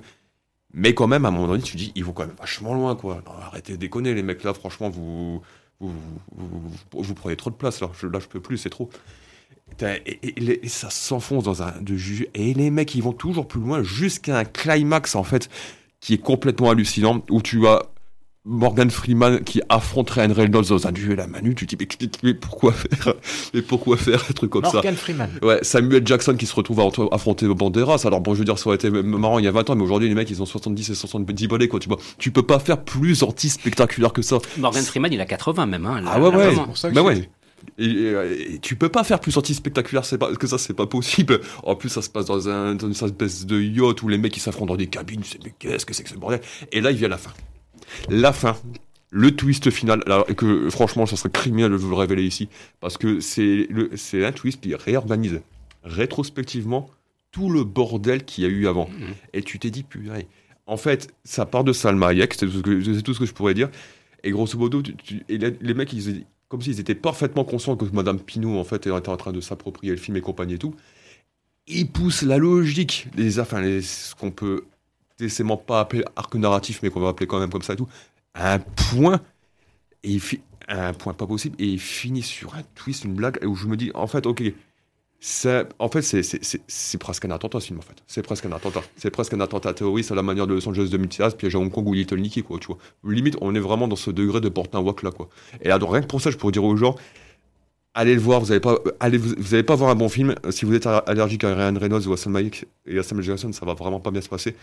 Mais 0.72 0.94
quand 0.94 1.06
même, 1.06 1.24
à 1.24 1.28
un 1.28 1.30
moment 1.30 1.48
donné, 1.48 1.62
tu 1.62 1.76
dis, 1.76 1.92
ils 1.94 2.04
vont 2.04 2.12
quand 2.12 2.26
même 2.26 2.36
vachement 2.38 2.74
loin, 2.74 2.94
quoi. 2.94 3.22
Arrêtez 3.42 3.72
de 3.72 3.78
déconner, 3.78 4.14
les 4.14 4.22
mecs 4.22 4.44
là, 4.44 4.52
franchement, 4.54 4.90
vous, 4.90 5.40
vous, 5.80 7.14
prenez 7.14 7.36
trop 7.36 7.50
de 7.50 7.54
place, 7.54 7.80
là. 7.80 7.90
Je, 7.98 8.06
peux 8.06 8.40
plus, 8.40 8.58
c'est 8.58 8.70
trop. 8.70 8.90
Et 9.80 10.68
ça 10.68 10.90
s'enfonce 10.90 11.44
dans 11.44 11.62
un 11.62 11.72
de 11.80 11.96
jus. 11.96 12.28
Et 12.34 12.54
les 12.54 12.70
mecs, 12.70 12.94
ils 12.94 13.02
vont 13.02 13.12
toujours 13.12 13.46
plus 13.46 13.60
loin 13.60 13.82
jusqu'à 13.82 14.38
un 14.38 14.44
climax, 14.44 15.14
en 15.14 15.24
fait, 15.24 15.48
qui 16.00 16.14
est 16.14 16.18
complètement 16.18 16.70
hallucinant, 16.70 17.22
où 17.30 17.42
tu 17.42 17.66
as 17.66 17.82
Morgan 18.44 18.90
Freeman 18.90 19.42
qui 19.44 19.60
affronte 19.68 20.08
Ryan 20.10 20.32
Reynolds 20.32 20.68
dans 20.68 20.86
un 20.86 20.92
duel 20.92 21.20
à 21.20 21.26
Manu. 21.26 21.54
Tu 21.54 21.66
te 21.66 21.74
dis, 21.76 21.86
mais, 22.02 22.08
mais 22.22 22.34
pourquoi 22.34 22.72
faire? 22.72 23.14
Mais 23.52 23.60
pourquoi 23.62 23.96
faire 23.96 24.24
un 24.28 24.32
truc 24.32 24.50
comme 24.50 24.64
ça? 24.64 24.72
Morgan 24.74 24.94
Freeman. 24.96 25.30
Ouais, 25.42 25.58
Samuel 25.62 26.06
Jackson 26.06 26.34
qui 26.36 26.46
se 26.46 26.54
retrouve 26.54 26.80
à 26.80 26.88
affronter 27.14 27.46
Banderas. 27.46 28.02
Alors 28.06 28.20
bon, 28.20 28.34
je 28.34 28.38
veux 28.38 28.44
dire, 28.46 28.58
ça 28.58 28.68
aurait 28.68 28.76
été 28.76 28.90
marrant 28.90 29.38
il 29.38 29.44
y 29.44 29.48
a 29.48 29.52
20 29.52 29.68
ans, 29.70 29.76
mais 29.76 29.82
aujourd'hui, 29.82 30.08
les 30.08 30.14
mecs, 30.14 30.30
ils 30.30 30.40
ont 30.40 30.46
70 30.46 30.88
et 30.90 30.94
70 30.94 31.48
balais, 31.48 31.68
quoi. 31.68 31.78
Tu 31.80 31.88
vois, 31.88 31.98
tu 32.18 32.30
peux 32.30 32.42
pas 32.42 32.58
faire 32.58 32.82
plus 32.82 33.22
anti-spectaculaire 33.22 34.12
que 34.12 34.22
ça. 34.22 34.38
Morgan 34.56 34.82
Freeman, 34.84 35.12
il 35.12 35.20
a 35.20 35.26
80 35.26 35.66
même. 35.66 35.84
Hein, 35.84 36.00
là- 36.00 36.12
Ah 36.14 36.20
ouais, 36.20 36.34
ouais. 36.34 36.54
pour 36.54 36.76
ça 36.78 36.88
que 36.90 36.94
Bah 36.94 37.02
je 37.02 37.06
ouais. 37.06 37.28
Et, 37.76 37.84
et- 37.86 38.54
et 38.54 38.58
tu 38.60 38.76
peux 38.76 38.88
pas 38.88 39.04
faire 39.04 39.18
plus 39.20 39.36
anti-spectaculaire 39.36 40.04
c'est 40.04 40.16
pas, 40.16 40.32
que 40.34 40.46
ça, 40.46 40.58
c'est 40.58 40.74
pas 40.74 40.86
possible. 40.86 41.40
En 41.64 41.74
plus, 41.74 41.88
ça 41.90 42.00
se 42.02 42.08
passe 42.08 42.24
dans, 42.26 42.48
un, 42.48 42.76
dans 42.76 42.86
une 42.86 42.92
espèce 42.92 43.44
de 43.46 43.60
yacht 43.60 44.00
où 44.02 44.08
les 44.08 44.16
mecs 44.16 44.34
ils 44.36 44.40
s'affrontent 44.40 44.72
dans 44.72 44.76
des 44.76 44.86
cabines. 44.86 45.20
Tu 45.20 45.32
sais, 45.32 45.38
mais 45.44 45.52
qu'est-ce 45.58 45.84
que 45.84 45.92
c'est 45.92 46.04
que 46.04 46.08
ce 46.08 46.14
bordel? 46.14 46.40
Et 46.72 46.80
là, 46.80 46.92
il 46.92 46.96
vient 46.96 47.08
la 47.08 47.18
fin. 47.18 47.30
La 48.08 48.32
fin. 48.32 48.56
Le 49.10 49.34
twist 49.34 49.70
final, 49.70 50.02
alors, 50.04 50.26
et 50.28 50.34
que 50.34 50.68
franchement, 50.68 51.06
ça 51.06 51.16
serait 51.16 51.30
criminel 51.30 51.70
de 51.70 51.76
vous 51.76 51.88
le 51.88 51.96
révéler 51.96 52.24
ici, 52.24 52.48
parce 52.80 52.98
que 52.98 53.20
c'est 53.20 53.66
un 54.24 54.32
twist 54.32 54.60
qui 54.60 54.74
réorganise 54.74 55.40
rétrospectivement 55.82 56.90
tout 57.30 57.50
le 57.50 57.64
bordel 57.64 58.24
qu'il 58.24 58.44
y 58.44 58.46
a 58.46 58.50
eu 58.50 58.66
avant. 58.66 58.88
Mhm. 58.88 59.14
Et 59.32 59.42
tu 59.42 59.58
t'es 59.58 59.70
dit, 59.70 59.82
purée. 59.82 60.26
En 60.66 60.76
fait, 60.76 61.08
ça 61.24 61.46
part 61.46 61.64
de 61.64 61.72
Salma 61.72 62.08
Hayek, 62.08 62.34
c'est 62.34 62.46
tout, 62.46 62.62
ce 62.62 63.00
tout 63.00 63.14
ce 63.14 63.18
que 63.18 63.26
je 63.26 63.32
pourrais 63.32 63.54
dire. 63.54 63.70
Et 64.24 64.30
grosso 64.30 64.58
modo, 64.58 64.82
tu- 64.82 64.94
tu- 64.96 65.22
et 65.28 65.38
les, 65.38 65.56
les 65.60 65.74
mecs, 65.74 65.92
ils, 65.94 66.24
comme 66.48 66.60
s'ils 66.60 66.78
étaient 66.80 66.94
parfaitement 66.94 67.44
conscients 67.44 67.76
que 67.76 67.84
Madame 67.92 68.18
Pinot, 68.20 68.58
en 68.58 68.64
fait, 68.64 68.86
était 68.86 68.90
en 68.90 69.16
train 69.16 69.32
de 69.32 69.40
s'approprier 69.40 69.92
le 69.92 69.98
film 69.98 70.16
et 70.16 70.20
compagnie 70.20 70.54
et 70.54 70.58
tout. 70.58 70.74
Ils 71.66 71.86
poussent 71.90 72.22
la 72.22 72.36
logique, 72.38 73.06
les, 73.16 73.38
enfin, 73.40 73.60
les- 73.62 73.80
ce 73.82 74.14
qu'on 74.14 74.30
peut 74.30 74.64
décemment 75.18 75.56
pas 75.56 75.80
appeler 75.80 76.04
arc 76.16 76.34
narratif, 76.36 76.80
mais 76.82 76.90
qu'on 76.90 77.00
va 77.00 77.08
appeler 77.08 77.26
quand 77.26 77.40
même 77.40 77.50
comme 77.50 77.62
ça 77.62 77.72
et 77.74 77.76
tout, 77.76 77.88
un 78.34 78.58
point, 78.58 79.20
et 80.02 80.10
il 80.12 80.20
fi- 80.20 80.40
un 80.68 80.92
point 80.92 81.14
pas 81.14 81.26
possible, 81.26 81.56
et 81.58 81.66
il 81.66 81.80
finit 81.80 82.22
sur 82.22 82.54
un 82.54 82.62
twist, 82.74 83.04
une 83.04 83.14
blague, 83.14 83.38
où 83.44 83.54
je 83.54 83.66
me 83.66 83.76
dis, 83.76 83.90
en 83.94 84.06
fait, 84.06 84.26
ok, 84.26 84.42
ça, 85.20 85.64
en 85.80 85.88
fait, 85.88 86.02
c'est- 86.02 86.98
presque 86.98 87.24
un 87.24 87.30
attentat, 87.32 87.58
ce 87.58 87.66
film, 87.66 87.78
en 87.80 87.82
fait. 87.82 87.96
C'est 88.06 88.22
presque 88.22 88.46
un 88.46 88.52
attentat. 88.52 88.82
C'est 88.96 89.10
presque 89.10 89.34
un 89.34 89.40
attentat 89.40 89.74
terroriste 89.74 90.12
à 90.12 90.14
la 90.14 90.22
manière 90.22 90.46
de 90.46 90.54
Los 90.54 90.68
Angeles 90.68 90.88
2016, 90.92 91.34
piège 91.34 91.56
à 91.56 91.58
Hong 91.58 91.72
Kong 91.72 91.88
ou 91.88 91.92
Little 91.94 92.18
Nicky, 92.20 92.42
quoi, 92.44 92.58
tu 92.60 92.68
vois. 92.68 92.78
Limite, 93.04 93.36
on 93.40 93.52
est 93.56 93.58
vraiment 93.60 93.88
dans 93.88 93.96
ce 93.96 94.12
degré 94.12 94.40
de 94.40 94.48
porter 94.48 94.76
un 94.76 94.80
wok 94.80 95.02
là, 95.02 95.10
quoi. 95.10 95.28
Et 95.62 95.70
alors, 95.72 95.90
rien 95.92 96.02
que 96.02 96.06
pour 96.06 96.20
ça, 96.20 96.30
je 96.30 96.36
pourrais 96.36 96.52
dire 96.52 96.62
aux 96.62 96.76
gens, 96.76 96.94
allez 97.94 98.14
le 98.14 98.20
voir, 98.20 98.38
vous 98.40 98.46
n'allez 98.48 98.60
pas, 98.60 98.78
allez, 99.00 99.18
vous, 99.18 99.34
vous 99.36 99.54
allez 99.54 99.64
pas 99.64 99.74
voir 99.74 99.90
un 99.90 99.96
bon 99.96 100.08
film. 100.08 100.36
Si 100.50 100.64
vous 100.64 100.74
êtes 100.74 100.86
allergique 100.86 101.42
à 101.42 101.52
Ryan 101.52 101.76
Reynolds 101.76 102.06
ou 102.06 102.12
à 102.12 102.16
Sam 102.16 102.36
Hayek 102.36 102.66
et 102.86 102.98
à 102.98 103.02
Samuel 103.02 103.24
Jackson, 103.24 103.52
ça 103.52 103.66
va 103.66 103.74
vraiment 103.74 103.98
pas 103.98 104.12
bien 104.12 104.20
se 104.20 104.28
passer. 104.28 104.54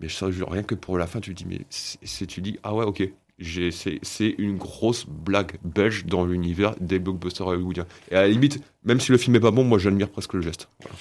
Mais 0.00 0.08
rien 0.48 0.62
que 0.62 0.74
pour 0.74 0.98
la 0.98 1.06
fin, 1.06 1.20
tu 1.20 1.34
dis, 1.34 1.44
mais 1.46 1.60
c'est, 1.68 2.26
tu 2.26 2.40
dis, 2.40 2.58
ah 2.62 2.74
ouais, 2.74 2.84
ok. 2.84 3.08
C'est 3.42 4.34
une 4.36 4.58
grosse 4.58 5.06
blague 5.06 5.56
belge 5.64 6.04
dans 6.04 6.26
l'univers 6.26 6.74
des 6.78 6.98
blockbusters 6.98 7.46
hollywoodiens. 7.46 7.86
Et 8.10 8.14
à 8.14 8.22
la 8.22 8.28
limite, 8.28 8.62
même 8.84 9.00
si 9.00 9.12
le 9.12 9.18
film 9.18 9.34
est 9.36 9.40
pas 9.40 9.50
bon, 9.50 9.64
moi 9.64 9.78
j'admire 9.78 10.10
presque 10.10 10.34
le 10.34 10.42
geste. 10.42 10.68
Voilà. 10.82 10.96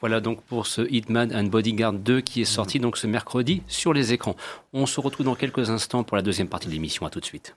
Voilà 0.00 0.20
donc 0.20 0.42
pour 0.42 0.66
ce 0.66 0.82
Hitman 0.92 1.34
and 1.34 1.44
Bodyguard 1.44 1.94
2 1.94 2.20
qui 2.20 2.42
est 2.42 2.44
sorti 2.44 2.78
donc 2.78 2.96
ce 2.96 3.08
mercredi 3.08 3.62
sur 3.66 3.92
les 3.92 4.12
écrans. 4.12 4.36
On 4.72 4.86
se 4.86 5.00
retrouve 5.00 5.26
dans 5.26 5.34
quelques 5.34 5.70
instants 5.70 6.04
pour 6.04 6.16
la 6.16 6.22
deuxième 6.22 6.46
partie 6.46 6.68
de 6.68 6.72
l'émission. 6.72 7.04
À 7.04 7.10
tout 7.10 7.18
de 7.18 7.24
suite. 7.24 7.56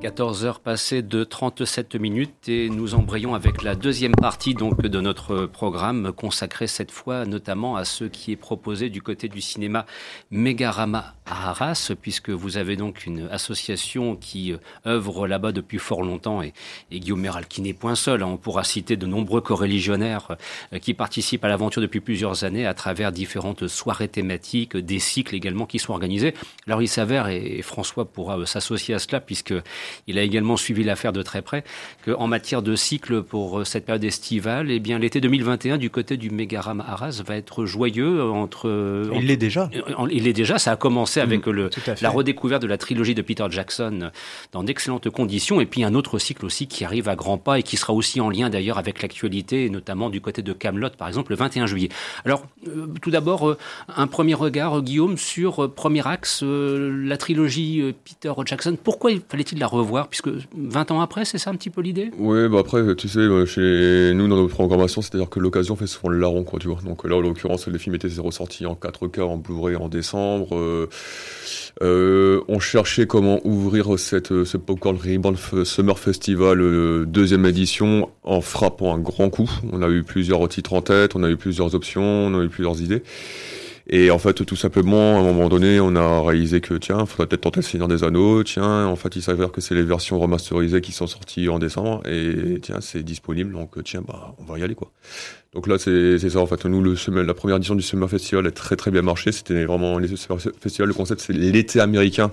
14 0.00 0.44
heures 0.44 0.60
passées 0.60 1.02
de 1.02 1.24
37 1.24 1.96
minutes 1.96 2.48
et 2.48 2.70
nous 2.70 2.94
embrayons 2.94 3.34
avec 3.34 3.64
la 3.64 3.74
deuxième 3.74 4.14
partie 4.14 4.54
donc 4.54 4.80
de 4.80 5.00
notre 5.00 5.46
programme 5.46 6.12
consacré 6.12 6.68
cette 6.68 6.92
fois 6.92 7.26
notamment 7.26 7.74
à 7.74 7.84
ce 7.84 8.04
qui 8.04 8.30
est 8.30 8.36
proposé 8.36 8.90
du 8.90 9.02
côté 9.02 9.28
du 9.28 9.40
cinéma 9.40 9.86
Megarama 10.30 11.14
à 11.30 11.50
Arras 11.50 11.92
puisque 12.00 12.30
vous 12.30 12.56
avez 12.56 12.76
donc 12.76 13.06
une 13.06 13.28
association 13.30 14.16
qui 14.16 14.52
euh, 14.52 14.58
œuvre 14.86 15.26
là-bas 15.26 15.52
depuis 15.52 15.78
fort 15.78 16.02
longtemps 16.02 16.42
et, 16.42 16.52
et 16.90 17.00
Guillaume 17.00 17.20
Méral 17.20 17.46
qui 17.46 17.62
n'est 17.62 17.72
point 17.72 17.94
seul. 17.94 18.22
hein. 18.22 18.26
on 18.26 18.36
pourra 18.36 18.64
citer 18.64 18.96
de 18.96 19.06
nombreux 19.06 19.40
coreligionnaires 19.40 20.36
euh, 20.72 20.78
qui 20.78 20.94
participent 20.94 21.44
à 21.44 21.48
l'aventure 21.48 21.82
depuis 21.82 22.00
plusieurs 22.00 22.44
années 22.44 22.66
à 22.66 22.74
travers 22.74 23.12
différentes 23.12 23.68
soirées 23.68 24.08
thématiques, 24.08 24.76
des 24.76 24.98
cycles 24.98 25.34
également 25.34 25.66
qui 25.66 25.78
sont 25.78 25.92
organisés. 25.92 26.34
Alors 26.66 26.82
il 26.82 26.88
s'avère, 26.88 27.28
et, 27.28 27.58
et 27.58 27.62
François 27.62 28.04
pourra 28.04 28.38
euh, 28.38 28.46
s'associer 28.46 28.94
à 28.94 28.98
cela 28.98 29.20
puisque 29.20 29.54
il 30.06 30.18
a 30.18 30.22
également 30.22 30.56
suivi 30.56 30.84
l'affaire 30.84 31.12
de 31.12 31.22
très 31.22 31.42
près, 31.42 31.64
qu'en 32.04 32.26
matière 32.26 32.62
de 32.62 32.74
cycle 32.74 33.22
pour 33.22 33.66
cette 33.66 33.84
période 33.86 34.04
estivale, 34.04 34.70
eh 34.70 34.80
bien 34.80 34.98
l'été 34.98 35.20
2021 35.20 35.78
du 35.78 35.90
côté 35.90 36.16
du 36.16 36.30
Mégaram 36.30 36.80
Arras 36.80 37.22
va 37.26 37.36
être 37.36 37.64
joyeux 37.66 38.22
entre. 38.22 39.10
Il 39.14 39.26
l'est 39.26 39.36
déjà. 39.36 39.70
Il 40.10 40.26
est 40.26 40.32
déjà, 40.32 40.58
ça 40.58 40.72
a 40.72 40.76
commencé 40.76 41.17
avec 41.20 41.46
le, 41.46 41.70
fait. 41.70 42.00
la 42.00 42.10
redécouverte 42.10 42.62
de 42.62 42.66
la 42.66 42.78
trilogie 42.78 43.14
de 43.14 43.22
Peter 43.22 43.46
Jackson 43.50 44.10
dans 44.52 44.62
d'excellentes 44.62 45.10
conditions, 45.10 45.60
et 45.60 45.66
puis 45.66 45.84
un 45.84 45.94
autre 45.94 46.18
cycle 46.18 46.44
aussi 46.44 46.66
qui 46.66 46.84
arrive 46.84 47.08
à 47.08 47.16
grands 47.16 47.38
pas 47.38 47.58
et 47.58 47.62
qui 47.62 47.76
sera 47.76 47.92
aussi 47.92 48.20
en 48.20 48.30
lien 48.30 48.50
d'ailleurs 48.50 48.78
avec 48.78 49.02
l'actualité, 49.02 49.64
et 49.64 49.70
notamment 49.70 50.10
du 50.10 50.20
côté 50.20 50.42
de 50.42 50.52
Camelot 50.52 50.90
par 50.96 51.08
exemple, 51.08 51.32
le 51.32 51.36
21 51.36 51.66
juillet. 51.66 51.88
Alors, 52.24 52.44
euh, 52.66 52.86
tout 53.02 53.10
d'abord, 53.10 53.48
euh, 53.48 53.58
un 53.96 54.06
premier 54.06 54.34
regard, 54.34 54.78
euh, 54.78 54.82
Guillaume, 54.82 55.16
sur 55.16 55.64
euh, 55.64 55.68
premier 55.68 56.06
axe, 56.06 56.42
euh, 56.42 56.90
la 57.04 57.16
trilogie 57.16 57.80
euh, 57.80 57.92
Peter 58.04 58.32
Jackson. 58.46 58.76
Pourquoi 58.82 59.10
il 59.10 59.20
fallait-il 59.28 59.58
la 59.58 59.66
revoir? 59.66 60.08
Puisque 60.08 60.30
20 60.56 60.90
ans 60.90 61.00
après, 61.00 61.24
c'est 61.24 61.38
ça 61.38 61.50
un 61.50 61.54
petit 61.54 61.70
peu 61.70 61.80
l'idée? 61.80 62.10
Ouais, 62.18 62.48
bah 62.48 62.58
après, 62.60 62.96
tu 62.96 63.08
sais, 63.08 63.20
chez 63.46 64.12
nous, 64.14 64.28
dans 64.28 64.36
notre 64.36 64.54
programmation, 64.54 65.02
c'est-à-dire 65.02 65.28
que 65.28 65.40
l'occasion 65.40 65.76
fait 65.76 65.86
souvent 65.86 66.08
le 66.08 66.18
larron, 66.18 66.44
quoi, 66.44 66.58
tu 66.58 66.68
vois. 66.68 66.78
Donc 66.84 67.04
là, 67.04 67.16
en 67.16 67.20
l'occurrence, 67.20 67.66
le 67.66 67.78
film 67.78 67.94
était 67.94 68.08
ressorti 68.18 68.66
en 68.66 68.74
4K, 68.74 69.22
en 69.22 69.36
Blu-ray 69.36 69.76
en 69.76 69.88
décembre. 69.88 70.56
Euh, 70.56 70.88
euh, 71.82 72.40
on 72.48 72.58
cherchait 72.58 73.06
comment 73.06 73.40
ouvrir 73.44 73.94
euh, 73.94 73.96
ce 73.96 74.56
Popcorn 74.56 74.96
Rebound 74.96 75.36
F- 75.36 75.64
Summer 75.64 75.98
Festival 75.98 76.60
euh, 76.60 77.04
deuxième 77.06 77.46
édition 77.46 78.10
en 78.24 78.40
frappant 78.40 78.94
un 78.94 78.98
grand 78.98 79.30
coup. 79.30 79.50
On 79.72 79.82
a 79.82 79.88
eu 79.88 80.02
plusieurs 80.02 80.46
titres 80.48 80.72
en 80.72 80.82
tête, 80.82 81.14
on 81.14 81.22
a 81.22 81.30
eu 81.30 81.36
plusieurs 81.36 81.74
options, 81.74 82.02
on 82.02 82.40
a 82.40 82.42
eu 82.42 82.48
plusieurs 82.48 82.82
idées. 82.82 83.02
Et 83.90 84.10
en 84.10 84.18
fait, 84.18 84.44
tout 84.44 84.56
simplement, 84.56 85.16
à 85.16 85.20
un 85.20 85.22
moment 85.22 85.48
donné, 85.48 85.80
on 85.80 85.96
a 85.96 86.20
réalisé 86.20 86.60
que, 86.60 86.74
tiens, 86.74 87.06
faudrait 87.06 87.26
peut-être 87.26 87.40
tenter 87.40 87.60
le 87.60 87.64
Seigneur 87.64 87.88
des 87.88 88.04
Anneaux. 88.04 88.44
Tiens, 88.44 88.84
en 88.84 88.96
fait, 88.96 89.16
il 89.16 89.22
s'avère 89.22 89.50
que 89.50 89.62
c'est 89.62 89.74
les 89.74 89.82
versions 89.82 90.18
remasterisées 90.20 90.82
qui 90.82 90.92
sont 90.92 91.06
sorties 91.06 91.48
en 91.48 91.58
décembre. 91.58 92.02
Et 92.06 92.58
tiens, 92.60 92.82
c'est 92.82 93.02
disponible. 93.02 93.54
Donc, 93.54 93.82
tiens, 93.84 94.02
bah, 94.06 94.34
on 94.36 94.44
va 94.44 94.58
y 94.58 94.62
aller, 94.62 94.74
quoi. 94.74 94.90
Donc 95.54 95.66
là, 95.66 95.78
c'est 95.78 96.18
ça, 96.18 96.40
en 96.40 96.46
fait. 96.46 96.64
Nous, 96.66 96.82
le 96.82 96.94
Summer- 96.94 97.24
la 97.24 97.34
première 97.34 97.56
édition 97.56 97.74
du 97.74 97.82
Summer 97.82 98.08
Festival 98.08 98.46
a 98.46 98.50
très, 98.50 98.76
très 98.76 98.90
bien 98.90 99.02
marché. 99.02 99.32
C'était 99.32 99.64
vraiment, 99.64 99.98
les 99.98 100.14
Summer 100.16 100.40
Festival, 100.60 100.88
le 100.88 100.94
concept, 100.94 101.20
c'est 101.20 101.32
l'été 101.32 101.80
américain. 101.80 102.32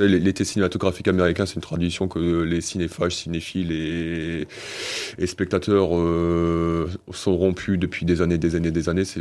L'été 0.00 0.44
cinématographique 0.44 1.06
américain, 1.06 1.46
c'est 1.46 1.54
une 1.54 1.60
tradition 1.60 2.08
que 2.08 2.42
les 2.42 2.60
cinéphages, 2.60 3.14
cinéphiles 3.14 3.70
et, 3.70 5.26
spectateurs 5.26 5.90
euh, 5.96 6.90
sont 7.12 7.36
rompus 7.36 7.78
depuis 7.78 8.04
des 8.04 8.20
années, 8.20 8.38
des 8.38 8.56
années, 8.56 8.72
des 8.72 8.88
années. 8.88 9.04
C'est 9.04 9.20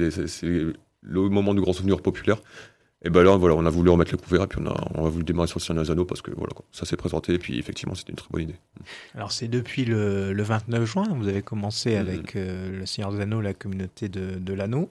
le 1.04 1.30
moment 1.30 1.54
du 1.54 1.62
grand 1.62 1.74
souvenir 1.74 2.02
populaire. 2.02 2.38
Et 3.06 3.10
ben 3.10 3.22
là, 3.24 3.36
voilà, 3.36 3.56
on 3.56 3.66
a 3.66 3.70
voulu 3.70 3.89
remettre 3.89 4.12
le 4.12 4.18
couvert 4.18 4.43
et 4.43 4.47
puis 4.47 4.60
on 4.64 4.68
a, 4.68 4.76
on 4.95 5.06
a 5.06 5.10
voulu 5.10 5.24
démarrer 5.26 5.47
sur 5.47 5.60
le 5.60 5.64
Seigneur 5.64 5.84
des 5.84 5.91
Anneaux 5.91 6.06
parce 6.06 6.22
que 6.22 6.32
voilà, 6.32 6.54
quoi, 6.56 6.64
ça 6.72 6.86
s'est 6.86 6.95
présenté 6.95 7.34
et 7.34 7.38
puis 7.39 7.60
effectivement, 7.60 7.95
c'était 7.95 8.12
une 8.12 8.16
très 8.18 8.28
bonne 8.32 8.43
idée. 8.43 8.56
Alors 9.16 9.32
c'est 9.32 9.47
depuis 9.49 9.84
le, 9.86 10.32
le 10.34 10.43
29 10.43 10.86
juin, 10.86 11.08
vous 11.18 11.28
avez 11.28 11.39
Mm. 11.39 11.43
commencé 11.43 11.95
avec 11.97 12.36
euh, 12.36 12.80
le 12.80 12.86
Seigneur 12.86 13.12
des 13.12 13.20
Anneaux, 13.22 13.41
la 13.41 13.54
communauté 13.54 14.08
de, 14.10 14.39
de 14.39 14.54
l'anneau. 14.54 14.89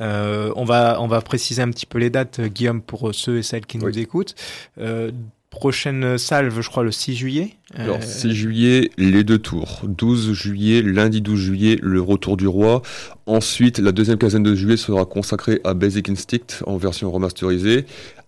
Euh, 0.00 0.52
on, 0.56 0.64
va, 0.64 1.00
on 1.00 1.06
va 1.06 1.20
préciser 1.20 1.60
un 1.60 1.70
petit 1.70 1.86
peu 1.86 1.98
les 1.98 2.08
dates, 2.10 2.38
euh, 2.40 2.48
Guillaume, 2.48 2.80
pour 2.80 3.14
ceux 3.14 3.38
et 3.38 3.42
celles 3.42 3.66
qui 3.66 3.76
nous 3.78 3.86
Oui. 3.86 3.98
écoutent. 3.98 4.34
Euh, 4.78 5.10
prochaine 5.50 6.16
salve, 6.16 6.60
je 6.60 6.68
crois, 6.68 6.84
le 6.84 6.92
6 6.92 7.14
juillet. 7.16 7.56
Alors, 7.74 7.96
Euh, 7.96 8.00
6 8.00 8.34
juillet, 8.34 8.90
les 8.96 9.24
deux 9.24 9.38
tours. 9.38 9.80
12 9.84 10.32
juillet, 10.32 10.80
lundi 10.82 11.20
12 11.20 11.38
juillet, 11.38 11.76
le 11.82 12.00
retour 12.00 12.36
du 12.36 12.46
roi. 12.46 12.82
Ensuite, 13.26 13.78
la 13.78 13.92
deuxième 13.92 14.18
quinzaine 14.18 14.42
de 14.44 14.54
juillet 14.54 14.76
sera 14.76 15.04
consacrée 15.04 15.60
à 15.64 15.74
Basic 15.74 16.08
Instinct 16.08 16.62
en 16.66 16.76
version 16.76 17.10
remasterisée, 17.10 17.84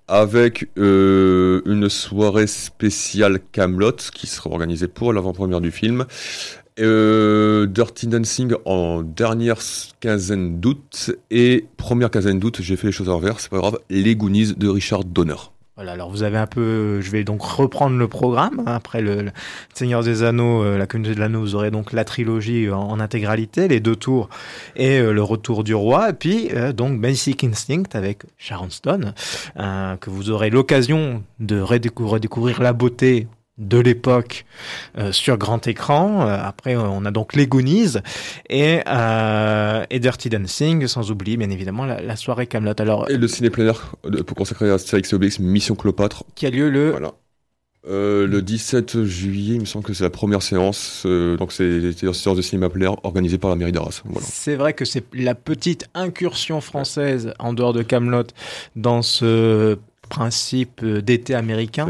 avec 0.09 0.69
euh, 0.79 1.63
une 1.65 1.89
soirée 1.89 2.47
spéciale 2.49 3.39
Camelot 3.53 3.97
qui 4.13 4.27
sera 4.27 4.51
organisée 4.51 4.89
pour 4.89 5.13
l'avant-première 5.13 5.61
du 5.61 5.71
film. 5.71 6.05
Euh, 6.81 7.67
Dirty 7.67 8.07
Dancing 8.07 8.55
en 8.65 9.03
dernière 9.03 9.59
quinzaine 10.01 10.59
d'août 10.59 11.11
et 11.31 11.67
première 11.77 12.11
quinzaine 12.11 12.39
d'août, 12.39 12.59
j'ai 12.63 12.77
fait 12.77 12.87
les 12.89 12.93
choses 12.93 13.09
à 13.09 13.13
l'envers, 13.13 13.41
c'est 13.41 13.51
pas 13.51 13.59
grave, 13.59 13.79
Les 13.91 14.17
Goonies 14.17 14.55
de 14.57 14.69
Richard 14.69 15.05
Donner. 15.05 15.35
Voilà, 15.77 15.93
alors 15.93 16.11
vous 16.11 16.23
avez 16.23 16.37
un 16.37 16.47
peu, 16.47 17.01
je 17.01 17.11
vais 17.11 17.25
donc 17.25 17.41
reprendre 17.43 17.97
le 17.97 18.07
programme. 18.07 18.61
hein. 18.67 18.75
Après 18.75 19.01
le, 19.01 19.23
le 19.23 19.31
Seigneur 19.73 20.03
des 20.03 20.23
Anneaux, 20.23 20.63
euh, 20.63 20.77
la 20.77 20.87
communauté 20.87 21.15
de 21.15 21.21
l'anneau, 21.21 21.41
vous 21.41 21.55
aurez 21.55 21.71
donc 21.71 21.93
la 21.95 22.05
trilogie 22.05 22.69
en, 22.71 22.79
en 22.83 23.01
intégralité, 23.01 23.69
les 23.69 23.81
deux 23.81 23.97
tours 23.97 24.29
et 24.77 24.99
euh, 24.99 25.13
le 25.13 25.23
retour 25.23 25.65
du 25.65 25.75
roi. 25.75 26.11
Et 26.11 26.13
puis 26.13 26.51
euh, 26.53 26.75
donc 26.75 27.01
Basic 27.01 27.43
Instinct 27.43 27.85
avec 27.95 28.25
Sharon 28.37 28.69
Stone, 28.69 29.15
euh, 29.59 29.97
que 29.97 30.11
vous 30.11 30.31
aurez 30.31 30.51
l'occasion 30.51 31.23
de 31.41 31.59
redécou- 31.63 32.05
redécouvrir 32.07 32.61
la 32.63 32.75
beauté 32.75 33.27
de 33.63 33.79
l'époque 33.79 34.45
euh, 34.99 35.13
sur 35.13 35.39
grand 35.39 35.67
écran. 35.67 36.27
Euh, 36.27 36.37
après, 36.43 36.77
on 36.77 37.05
a 37.05 37.11
donc 37.11 37.35
les 37.35 37.47
Goonies 37.47 37.95
et, 38.51 38.81
euh, 38.87 39.85
et 39.91 40.01
Dirty 40.01 40.29
Dancing, 40.29 40.87
sans 40.87 41.11
oublier 41.11 41.37
bien 41.37 41.51
évidemment 41.51 41.85
la, 41.87 42.01
la 42.03 42.17
soirée 42.17 42.47
Camelot. 42.47 42.75
Alors, 42.79 43.09
Et 43.11 43.17
le 43.17 43.29
ciné 43.29 43.51
plein 43.51 43.67
air 43.67 43.93
euh, 44.05 44.23
pour 44.23 44.37
consacrer 44.37 44.71
à 44.71 44.75
Astérix 44.75 45.13
et 45.13 45.17
Obélix 45.17 45.39
Mission 45.39 45.75
Cléopâtre. 45.75 46.25
qui 46.35 46.47
a 46.47 46.51
lieu 46.51 46.69
le 46.71 46.91
Voilà. 46.91 47.13
Le 47.85 48.41
17 48.41 49.03
juillet, 49.03 49.55
il 49.57 49.61
me 49.61 49.65
semble 49.65 49.85
que 49.85 49.93
c'est 49.93 50.05
la 50.05 50.11
première 50.11 50.41
séance. 50.41 51.05
donc 51.05 51.51
c'est 51.53 51.65
une 51.65 51.93
séance 52.15 52.37
de 52.37 52.43
cinéma 52.43 52.69
plein 52.69 52.93
air 52.93 53.05
organisée 53.05 53.39
par 53.39 53.51
la 53.51 53.57
mairie 53.57 53.73
d'Arras. 53.73 54.03
Voilà. 54.05 54.25
C'est 54.31 54.55
vrai 54.55 54.73
que 54.73 54.85
c'est 54.85 55.05
la 55.13 55.35
petite 55.35 55.89
incursion 55.95 56.61
française 56.61 57.35
en 57.41 57.53
dehors 57.53 57.73
de 57.73 57.83
Camelot 57.83 58.23
dans 58.77 59.03
ce 59.03 59.79
principe 60.19 60.83
euh, 60.83 61.01
d'été 61.01 61.35
américain. 61.35 61.87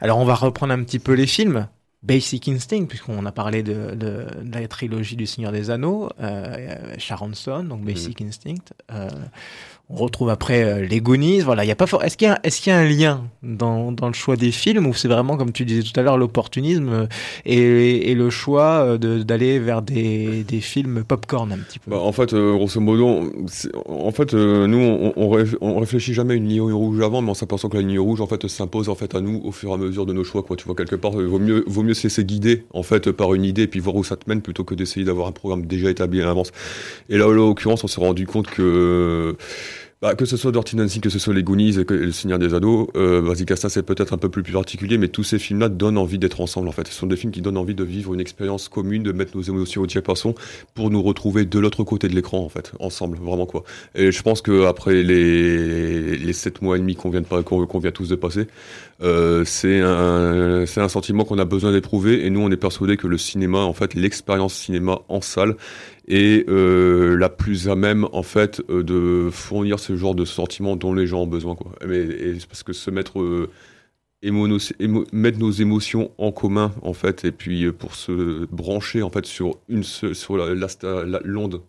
Alors 0.00 0.18
on 0.18 0.26
va 0.26 0.34
reprendre 0.34 0.72
un 0.72 0.82
petit 0.84 0.98
peu 0.98 1.14
les 1.14 1.26
films. 1.26 1.66
Basic 2.02 2.48
Instinct, 2.48 2.84
puisqu'on 2.84 3.24
a 3.24 3.32
parlé 3.32 3.62
de, 3.62 3.94
de, 3.94 4.26
de 4.42 4.58
la 4.58 4.68
trilogie 4.68 5.16
du 5.16 5.26
Seigneur 5.26 5.52
des 5.52 5.70
Anneaux, 5.70 6.10
euh, 6.20 6.76
Sharon 6.98 7.32
Stone, 7.32 7.68
donc 7.68 7.80
Basic 7.82 8.20
Instinct. 8.20 8.66
Euh, 8.92 9.08
on 9.90 9.96
retrouve 9.96 10.30
après 10.30 10.64
euh, 10.64 10.86
les 10.86 11.00
Goonies. 11.00 11.40
Voilà, 11.40 11.64
il 11.64 11.68
y 11.68 11.70
a 11.70 11.76
pas. 11.76 11.86
for- 11.86 12.02
Est-ce 12.02 12.16
qu'il 12.16 12.26
y 12.26 12.70
a, 12.70 12.76
un 12.78 12.84
lien 12.88 13.24
dans, 13.42 13.92
dans 13.92 14.06
le 14.08 14.14
choix 14.14 14.36
des 14.36 14.50
films 14.50 14.86
ou 14.86 14.94
c'est 14.94 15.08
vraiment 15.08 15.36
comme 15.36 15.52
tu 15.52 15.64
disais 15.64 15.82
tout 15.82 15.98
à 16.00 16.02
l'heure 16.02 16.16
l'opportunisme 16.16 16.88
euh, 16.88 17.06
et, 17.44 18.10
et 18.10 18.14
le 18.14 18.30
choix 18.30 18.84
euh, 18.84 18.98
de- 18.98 19.22
d'aller 19.22 19.58
vers 19.58 19.82
des, 19.82 20.42
des 20.44 20.60
films 20.60 21.04
popcorn 21.06 21.52
un 21.52 21.58
petit 21.58 21.78
peu? 21.78 21.90
Bah, 21.90 21.98
en 21.98 22.12
fait, 22.12 22.34
grosso 22.34 22.80
modo, 22.80 23.30
en 23.86 24.10
fait, 24.10 24.32
nous, 24.32 24.78
on, 24.78 25.12
on, 25.16 25.36
réf- 25.36 25.56
on 25.60 25.78
réfléchit 25.78 26.14
jamais 26.14 26.34
à 26.34 26.36
une 26.36 26.48
ligne 26.48 26.62
rouge 26.62 27.00
avant, 27.02 27.20
mais 27.20 27.30
on 27.30 27.34
s'aperçoit 27.34 27.68
que 27.68 27.76
la 27.76 27.82
ligne 27.82 27.98
rouge, 27.98 28.20
en 28.20 28.26
fait, 28.26 28.48
s'impose 28.48 28.88
en 28.88 28.94
fait 28.94 29.14
à 29.14 29.20
nous 29.20 29.40
au 29.44 29.52
fur 29.52 29.70
et 29.70 29.74
à 29.74 29.76
mesure 29.76 30.06
de 30.06 30.12
nos 30.12 30.24
choix. 30.24 30.42
Quoi. 30.42 30.56
Tu 30.56 30.64
vois, 30.64 30.74
quelque 30.74 30.96
part, 30.96 31.12
vaut 31.12 31.38
mieux, 31.38 31.62
vaut 31.66 31.82
mieux 31.82 31.94
se 31.94 32.04
laisser 32.04 32.24
guider 32.24 32.64
en 32.72 32.82
fait 32.82 33.12
par 33.12 33.34
une 33.34 33.44
idée 33.44 33.62
et 33.62 33.66
puis 33.68 33.80
voir 33.80 33.96
où 33.96 34.04
ça 34.04 34.16
te 34.16 34.28
mène 34.28 34.40
plutôt 34.40 34.64
que 34.64 34.74
d'essayer 34.74 35.04
d'avoir 35.04 35.28
un 35.28 35.32
programme 35.32 35.66
déjà 35.66 35.90
établi 35.90 36.22
à 36.22 36.24
l'avance. 36.24 36.52
Et 37.10 37.18
là, 37.18 37.26
en 37.28 37.30
l'occurrence, 37.32 37.84
on 37.84 37.86
s'est 37.88 38.00
rendu 38.00 38.26
compte 38.26 38.46
que 38.46 39.36
bah, 40.04 40.14
que 40.14 40.26
ce 40.26 40.36
soit 40.36 40.52
Dirty 40.52 40.76
Dancing, 40.76 41.00
que 41.00 41.08
ce 41.08 41.18
soit 41.18 41.32
les 41.32 41.42
Goonies 41.42 41.78
et 41.78 41.84
le 41.88 42.12
Seigneur 42.12 42.38
des 42.38 42.52
Ados, 42.52 42.88
euh, 42.94 43.34
c'est 43.56 43.82
peut-être 43.82 44.12
un 44.12 44.18
peu 44.18 44.28
plus 44.28 44.42
particulier, 44.42 44.98
mais 44.98 45.08
tous 45.08 45.24
ces 45.24 45.38
films-là 45.38 45.70
donnent 45.70 45.96
envie 45.96 46.18
d'être 46.18 46.42
ensemble 46.42 46.68
en 46.68 46.72
fait. 46.72 46.86
Ce 46.88 46.92
sont 46.92 47.06
des 47.06 47.16
films 47.16 47.32
qui 47.32 47.40
donnent 47.40 47.56
envie 47.56 47.74
de 47.74 47.84
vivre 47.84 48.12
une 48.12 48.20
expérience 48.20 48.68
commune, 48.68 49.02
de 49.02 49.12
mettre 49.12 49.34
nos 49.34 49.42
émotions 49.42 49.80
au 49.80 49.86
diapason 49.86 50.34
pour 50.74 50.90
nous 50.90 51.02
retrouver 51.02 51.46
de 51.46 51.58
l'autre 51.58 51.84
côté 51.84 52.08
de 52.08 52.14
l'écran 52.14 52.40
en 52.40 52.50
fait, 52.50 52.72
ensemble, 52.80 53.16
vraiment 53.16 53.46
quoi. 53.46 53.64
Et 53.94 54.12
je 54.12 54.22
pense 54.22 54.42
que 54.42 54.66
après 54.66 55.02
les 55.02 56.18
les 56.18 56.32
sept 56.34 56.60
mois 56.60 56.76
et 56.76 56.80
demi 56.80 56.96
qu'on 56.96 57.08
vient 57.08 57.22
tous 57.90 58.10
de 58.10 58.14
passer, 58.14 58.46
euh, 59.02 59.42
c'est 59.46 59.80
un 59.80 60.66
c'est 60.66 60.82
un 60.82 60.88
sentiment 60.90 61.24
qu'on 61.24 61.38
a 61.38 61.46
besoin 61.46 61.72
d'éprouver 61.72 62.26
et 62.26 62.28
nous 62.28 62.40
on 62.40 62.50
est 62.50 62.58
persuadé 62.58 62.98
que 62.98 63.06
le 63.06 63.16
cinéma 63.16 63.60
en 63.60 63.72
fait 63.72 63.94
l'expérience 63.94 64.52
cinéma 64.52 65.00
en 65.08 65.22
salle 65.22 65.56
est 66.08 66.48
euh, 66.48 67.16
la 67.16 67.28
plus 67.28 67.68
à 67.68 67.76
même 67.76 68.06
en 68.12 68.22
fait 68.22 68.62
euh, 68.70 68.82
de 68.82 69.30
fournir 69.30 69.78
ce 69.78 69.96
genre 69.96 70.14
de 70.14 70.24
sentiment 70.24 70.76
dont 70.76 70.94
les 70.94 71.06
gens 71.06 71.22
ont 71.22 71.26
besoin. 71.26 71.56
Mais 71.86 72.00
et 72.04 72.36
parce 72.48 72.62
que 72.62 72.72
se 72.72 72.90
mettre 72.90 73.20
euh, 73.20 73.50
mettre 75.12 75.38
nos 75.38 75.50
émotions 75.50 76.10
en 76.18 76.32
commun 76.32 76.72
en 76.82 76.94
fait 76.94 77.24
et 77.24 77.32
puis 77.32 77.64
euh, 77.64 77.72
pour 77.72 77.94
se 77.94 78.46
brancher 78.46 79.02
en 79.02 79.10
fait 79.10 79.26
sur 79.26 79.58
une 79.68 79.82
sur 79.82 80.36
la, 80.36 80.54
la- 80.54 81.20
l'onde 81.24 81.62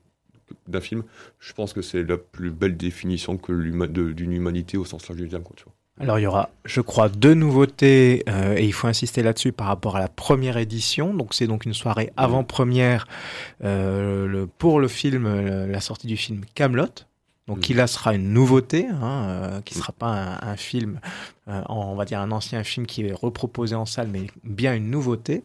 d'un 0.67 0.81
film, 0.81 1.03
je 1.39 1.53
pense 1.53 1.73
que 1.73 1.81
c'est 1.81 2.03
la 2.03 2.17
plus 2.17 2.51
belle 2.51 2.77
définition 2.77 3.37
que 3.37 3.51
l'huma- 3.51 3.87
d'une 3.87 4.31
humanité 4.33 4.77
au 4.77 4.85
sens 4.85 5.07
large 5.09 5.21
du 5.21 5.27
terme 5.29 5.43
quoi. 5.43 5.55
Alors 5.99 6.19
il 6.19 6.23
y 6.23 6.27
aura, 6.27 6.49
je 6.65 6.81
crois, 6.81 7.07
deux 7.07 7.33
nouveautés 7.33 8.23
euh, 8.27 8.55
et 8.57 8.65
il 8.65 8.73
faut 8.73 8.87
insister 8.87 9.23
là-dessus 9.23 9.53
par 9.53 9.67
rapport 9.67 9.95
à 9.95 9.99
la 9.99 10.09
première 10.09 10.57
édition. 10.57 11.13
Donc 11.13 11.33
c'est 11.33 11.47
donc 11.47 11.65
une 11.65 11.73
soirée 11.73 12.11
avant-première 12.17 13.07
euh, 13.63 14.27
le- 14.27 14.45
pour 14.47 14.81
le 14.81 14.89
film, 14.89 15.25
euh, 15.25 15.67
la 15.67 15.79
sortie 15.79 16.07
du 16.07 16.17
film 16.17 16.41
Camelot. 16.53 16.87
Donc 17.47 17.59
qui 17.59 17.73
là 17.75 17.85
sera 17.87 18.13
une 18.15 18.33
nouveauté, 18.33 18.87
hein, 18.87 19.25
euh, 19.29 19.61
qui 19.61 19.75
sera 19.75 19.93
pas 19.93 20.07
un, 20.41 20.49
un 20.51 20.57
film, 20.57 20.99
euh, 21.47 21.61
on 21.69 21.95
va 21.95 22.05
dire 22.05 22.19
un 22.19 22.31
ancien 22.31 22.63
film 22.63 22.85
qui 22.87 23.05
est 23.05 23.13
reproposé 23.13 23.75
en 23.75 23.85
salle, 23.85 24.07
mais 24.11 24.23
bien 24.43 24.73
une 24.75 24.89
nouveauté. 24.89 25.43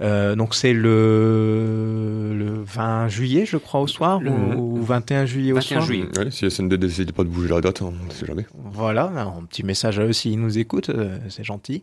Euh, 0.00 0.36
donc 0.36 0.54
c'est 0.54 0.72
le, 0.72 2.34
le 2.36 2.62
20 2.62 3.08
juillet, 3.08 3.44
je 3.46 3.56
crois, 3.56 3.80
au 3.80 3.86
soir, 3.86 4.20
Le- 4.20 4.30
ou, 4.30 4.78
ou 4.78 4.82
21 4.82 5.26
juillet 5.26 5.52
au 5.52 5.56
21 5.56 5.68
soir. 5.76 5.82
juillet. 5.86 6.04
Ouais, 6.18 6.30
si 6.30 6.50
SND 6.50 6.74
décide 6.74 7.12
pas 7.12 7.24
de 7.24 7.28
bouger 7.28 7.48
la 7.48 7.60
date, 7.60 7.82
on 7.82 7.90
ne 7.92 8.10
sait 8.10 8.26
jamais. 8.26 8.46
Voilà, 8.54 9.04
un 9.06 9.42
petit 9.44 9.62
message 9.64 9.98
à 9.98 10.04
eux 10.04 10.12
s'ils 10.12 10.40
nous 10.40 10.58
écoutent, 10.58 10.90
euh, 10.90 11.18
c'est 11.28 11.44
gentil. 11.44 11.82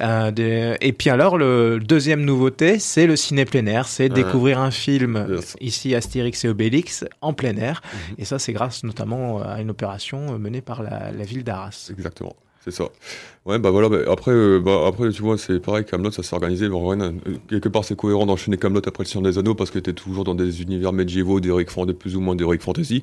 Euh, 0.00 0.30
de- 0.30 0.76
Et 0.80 0.92
puis 0.92 1.10
alors, 1.10 1.38
le 1.38 1.78
deuxième 1.80 2.24
nouveauté, 2.24 2.78
c'est 2.78 3.06
le 3.06 3.16
ciné 3.16 3.44
plein 3.44 3.66
air, 3.66 3.86
c'est 3.86 4.08
découvrir 4.08 4.60
un 4.60 4.70
film 4.70 5.26
Yes. 5.30 5.56
ici 5.60 5.94
Astérix 5.94 6.44
et 6.44 6.48
Obélix 6.48 7.04
en 7.20 7.32
plein 7.32 7.56
air. 7.56 7.82
Mhm. 8.10 8.14
Et 8.18 8.24
ça, 8.24 8.38
c'est 8.38 8.52
grâce 8.52 8.84
notamment 8.84 9.42
à 9.42 9.60
une 9.60 9.70
opération 9.70 10.38
menée 10.38 10.60
par 10.60 10.82
la, 10.82 11.12
la 11.12 11.24
ville 11.24 11.44
d'Arras. 11.44 11.88
Exactement, 11.90 12.34
c'est 12.62 12.70
ça. 12.72 12.88
Ouais, 13.46 13.58
bah 13.58 13.70
voilà, 13.70 13.88
bah, 13.88 13.98
après, 14.10 14.32
euh, 14.32 14.60
bah, 14.60 14.84
après, 14.86 15.08
tu 15.10 15.22
vois, 15.22 15.38
c'est 15.38 15.60
pareil, 15.60 15.84
Camelot, 15.86 16.10
ça 16.10 16.22
s'est 16.22 16.34
organisé. 16.34 16.68
Bon, 16.68 16.92
euh, 17.00 17.10
quelque 17.48 17.70
part, 17.70 17.84
c'est 17.84 17.96
cohérent 17.96 18.26
d'enchaîner 18.26 18.58
Camelot 18.58 18.82
après 18.86 19.04
le 19.04 19.08
Seigneur 19.08 19.30
des 19.32 19.38
Anneaux 19.38 19.54
parce 19.54 19.70
que 19.70 19.78
t'es 19.78 19.94
toujours 19.94 20.24
dans 20.24 20.34
des 20.34 20.60
univers 20.60 20.92
médiévaux, 20.92 21.40
d'heroic 21.40 21.64
fan- 21.70 21.94
plus 21.94 22.16
ou 22.16 22.20
moins 22.20 22.36
d'heroic 22.36 22.58
fantasy. 22.60 23.02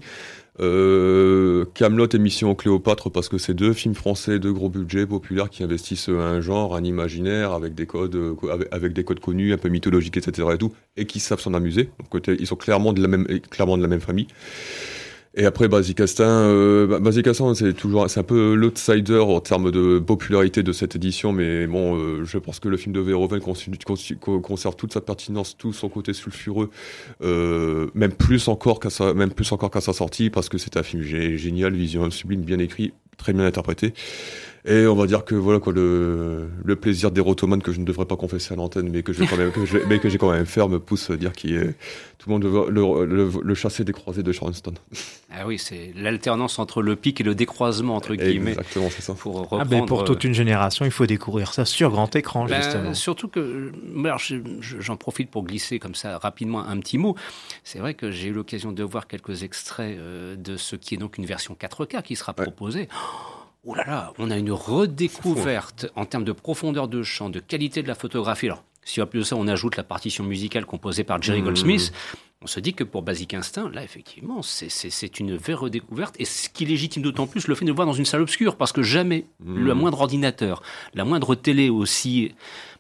Euh, 0.60 1.66
et 2.14 2.18
Mission 2.20 2.56
Cléopâtre 2.56 3.12
parce 3.12 3.30
que 3.30 3.38
c'est 3.38 3.54
deux 3.54 3.74
films 3.74 3.94
français 3.96 4.40
de 4.40 4.50
gros 4.52 4.70
budget 4.70 5.06
populaires 5.06 5.50
qui 5.50 5.64
investissent 5.64 6.10
un 6.10 6.42
genre, 6.42 6.76
un 6.76 6.84
imaginaire 6.84 7.52
avec 7.54 7.76
des 7.76 7.86
codes, 7.86 8.16
euh, 8.16 8.34
co- 8.36 8.50
avec, 8.72 8.94
des 8.94 9.04
codes 9.04 9.20
connus, 9.20 9.54
un 9.54 9.58
peu 9.58 9.70
mythologiques, 9.70 10.18
etc. 10.18 10.50
et 10.54 10.58
tout, 10.58 10.74
et 10.98 11.06
qui 11.06 11.20
savent 11.20 11.40
s'en 11.42 11.54
amuser. 11.54 11.90
Ils 12.40 12.48
sont 12.48 12.56
clairement 12.56 12.94
de 12.94 13.02
la 13.02 13.08
même, 13.08 13.26
clairement 13.50 13.78
de 13.78 13.82
la 13.84 13.88
même 13.88 14.02
famille. 14.02 14.28
Et 15.36 15.46
après, 15.46 15.68
Basicastin, 15.68 16.24
euh, 16.26 17.00
bah, 17.00 17.12
c'est 17.12 17.74
toujours, 17.74 18.10
c'est 18.10 18.20
un 18.20 18.24
peu 18.24 18.56
l'outsider 18.56 19.20
en 19.20 19.40
termes 19.40 19.70
de 19.72 20.00
popularité 20.00 20.64
de 20.64 20.72
cette 20.72 20.96
édition, 20.96 21.32
mais 21.32 21.68
bon, 21.68 21.96
euh, 21.96 22.26
je 22.26 22.38
pense 22.40 22.60
que 22.60 22.70
le 22.70 22.78
film 22.78 22.94
de 22.94 23.00
Verhoeven 23.02 23.40
conserve 23.40 24.76
toute 24.76 24.94
sa 24.94 25.02
pertinence, 25.02 25.56
tout 25.58 25.74
son 25.74 25.90
côté 25.90 26.14
sulfureux, 26.14 26.70
euh, 27.22 27.88
même 27.94 28.14
plus 28.14 28.48
encore 28.48 28.80
qu'à 28.80 28.90
sa, 28.90 29.14
même 29.14 29.32
plus 29.32 29.52
encore 29.52 29.70
qu'à 29.70 29.82
sa 29.82 29.94
sortie, 29.94 30.30
parce 30.30 30.50
que 30.50 30.58
c'est 30.58 30.76
un 30.78 30.84
film 30.84 31.04
gé- 31.04 31.38
génial, 31.38 31.74
vision 31.76 32.10
sublime, 32.10 32.42
bien 32.42 32.60
écrit, 32.60 32.94
très 33.18 33.34
bien 33.34 33.46
interprété. 33.46 33.94
Et 34.70 34.86
on 34.86 34.96
va 34.96 35.08
dire 35.08 35.24
que 35.24 35.34
voilà 35.34 35.60
quoi, 35.62 35.72
le, 35.72 36.50
le 36.66 36.76
plaisir 36.76 37.10
d'érotomane 37.12 37.62
que 37.62 37.72
je 37.72 37.80
ne 37.80 37.86
devrais 37.86 38.06
pas 38.06 38.18
confesser 38.18 38.54
à 38.54 38.58
l'antenne, 38.58 38.90
mais 38.90 39.02
que 39.02 39.14
je 39.14 39.20
vais 39.20 39.26
quand 39.28 39.38
même, 39.38 39.52
que 39.52 39.66
je 39.66 39.78
vais- 39.78 39.86
mais 39.88 40.00
que 40.00 40.10
j'ai 40.10 40.18
quand 40.18 40.30
même 40.32 40.46
faire 40.46 40.68
me 40.68 40.78
pousse 40.80 41.10
à 41.10 41.16
dire 41.16 41.32
qu'il 41.32 41.56
est, 41.56 41.74
tout 42.18 42.30
le 42.30 42.34
monde 42.34 42.44
le, 42.44 43.06
le, 43.06 43.30
le 43.42 43.56
chasser 43.56 43.86
des 43.86 43.94
croisés 43.94 44.24
de 44.24 44.32
Sharon 44.32 44.54
Stone. 44.54 44.76
Ah 45.40 45.46
oui, 45.46 45.60
c'est 45.60 45.92
l'alternance 45.96 46.58
entre 46.58 46.82
le 46.82 46.96
pic 46.96 47.20
et 47.22 47.24
le 47.24 47.36
décroisement, 47.36 47.96
entre 47.98 48.16
guillemets. 48.16 48.52
Exactement, 48.52 48.88
c'est 48.90 49.02
ça. 49.04 49.14
Pour 49.14 49.48
Ah 49.60 49.66
ben, 49.66 49.86
pour 49.86 50.04
toute 50.06 50.24
une 50.24 50.34
génération, 50.34 50.84
il 50.86 50.90
faut 50.90 51.06
découvrir 51.06 51.54
ça 51.54 51.64
sur 51.66 51.92
grand 51.92 52.16
écran, 52.16 52.46
Ben, 52.46 52.56
justement. 52.62 52.94
surtout 52.96 53.28
que, 53.28 53.40
euh, 53.42 53.72
j'en 54.80 54.96
profite 54.96 55.30
pour 55.30 55.44
glisser 55.44 55.80
comme 55.80 55.96
ça 55.96 56.18
rapidement 56.18 56.66
un 56.66 56.80
petit 56.80 56.98
mot. 56.98 57.16
C'est 57.64 57.78
vrai 57.80 57.94
que 57.94 58.10
j'ai 58.10 58.30
eu 58.30 58.34
l'occasion 58.34 58.72
de 58.72 58.84
voir 58.84 59.06
quelques 59.08 59.44
extraits 59.44 59.98
euh, 60.00 60.36
de 60.38 60.56
ce 60.58 60.76
qui 60.78 60.96
est 60.96 60.98
donc 60.98 61.18
une 61.18 61.26
version 61.26 61.56
4K 61.60 62.02
qui 62.02 62.16
sera 62.16 62.34
Ouais. 62.40 62.88
Oh 63.70 63.76
là 63.76 63.84
là, 63.86 64.14
on 64.18 64.32
a 64.32 64.38
une 64.38 64.52
redécouverte 64.54 65.88
en 65.98 66.06
termes 66.06 66.24
de 66.24 66.32
profondeur 66.32 66.88
de 66.88 67.04
champ, 67.04 67.30
de 67.30 67.40
qualité 67.42 67.84
de 67.84 67.88
la 67.90 67.96
photographie. 67.96 68.46
Alors, 68.46 68.64
si 68.86 69.02
à 69.02 69.06
plus 69.06 69.20
de 69.20 69.24
ça, 69.26 69.36
on 69.36 69.46
ajoute 69.50 69.76
la 69.76 69.84
partition 69.84 70.24
musicale 70.24 70.66
composée 70.66 71.04
par 71.04 71.22
Jerry 71.22 71.42
Mmh. 71.42 71.46
Goldsmith, 71.46 71.92
on 72.42 72.48
se 72.48 72.62
dit 72.62 72.74
que 72.74 72.86
pour 72.86 73.02
Basic 73.02 73.34
Instinct, 73.34 73.70
là, 73.74 73.84
effectivement, 73.84 74.42
c'est 74.42 75.20
une 75.20 75.36
vraie 75.36 75.54
redécouverte. 75.54 76.16
Et 76.18 76.24
ce 76.24 76.48
qui 76.48 76.64
légitime 76.66 77.04
d'autant 77.04 77.28
plus 77.28 77.50
le 77.50 77.56
fait 77.56 77.66
de 77.66 77.70
le 77.72 77.76
voir 77.76 77.86
dans 77.88 77.92
une 77.94 78.06
salle 78.06 78.22
obscure, 78.22 78.56
parce 78.56 78.72
que 78.72 78.84
jamais 78.84 79.26
Mmh. 79.44 79.58
le 79.58 79.74
moindre 79.74 80.00
ordinateur, 80.00 80.64
la 80.94 81.04
moindre 81.04 81.36
télé 81.36 81.70
aussi 81.70 82.34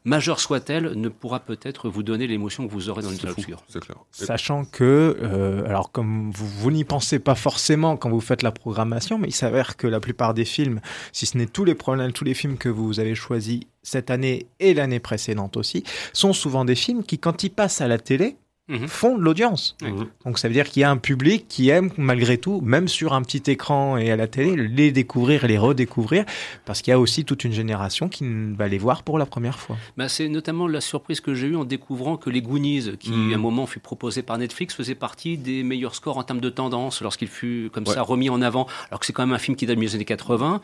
majeure 0.08 0.40
soit-elle, 0.40 0.94
ne 0.94 1.10
pourra 1.10 1.42
peut-être 1.42 1.90
vous 1.90 2.02
donner 2.02 2.28
l'émotion 2.28 2.66
que 2.66 2.72
vous 2.72 2.90
aurez 2.90 3.04
dans 3.04 3.12
une 3.12 3.20
salle 3.20 3.32
obscure. 3.32 3.64
c'est 3.68 3.82
clair. 3.82 3.98
Sachant 4.12 4.64
que, 4.66 5.18
euh, 5.22 5.66
alors 5.66 5.92
comme 5.92 6.32
vous, 6.32 6.48
vous 6.48 6.72
n'y 6.72 6.86
pensez 6.86 7.20
pas 7.20 7.36
forcément 7.36 7.98
quand 7.98 8.10
vous 8.10 8.22
faites 8.22 8.42
la 8.42 8.52
programmation, 8.52 9.18
mais 9.18 9.28
il 9.28 9.34
s'avère 9.36 9.76
que 9.76 9.86
la 9.86 10.00
plupart 10.00 10.34
des 10.34 10.46
films, 10.46 10.80
si 11.12 11.26
ce 11.26 11.38
n'est 11.38 11.46
tous 11.46 11.66
les 11.66 11.76
problèmes, 11.76 12.14
tous 12.14 12.24
les 12.24 12.34
films 12.34 12.58
que 12.58 12.70
vous 12.70 13.00
avez 13.00 13.16
choisis 13.16 13.62
cette 13.84 14.10
année 14.10 14.48
et 14.60 14.74
l'année 14.74 15.00
précédente 15.00 15.58
aussi, 15.58 15.84
sont 16.14 16.34
souvent 16.34 16.66
des 16.66 16.76
films 16.76 17.04
qui, 17.04 17.20
quand 17.20 17.44
ils 17.44 17.50
passent 17.50 17.82
à 17.82 17.88
la 17.88 17.98
télé, 17.98 18.38
Mhm. 18.70 18.88
font 18.88 19.18
de 19.18 19.24
l'audience. 19.24 19.76
Ouais. 19.82 19.92
Donc 20.26 20.40
ça 20.40 20.48
veut 20.48 20.54
dire 20.54 20.68
qu'il 20.70 20.82
y 20.82 20.84
a 20.84 20.92
un 20.92 20.98
public 20.98 21.46
qui 21.48 21.70
aime 21.70 21.90
malgré 21.98 22.38
tout, 22.38 22.60
même 22.62 22.88
sur 22.90 23.14
un 23.14 23.22
petit 23.22 23.50
écran 23.50 23.96
et 23.98 24.12
à 24.12 24.16
la 24.18 24.28
télé, 24.28 24.56
les 24.68 24.92
découvrir 24.92 25.46
et 25.46 25.48
les 25.48 25.58
redécouvrir, 25.58 26.26
parce 26.66 26.82
qu'il 26.82 26.92
y 26.92 26.94
a 26.94 27.00
aussi 27.00 27.24
toute 27.24 27.44
une 27.46 27.54
génération 27.54 28.10
qui 28.10 28.26
va 28.58 28.68
les 28.68 28.78
voir 28.78 29.04
pour 29.04 29.18
la 29.18 29.26
première 29.26 29.58
fois. 29.60 29.78
Bah, 29.96 30.10
c'est 30.10 30.28
notamment 30.28 30.68
la 30.68 30.82
surprise 30.82 31.22
que 31.22 31.34
j'ai 31.34 31.48
eue 31.48 31.56
en 31.56 31.64
découvrant 31.64 32.18
que 32.18 32.30
les 32.30 32.42
Goonies, 32.42 32.98
qui 33.00 33.12
Mhm. 33.12 33.32
à 33.32 33.36
un 33.36 33.40
moment 33.40 33.66
fut 33.68 33.80
proposé 33.80 34.22
par 34.22 34.38
Netflix, 34.38 34.74
faisait 34.76 34.96
partie 34.96 35.38
des 35.38 35.64
meilleurs 35.64 35.96
scores 35.96 36.18
en 36.18 36.24
termes 36.24 36.42
de 36.42 36.50
tendance 36.50 37.02
lorsqu'il 37.02 37.30
fut 37.30 37.70
comme 37.72 37.86
Ouais. 37.88 37.94
ça 37.94 38.02
remis 38.02 38.30
en 38.30 38.42
avant. 38.42 38.68
Alors 38.90 39.00
que 39.00 39.06
c'est 39.06 39.14
quand 39.14 39.26
même 39.26 39.34
un 39.36 39.40
film 39.40 39.56
qui 39.56 39.66
date 39.66 39.80
des 39.80 39.96
années 39.96 40.04
80. 40.06 40.60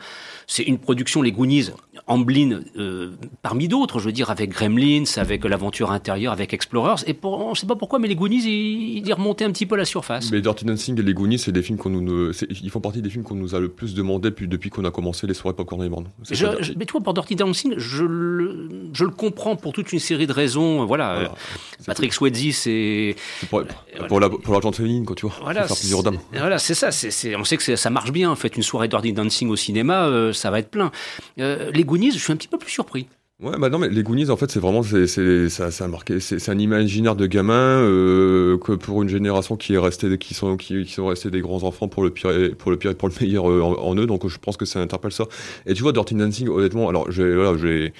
C'est 0.46 0.62
une 0.64 0.78
production, 0.78 1.22
les 1.22 1.32
Goonies, 1.32 1.70
Amblin, 2.06 2.60
euh, 2.76 3.12
parmi 3.40 3.66
d'autres, 3.68 3.98
je 3.98 4.04
veux 4.06 4.12
dire, 4.12 4.30
avec 4.30 4.50
Gremlins, 4.50 5.04
avec 5.16 5.44
l'aventure 5.44 5.90
intérieure, 5.90 6.32
avec 6.32 6.52
Explorers. 6.52 7.02
Et 7.06 7.14
pour, 7.14 7.40
on 7.46 7.50
ne 7.50 7.54
sait 7.54 7.66
pas 7.66 7.76
pourquoi, 7.76 7.93
mais 7.98 8.08
les 8.08 8.16
Goonies, 8.16 8.42
ils, 8.44 9.06
ils 9.06 9.12
remontaient 9.12 9.44
un 9.44 9.50
petit 9.52 9.66
peu 9.66 9.74
à 9.74 9.78
la 9.78 9.84
surface. 9.84 10.30
Mais 10.32 10.40
Dirty 10.40 10.64
Dancing 10.64 10.98
et 10.98 11.02
les 11.02 11.14
Goonies, 11.14 11.38
c'est 11.38 11.52
des 11.52 11.62
films 11.62 11.78
qu'on 11.78 11.90
nous, 11.90 12.32
ils 12.62 12.70
font 12.70 12.80
partie 12.80 13.02
des 13.02 13.10
films 13.10 13.24
qu'on 13.24 13.34
nous 13.34 13.54
a 13.54 13.60
le 13.60 13.68
plus 13.68 13.94
demandé 13.94 14.30
depuis, 14.30 14.48
depuis 14.48 14.70
qu'on 14.70 14.84
a 14.84 14.90
commencé 14.90 15.26
les 15.26 15.34
soirées 15.34 15.56
Popcorn. 15.56 15.74
C'est 16.22 16.34
Je, 16.34 16.46
mais 16.76 16.86
tu 16.86 16.92
vois, 16.92 17.00
pour 17.02 17.14
Dirty 17.14 17.36
Dancing, 17.36 17.74
je 17.76 18.04
le, 18.04 18.68
je 18.92 19.04
le 19.04 19.10
comprends 19.10 19.56
pour 19.56 19.72
toute 19.72 19.92
une 19.92 19.98
série 19.98 20.26
de 20.26 20.32
raisons. 20.32 20.84
Voilà, 20.86 21.14
Voilà. 21.14 21.28
euh, 21.30 21.84
Patrick 21.86 22.12
Swayze, 22.12 22.56
c'est 22.56 23.16
pour, 23.50 23.62
pour, 24.08 24.20
la, 24.20 24.28
pour 24.30 24.60
quoi, 24.60 25.16
tu 25.16 25.26
vois. 25.26 25.34
Voilà, 25.42 25.66
c'est- 25.68 25.88
Voilà, 26.32 26.58
c'est 26.58 26.74
ça. 26.74 26.90
c'est- 26.90 27.36
on 27.36 27.44
sait 27.44 27.56
que 27.56 27.76
ça 27.76 27.90
marche 27.90 28.12
bien. 28.12 28.30
En 28.30 28.36
fait, 28.36 28.56
une 28.56 28.62
soirée 28.62 28.88
Dirty 28.88 29.12
Dancing 29.12 29.48
au 29.48 29.56
cinéma, 29.56 30.06
euh, 30.06 30.32
ça 30.32 30.50
va 30.50 30.58
être 30.58 30.70
plein. 30.70 30.90
Euh, 31.38 31.70
les 31.72 31.84
Goonies, 31.84 32.12
je 32.12 32.18
suis 32.18 32.32
un 32.32 32.36
petit 32.36 32.48
peu 32.48 32.58
plus 32.58 32.70
surpris. 32.70 33.06
Ouais, 33.44 33.58
bah 33.58 33.68
non, 33.68 33.78
mais 33.78 33.90
les 33.90 34.02
Goonies, 34.02 34.30
en 34.30 34.38
fait, 34.38 34.50
c'est 34.50 34.58
vraiment, 34.58 34.82
c'est, 34.82 35.06
ça, 35.50 35.70
ça 35.70 35.84
a 35.84 35.88
marqué, 35.88 36.18
c'est, 36.18 36.48
un 36.48 36.58
imaginaire 36.58 37.14
de 37.14 37.26
gamin 37.26 37.82
euh, 37.82 38.56
que 38.56 38.72
pour 38.72 39.02
une 39.02 39.10
génération 39.10 39.58
qui 39.58 39.74
est 39.74 39.78
restée, 39.78 40.16
qui 40.16 40.32
sont, 40.32 40.56
qui, 40.56 40.86
sont 40.86 41.08
restés 41.08 41.30
des 41.30 41.42
grands 41.42 41.62
enfants 41.62 41.86
pour 41.86 42.02
le 42.02 42.08
pire, 42.08 42.30
et, 42.30 42.48
pour 42.54 42.70
le 42.70 42.78
pire 42.78 42.92
et 42.92 42.94
pour 42.94 43.06
le 43.06 43.14
meilleur 43.20 43.50
euh, 43.50 43.60
en, 43.60 43.94
eux. 43.96 44.06
Donc, 44.06 44.26
je 44.26 44.38
pense 44.38 44.56
que 44.56 44.64
ça 44.64 44.80
interpelle 44.80 45.12
ça. 45.12 45.26
Et 45.66 45.74
tu 45.74 45.82
vois, 45.82 45.92
Dirty 45.92 46.14
Dancing, 46.14 46.48
honnêtement, 46.48 46.88
alors, 46.88 47.06
voilà, 47.10 47.54
j'ai, 47.58 47.92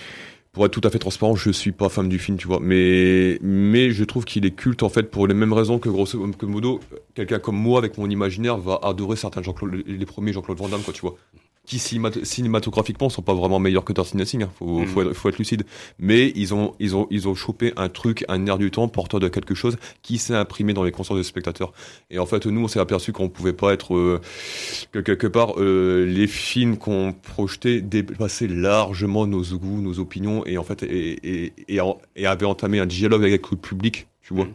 pour 0.53 0.65
être 0.65 0.73
tout 0.73 0.81
à 0.83 0.89
fait 0.89 0.99
transparent, 0.99 1.35
je 1.35 1.51
suis 1.51 1.73
pas 1.73 1.91
fan 1.91 2.09
du 2.09 2.19
film, 2.19 2.39
tu 2.39 2.47
vois, 2.47 2.61
mais, 2.63 3.39
mais 3.43 3.91
je 3.91 4.05
trouve 4.05 4.25
qu'il 4.25 4.47
est 4.47 4.53
culte 4.53 4.83
en 4.83 4.89
fait 4.89 5.11
pour 5.11 5.27
les 5.27 5.35
mêmes 5.35 5.53
raisons 5.53 5.79
que 5.79 5.91
grosso 5.91 6.19
modo, 6.43 6.81
quelqu'un 7.15 7.39
comme 7.39 7.57
moi 7.57 7.81
avec 7.81 7.99
mon 7.99 8.09
imaginaire 8.09 8.57
va 8.57 8.81
adorer 8.83 9.17
certains 9.17 9.43
Jean-Claude, 9.43 9.83
les 9.87 10.07
premiers 10.07 10.33
Jean-Claude 10.33 10.57
Van 10.57 10.69
Damme, 10.69 10.83
quoi, 10.83 10.95
tu 10.95 11.03
vois 11.03 11.17
qui 11.67 11.79
cinémat- 11.79 12.25
cinématographiquement 12.25 13.09
sont 13.09 13.23
pas 13.23 13.33
vraiment 13.35 13.59
meilleurs 13.59 13.85
que 13.85 13.93
Dirty 13.93 14.17
Dancing, 14.17 14.43
hein. 14.43 14.51
faut, 14.59 14.81
Mhm. 14.81 14.87
faut, 14.87 15.03
être, 15.03 15.13
faut 15.15 15.29
être 15.31 15.39
lucide. 15.39 15.65
Mais 15.99 16.33
ils 16.37 16.53
ont, 16.55 16.75
ils 16.79 16.95
ont, 16.95 17.07
ils 17.11 17.27
ont 17.27 17.35
chopé 17.35 17.73
un 17.77 17.89
truc, 17.89 18.25
un 18.29 18.47
air 18.47 18.59
du 18.59 18.71
temps, 18.71 18.87
porteur 18.89 19.19
de 19.21 19.29
quelque 19.29 19.55
chose 19.55 19.77
qui 20.03 20.19
s'est 20.19 20.35
imprimé 20.35 20.75
dans 20.75 20.85
les 20.85 20.93
consciences 20.93 21.17
des 21.19 21.25
spectateurs. 21.25 21.73
Et 22.11 22.19
en 22.19 22.27
fait, 22.27 22.45
nous, 22.47 22.63
on 22.63 22.69
s'est 22.69 22.81
aperçu 22.81 23.13
qu'on 23.13 23.29
pouvait 23.29 23.53
pas 23.55 23.73
être, 23.73 23.95
euh, 23.97 24.21
que 24.93 24.99
quelque 24.99 25.27
part, 25.27 25.55
euh, 25.59 26.05
les 26.07 26.27
films 26.27 26.77
qu'on 26.77 27.15
projetait 27.15 27.81
dépassaient 27.81 28.47
largement 28.49 29.27
nos 29.27 29.43
goûts, 29.43 29.81
nos 29.81 29.99
opinions, 29.99 30.45
et 30.47 30.59
en 30.59 30.65
fait, 30.65 30.83
et, 30.83 31.19
et, 31.47 31.53
et, 31.69 31.81
en- 31.81 31.99
et 32.17 32.27
avaient 32.27 32.47
entamé 32.47 32.79
un 32.79 32.87
dialogue 32.87 33.25
avec 33.25 33.51
le 33.51 33.57
public, 33.57 34.07
tu 34.23 34.35
vois. 34.35 34.45
Mhm. 34.45 34.53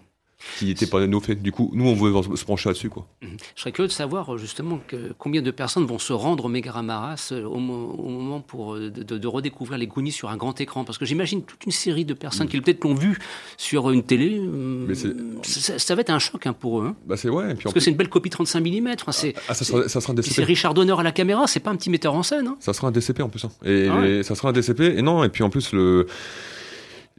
Qui 0.57 0.65
n'était 0.65 0.87
pas 0.87 1.05
nos 1.05 1.19
faits. 1.19 1.41
Du 1.41 1.51
coup, 1.51 1.69
nous, 1.73 1.85
on 1.85 1.93
veut 1.95 2.13
se 2.37 2.45
pencher 2.45 2.69
là-dessus, 2.69 2.89
quoi. 2.89 3.05
Je 3.21 3.27
serais 3.55 3.73
curieux 3.73 3.89
de 3.89 3.93
savoir 3.93 4.33
euh, 4.33 4.37
justement 4.37 4.79
que, 4.87 5.13
combien 5.17 5.41
de 5.41 5.51
personnes 5.51 5.85
vont 5.85 5.99
se 5.99 6.13
rendre 6.13 6.45
au 6.45 6.47
Megaramaras 6.47 7.29
euh, 7.33 7.43
au, 7.43 7.55
au 7.55 8.09
moment 8.09 8.39
pour, 8.39 8.75
euh, 8.75 8.89
de, 8.89 9.27
redécouvrir 9.27 9.77
les 9.77 9.87
Goonies 9.87 10.13
sur 10.13 10.29
un 10.29 10.37
grand 10.37 10.59
écran. 10.61 10.85
Parce 10.85 10.97
que 10.97 11.03
j'imagine 11.05 11.43
toute 11.43 11.65
une 11.65 11.73
série 11.73 12.05
de 12.05 12.13
personnes 12.13 12.47
qui 12.47 12.59
peut-être 12.61 12.83
l'ont 12.85 12.93
vu 12.95 13.19
sur 13.57 13.91
une 13.91 14.03
télé. 14.03 14.39
Mais 14.39 14.95
c'est- 14.95 15.13
ça, 15.43 15.77
ça 15.77 15.95
va 15.95 16.01
être 16.01 16.09
un 16.09 16.19
choc 16.19 16.47
hein, 16.47 16.53
pour 16.53 16.81
eux. 16.81 16.85
hein. 16.87 16.95
Bah, 17.05 17.17
c'est 17.17 17.27
ouais, 17.29 17.51
et 17.51 17.55
puis 17.55 17.63
en 17.67 17.71
Parce 17.71 17.73
que 17.73 17.79
c'est 17.81 17.91
une 17.91 17.97
belle 17.97 18.09
copie 18.09 18.29
35 18.29 18.61
mm. 18.61 18.95
c'est 19.11 19.33
Ah, 19.49 19.53
ça 19.53 19.65
sera, 19.65 19.89
ça 19.89 19.99
sera 19.99 20.13
un 20.13 20.15
c'est 20.21 20.29
DCP. 20.29 20.43
Richard 20.45 20.73
Donner 20.73 20.95
à 20.97 21.03
la 21.03 21.11
caméra, 21.11 21.47
c'est 21.47 21.59
pas 21.59 21.71
un 21.71 21.75
petit 21.75 21.89
metteur 21.89 22.13
en 22.13 22.23
scène. 22.23 22.47
hein. 22.47 22.55
Ça 22.61 22.71
sera 22.73 22.87
un 22.87 22.91
DCP 22.91 23.21
en 23.21 23.29
plus. 23.29 23.43
hein. 23.43 23.51
Et 23.65 23.87
Ah 23.91 23.97
ouais. 23.99 24.23
ça 24.23 24.35
sera 24.35 24.49
un 24.49 24.53
DCP. 24.53 24.97
Et 24.97 25.01
non, 25.01 25.23
et 25.25 25.29
puis 25.29 25.43
en 25.43 25.49
plus, 25.49 25.73
le. 25.73 26.07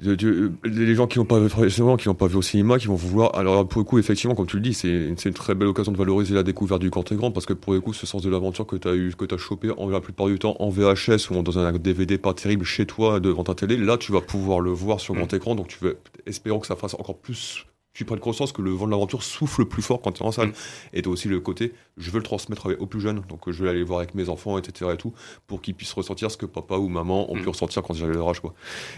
De- 0.03 0.15
de- 0.15 0.53
les 0.65 0.95
gens 0.95 1.07
qui 1.07 1.19
n'ont 1.19 1.25
pas, 1.25 1.49
forcément, 1.49 1.97
qui 1.97 2.09
n'ont 2.09 2.15
pas 2.15 2.27
vu 2.27 2.37
au 2.37 2.43
cinéma, 2.43 2.79
qui 2.79 2.87
vont 2.87 2.95
vouloir. 2.95 3.35
Alors, 3.37 3.67
pour 3.69 3.81
le 3.81 3.85
coup, 3.85 3.99
effectivement, 3.99 4.35
comme 4.35 4.47
tu 4.47 4.57
le 4.57 4.63
dis, 4.63 4.75
c'est 4.75 5.13
c'est 5.17 5.29
une 5.29 5.35
très 5.35 5.55
belle 5.55 5.69
occasion 5.69 5.93
de 5.93 5.97
valoriser 5.97 6.35
la 6.35 6.43
découverte 6.43 6.81
du 6.81 6.91
grand 6.91 7.11
écran 7.13 7.31
parce 7.31 7.47
que 7.47 7.53
pour 7.53 7.73
le 7.75 7.81
coup, 7.81 7.93
ce 7.93 8.07
sens 8.07 8.23
de 8.23 8.31
l'aventure 8.31 8.67
que 8.67 8.77
tu 8.77 8.89
as 8.89 8.95
eu, 8.95 9.13
que 9.17 9.25
tu 9.25 9.35
as 9.35 9.39
chopé 9.39 9.71
en, 9.77 9.89
la 9.89 10.01
plupart 10.01 10.27
du 10.27 10.39
temps 10.39 10.57
en 10.59 10.69
VHS 10.71 11.31
ou 11.31 11.43
dans 11.43 11.59
un 11.59 11.73
DVD 11.73 12.19
pas 12.19 12.35
terrible 12.35 12.65
chez 12.65 12.87
toi 12.87 13.21
devant 13.21 13.45
ta 13.45 13.55
télé, 13.55 13.77
là, 13.77 13.97
tu 13.99 14.13
vas 14.13 14.21
pouvoir 14.21 14.61
le 14.61 14.71
voir 14.71 15.01
sur 15.01 15.15
grand 15.15 15.33
écran. 15.33 15.55
Donc, 15.55 15.69
tu 15.69 15.79
veux, 15.83 15.99
espérons 16.27 16.59
que 16.61 16.67
ça 16.67 16.77
fasse 16.77 16.95
encore 16.95 17.19
plus. 17.19 17.67
Tu 18.01 18.07
prennes 18.07 18.19
conscience 18.19 18.51
que 18.53 18.63
le 18.63 18.71
vent 18.71 18.87
de 18.87 18.93
l'aventure 18.93 19.23
souffle 19.23 19.67
plus 19.67 19.83
fort 19.83 20.01
quand 20.01 20.13
tu 20.13 20.23
es 20.23 20.27
en 20.27 20.33
salle. 20.33 20.49
Mm. 20.49 20.53
Et 20.95 21.03
tu 21.03 21.09
as 21.11 21.13
aussi 21.13 21.29
le 21.29 21.39
côté, 21.39 21.75
je 21.99 22.11
veux 22.11 22.17
le 22.17 22.23
transmettre 22.23 22.75
aux 22.79 22.87
plus 22.87 22.99
jeunes. 23.03 23.21
Donc, 23.29 23.47
euh, 23.47 23.53
je 23.53 23.63
vais 23.63 23.69
aller 23.69 23.81
le 23.81 23.85
voir 23.85 23.99
avec 23.99 24.15
mes 24.15 24.31
enfants, 24.31 24.57
etc. 24.57 24.93
et 24.95 24.97
tout 24.97 25.13
pour 25.47 25.61
qu'ils 25.61 25.75
puissent 25.75 25.93
ressentir 25.93 26.31
ce 26.31 26.39
que 26.39 26.47
papa 26.47 26.77
ou 26.77 26.89
maman 26.89 27.31
ont 27.31 27.37
Mm. 27.37 27.43
pu 27.43 27.49
ressentir 27.51 27.83
quand 27.83 27.93
ils 27.93 28.03
avaient 28.05 28.15
leur 28.15 28.31
âge 28.31 28.41
quoi. 28.41 28.55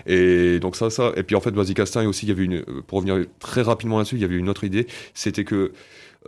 Et 0.07 0.61
donc 0.61 0.77
ça 0.77 0.89
ça 0.89 1.13
et 1.17 1.25
puis 1.25 1.35
en 1.35 1.41
fait 1.41 1.51
Basic 1.51 1.81
Instinct 1.81 2.07
aussi 2.07 2.27
il 2.27 2.29
y 2.29 2.33
avait 2.33 2.45
une 2.45 2.55
euh, 2.59 2.83
pour 2.87 2.99
revenir 2.99 3.25
très 3.41 3.63
rapidement 3.63 3.99
là-dessus, 3.99 4.15
il 4.15 4.21
y 4.23 4.25
avait 4.25 4.37
une 4.37 4.49
autre 4.49 4.63
idée, 4.63 4.87
c'était 5.15 5.43
que 5.45 5.73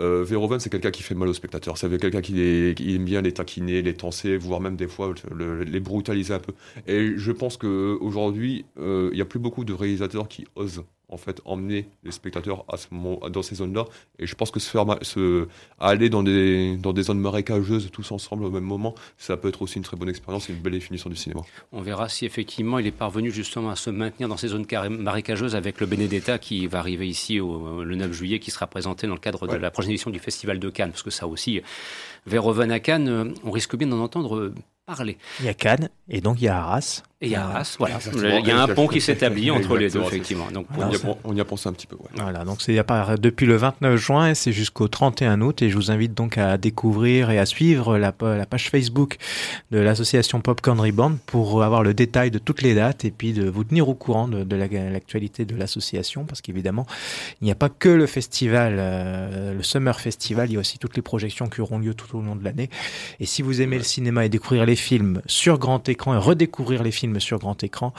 euh, 0.00 0.24
Verhoeven, 0.24 0.58
c'est 0.58 0.70
quelqu'un 0.70 0.90
qui 0.90 1.04
fait 1.04 1.14
mal 1.14 1.28
aux 1.28 1.32
spectateurs. 1.34 1.78
C'est 1.78 1.88
quelqu'un 2.00 2.20
qui, 2.20 2.32
les- 2.32 2.74
qui 2.74 2.96
aime 2.96 3.04
bien 3.04 3.22
les 3.22 3.30
taquiner, 3.30 3.80
les 3.80 3.94
tenser, 3.94 4.36
voire 4.36 4.60
même 4.60 4.74
des 4.74 4.88
fois 4.88 5.14
le- 5.32 5.62
les 5.62 5.78
brutaliser 5.78 6.34
un 6.34 6.40
peu. 6.40 6.52
Et 6.88 7.12
je 7.16 7.30
pense 7.30 7.56
que 7.56 7.96
aujourd'hui, 8.00 8.64
euh, 8.80 9.10
il 9.12 9.18
y 9.18 9.22
a 9.22 9.24
plus 9.24 9.38
beaucoup 9.38 9.64
de 9.64 9.72
réalisateurs 9.72 10.26
qui 10.26 10.46
osent 10.56 10.82
en 11.08 11.16
fait 11.16 11.40
emmener 11.44 11.88
les 12.02 12.10
spectateurs 12.12 12.64
à 12.68 12.76
ce 12.76 12.86
moment, 12.90 13.20
dans 13.30 13.42
ces 13.42 13.56
zones-là. 13.56 13.84
Et 14.18 14.26
je 14.26 14.34
pense 14.34 14.50
que 14.50 14.58
se 14.58 14.70
faire 14.70 14.84
se, 15.02 15.46
aller 15.78 16.08
dans 16.08 16.22
des, 16.22 16.76
dans 16.76 16.92
des 16.92 17.02
zones 17.04 17.20
marécageuses 17.20 17.90
tous 17.92 18.10
ensemble 18.12 18.44
au 18.44 18.50
même 18.50 18.64
moment, 18.64 18.94
ça 19.18 19.36
peut 19.36 19.48
être 19.48 19.62
aussi 19.62 19.76
une 19.76 19.84
très 19.84 19.96
bonne 19.96 20.08
expérience 20.08 20.48
et 20.48 20.52
une 20.52 20.60
belle 20.60 20.72
définition 20.72 21.10
du 21.10 21.16
cinéma. 21.16 21.42
On 21.72 21.82
verra 21.82 22.08
si 22.08 22.24
effectivement 22.26 22.78
il 22.78 22.86
est 22.86 22.90
parvenu 22.90 23.30
justement 23.30 23.70
à 23.70 23.76
se 23.76 23.90
maintenir 23.90 24.28
dans 24.28 24.36
ces 24.36 24.48
zones 24.48 24.66
marécageuses 24.98 25.54
avec 25.54 25.80
le 25.80 25.86
Benedetta 25.86 26.38
qui 26.38 26.66
va 26.66 26.78
arriver 26.78 27.06
ici 27.06 27.38
au- 27.40 27.84
le 27.84 27.94
9 27.96 28.12
juillet, 28.12 28.38
qui 28.38 28.50
sera 28.50 28.66
présenté 28.66 29.06
dans 29.06 29.14
le 29.14 29.20
cadre 29.20 29.46
de 29.46 29.56
la 29.56 29.70
prochaine 29.70 29.90
édition 29.92 30.10
du 30.10 30.18
Festival 30.18 30.58
de 30.58 30.70
Cannes. 30.70 30.90
Parce 30.90 31.02
que 31.02 31.10
ça 31.10 31.26
aussi, 31.26 31.60
Verhoeven 32.26 32.70
à 32.70 32.80
Cannes, 32.80 33.34
on 33.44 33.50
risque 33.50 33.76
bien 33.76 33.88
d'en 33.88 34.00
entendre 34.00 34.36
euh, 34.36 34.54
parler. 34.86 35.16
Il 35.40 35.46
y 35.46 35.48
a 35.48 35.54
Cannes 35.54 35.88
et 36.08 36.20
donc 36.20 36.40
il 36.40 36.44
y 36.44 36.48
a 36.48 36.58
Arras. 36.58 37.02
Et 37.20 37.28
il 37.28 37.30
y 37.32 37.36
a 37.36 37.44
Arras, 37.46 37.76
voilà. 37.78 37.94
Exactement. 37.94 38.36
Il 38.38 38.46
y 38.46 38.50
a 38.50 38.60
un 38.62 38.68
pont 38.68 38.86
qui 38.86 39.00
s'établit 39.00 39.50
entre 39.50 39.78
les 39.78 39.88
deux, 39.88 40.02
effectivement. 40.02 40.50
Donc, 40.52 40.66
On 40.76 40.90
y, 40.90 40.94
a, 40.94 40.98
pen- 40.98 41.14
on 41.24 41.34
y 41.34 41.40
a 41.40 41.44
pensé 41.46 41.70
un 41.70 41.72
petit 41.72 41.86
peu. 41.86 41.96
Ouais. 41.96 42.10
Voilà, 42.16 42.44
donc 42.44 42.60
c'est 42.60 42.74
depuis 43.18 43.46
le 43.46 43.56
29 43.56 43.96
juin 43.96 44.28
et 44.28 44.34
c'est 44.34 44.52
jusqu'au 44.52 44.88
31 44.88 45.40
août 45.40 45.62
et 45.62 45.70
je 45.70 45.76
vous 45.76 45.90
invite 45.90 46.12
donc 46.12 46.36
à 46.36 46.58
découvrir 46.58 47.30
et 47.30 47.38
à 47.38 47.46
suivre 47.46 47.96
la, 47.96 48.12
pa- 48.12 48.36
la 48.36 48.44
page 48.44 48.68
Facebook 48.68 49.16
de 49.70 49.78
l'association 49.78 50.42
Popcorn 50.42 50.78
Reborn 50.78 51.16
pour 51.24 51.62
avoir 51.62 51.82
le 51.82 51.94
détail 51.94 52.30
de 52.30 52.38
toutes 52.38 52.60
les 52.60 52.74
dates 52.74 53.06
et 53.06 53.10
puis 53.10 53.32
de 53.32 53.48
vous 53.48 53.64
tenir 53.64 53.88
au 53.88 53.94
courant 53.94 54.28
de, 54.28 54.44
de 54.44 54.56
la- 54.56 54.66
l'actualité 54.90 55.46
de 55.46 55.56
l'association 55.56 56.24
parce 56.26 56.42
qu'évidemment 56.42 56.84
il 57.40 57.44
n'y 57.46 57.52
a 57.52 57.54
pas 57.54 57.70
que 57.70 57.88
le 57.88 58.06
festival, 58.06 58.74
euh, 58.78 59.54
le 59.54 59.62
Summer 59.62 59.98
Festival, 59.98 60.50
il 60.50 60.54
y 60.54 60.56
a 60.56 60.60
aussi 60.60 60.78
toutes 60.78 60.96
les 60.96 61.02
projections 61.02 61.46
qui 61.48 61.62
auront 61.62 61.78
lieu 61.78 61.94
tout 61.94 62.06
au 62.14 62.22
long 62.22 62.36
de 62.36 62.44
l'année. 62.44 62.70
Et 63.20 63.26
si 63.26 63.42
vous 63.42 63.60
aimez 63.60 63.78
le 63.78 63.84
cinéma 63.84 64.24
et 64.24 64.28
découvrir 64.28 64.66
les 64.66 64.76
films 64.76 65.20
sur 65.26 65.58
grand 65.58 65.88
écran 65.88 66.14
et 66.14 66.18
redécouvrir 66.18 66.82
les 66.82 66.92
films 66.92 67.20
sur 67.20 67.38
grand 67.38 67.62
écran, 67.62 67.92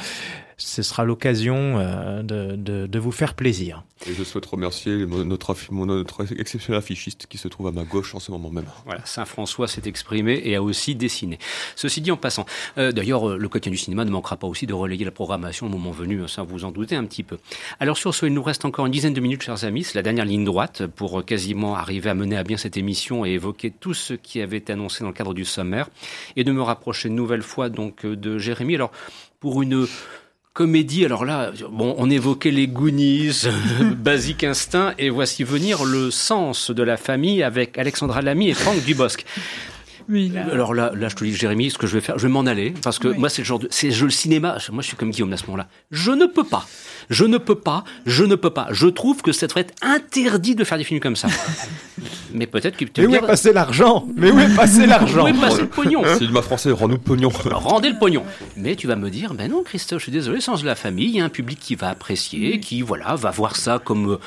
ce 0.57 0.83
sera 0.83 1.03
l'occasion 1.03 1.77
euh, 1.77 2.21
de, 2.23 2.55
de- 2.55 2.87
de 2.87 2.99
vous 2.99 3.11
faire 3.11 3.33
plaisir. 3.33 3.83
Et 4.07 4.13
je 4.13 4.23
souhaite 4.23 4.45
remercier 4.45 5.05
notre, 5.05 5.55
notre 5.85 6.33
exceptionnel 6.39 6.79
affichiste 6.79 7.27
qui 7.27 7.37
se 7.37 7.47
trouve 7.47 7.67
à 7.67 7.71
ma 7.71 7.83
gauche 7.83 8.13
en 8.13 8.19
ce 8.19 8.31
moment 8.31 8.49
même. 8.49 8.65
Voilà, 8.85 9.01
Saint-François 9.05 9.67
s'est 9.67 9.81
exprimé 9.85 10.41
et 10.43 10.55
a 10.55 10.61
aussi 10.61 10.95
dessiné. 10.95 11.39
Ceci 11.75 12.01
dit, 12.01 12.11
en 12.11 12.17
passant, 12.17 12.45
euh, 12.77 12.91
d'ailleurs, 12.91 13.29
euh, 13.29 13.37
le 13.37 13.49
quotidien 13.49 13.71
du 13.71 13.77
cinéma 13.77 14.05
ne 14.05 14.11
manquera 14.11 14.37
pas 14.37 14.47
aussi 14.47 14.67
de 14.67 14.73
relayer 14.73 15.05
la 15.05 15.11
programmation 15.11 15.65
au 15.65 15.69
moment 15.69 15.91
venu, 15.91 16.21
hein, 16.21 16.27
ça 16.27 16.43
vous 16.43 16.65
en 16.65 16.71
doutez 16.71 16.95
un 16.95 17.05
petit 17.05 17.23
peu. 17.23 17.37
Alors 17.79 17.97
sur 17.97 18.13
ce, 18.13 18.25
il 18.25 18.33
nous 18.33 18.43
reste 18.43 18.65
encore 18.65 18.85
une 18.85 18.91
dizaine 18.91 19.13
de 19.13 19.21
minutes, 19.21 19.43
chers 19.43 19.63
amis, 19.63 19.83
c'est 19.83 19.95
la 19.95 20.03
dernière 20.03 20.25
ligne 20.25 20.43
droite 20.45 20.85
pour 20.87 21.23
quasiment 21.25 21.75
arriver 21.75 22.09
à 22.09 22.13
mener 22.15 22.37
à 22.37 22.43
bien 22.43 22.57
cette 22.57 22.77
émission 22.77 23.25
et 23.25 23.31
évoquer 23.31 23.71
tout 23.71 23.93
ce 23.93 24.13
qui 24.13 24.41
avait 24.41 24.57
été 24.57 24.73
annoncé 24.73 25.03
dans 25.03 25.09
le 25.09 25.13
cadre 25.15 25.33
du 25.33 25.45
sommaire 25.45 25.89
et 26.35 26.43
de 26.43 26.51
me 26.51 26.61
rapprocher 26.61 27.09
une 27.09 27.15
nouvelle 27.15 27.41
fois 27.43 27.69
donc 27.69 28.05
de 28.05 28.37
Jérémy. 28.37 28.75
Alors 28.75 28.91
pour 29.39 29.61
une 29.61 29.87
comédie, 30.55 31.03
alors 31.03 31.25
là, 31.25 31.51
bon, 31.69 31.95
on 31.97 32.09
évoquait 32.09 32.49
les 32.49 32.67
Goonies, 32.67 33.41
Basic 33.97 34.41
Instinct, 34.45 34.93
et 34.97 35.09
voici 35.09 35.43
venir 35.43 35.83
le 35.83 36.09
sens 36.11 36.71
de 36.71 36.81
la 36.81 36.95
famille 36.95 37.43
avec 37.43 37.77
Alexandra 37.77 38.21
Lamy 38.21 38.47
et 38.47 38.53
Franck 38.53 38.81
Dubosc. 38.85 39.25
Oui, 40.09 40.29
là. 40.29 40.45
Alors 40.51 40.73
là, 40.73 40.91
là, 40.95 41.09
je 41.09 41.15
te 41.15 41.23
dis, 41.23 41.33
Jérémy, 41.35 41.71
ce 41.71 41.77
que 41.77 41.87
je 41.87 41.93
vais 41.95 42.01
faire, 42.01 42.17
je 42.17 42.27
vais 42.27 42.33
m'en 42.33 42.45
aller, 42.45 42.73
parce 42.83 42.99
que 42.99 43.09
Oui. 43.09 43.17
moi, 43.17 43.29
c'est 43.29 43.41
le 43.41 43.45
genre 43.45 43.59
de, 43.59 43.67
c'est 43.71 43.91
je, 43.91 44.05
le 44.05 44.11
cinéma. 44.11 44.57
Moi, 44.71 44.81
je 44.81 44.87
suis 44.87 44.97
comme 44.97 45.11
Guillaume 45.11 45.33
à 45.33 45.37
ce 45.37 45.45
moment-là. 45.47 45.67
Je 45.91 46.11
ne 46.11 46.25
peux 46.25 46.43
pas. 46.43 46.65
Je 47.09 47.25
ne 47.25 47.37
peux 47.37 47.55
pas. 47.55 47.83
Je 48.05 48.23
ne 48.23 48.35
peux 48.35 48.49
pas. 48.49 48.67
Je 48.71 48.87
trouve 48.87 49.21
que 49.21 49.31
ça 49.31 49.47
devrait 49.47 49.61
être 49.61 49.73
interdit 49.81 50.55
de 50.55 50.63
faire 50.63 50.77
des 50.77 50.83
films 50.83 50.99
comme 50.99 51.15
ça. 51.15 51.27
Mais 52.33 52.47
peut-être 52.47 52.75
que 52.77 52.85
tu 52.85 53.01
Mais 53.01 53.07
où 53.07 53.15
est 53.15 53.25
passé 53.27 53.53
l'argent? 53.53 54.05
Mais 54.15 54.31
où 54.31 54.39
est 54.39 54.55
passé 54.55 54.85
l'argent 54.85 55.23
Où 55.23 55.27
est 55.27 55.33
passé 55.39 55.61
le 55.61 55.67
pognon? 55.67 56.03
Cinéma 56.17 56.41
français, 56.41 56.71
rends-nous 56.71 56.95
le 56.95 57.01
pognon. 57.01 57.29
Rendez 57.29 57.89
le 57.89 57.97
pognon. 57.97 58.23
Mais 58.57 58.75
tu 58.75 58.87
vas 58.87 58.95
me 58.95 59.09
dire, 59.09 59.33
ben 59.33 59.49
non, 59.49 59.63
Christophe, 59.63 59.99
je 59.99 60.03
suis 60.03 60.11
désolé, 60.11 60.41
sens 60.41 60.61
de 60.61 60.65
la 60.65 60.75
famille, 60.75 61.07
il 61.09 61.15
y 61.15 61.21
a 61.21 61.25
un 61.25 61.29
public 61.29 61.59
qui 61.59 61.75
va 61.75 61.89
apprécier, 61.89 62.59
qui, 62.59 62.81
voilà, 62.81 63.15
va 63.15 63.31
voir 63.31 63.55
ça 63.55 63.79
comme, 63.83 64.11
euh, 64.13 64.17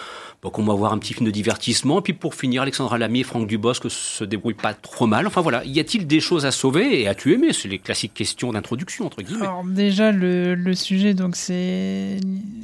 bon, 0.43 0.51
qu'on 0.51 0.65
va 0.65 0.75
voir 0.75 0.93
un 0.93 0.99
petit 0.99 1.15
film 1.15 1.27
de 1.27 1.31
divertissement. 1.31 1.99
Et 2.01 2.03
puis 2.03 2.13
pour 2.13 2.35
finir, 2.35 2.63
Alexandra 2.63 2.99
Lamy 2.99 3.21
et 3.21 3.25
Franck 3.25 3.47
Dubosc 3.47 3.91
se 3.91 4.25
débrouillent 4.25 4.55
pas 4.55 4.75
trop 4.75 5.07
mal. 5.07 5.27
Enfin 5.27 5.41
voilà, 5.41 5.65
y 5.65 5.81
a-t-il 5.81 6.07
des 6.07 6.21
choses 6.21 6.47
à 6.47 6.51
sauver 6.51 7.01
et 7.01 7.09
as-tu 7.09 7.33
aimé 7.33 7.53
C'est 7.53 7.69
les 7.69 7.79
classiques 7.79 8.15
questions 8.15 8.53
d'introduction, 8.53 9.07
entre 9.07 9.23
guillemets. 9.23 9.43
Alors 9.43 9.65
déjà 9.65 10.13
le, 10.13 10.55
le 10.55 10.75
sujet 10.75 11.15
donc 11.15 11.37
c'est 11.37 12.19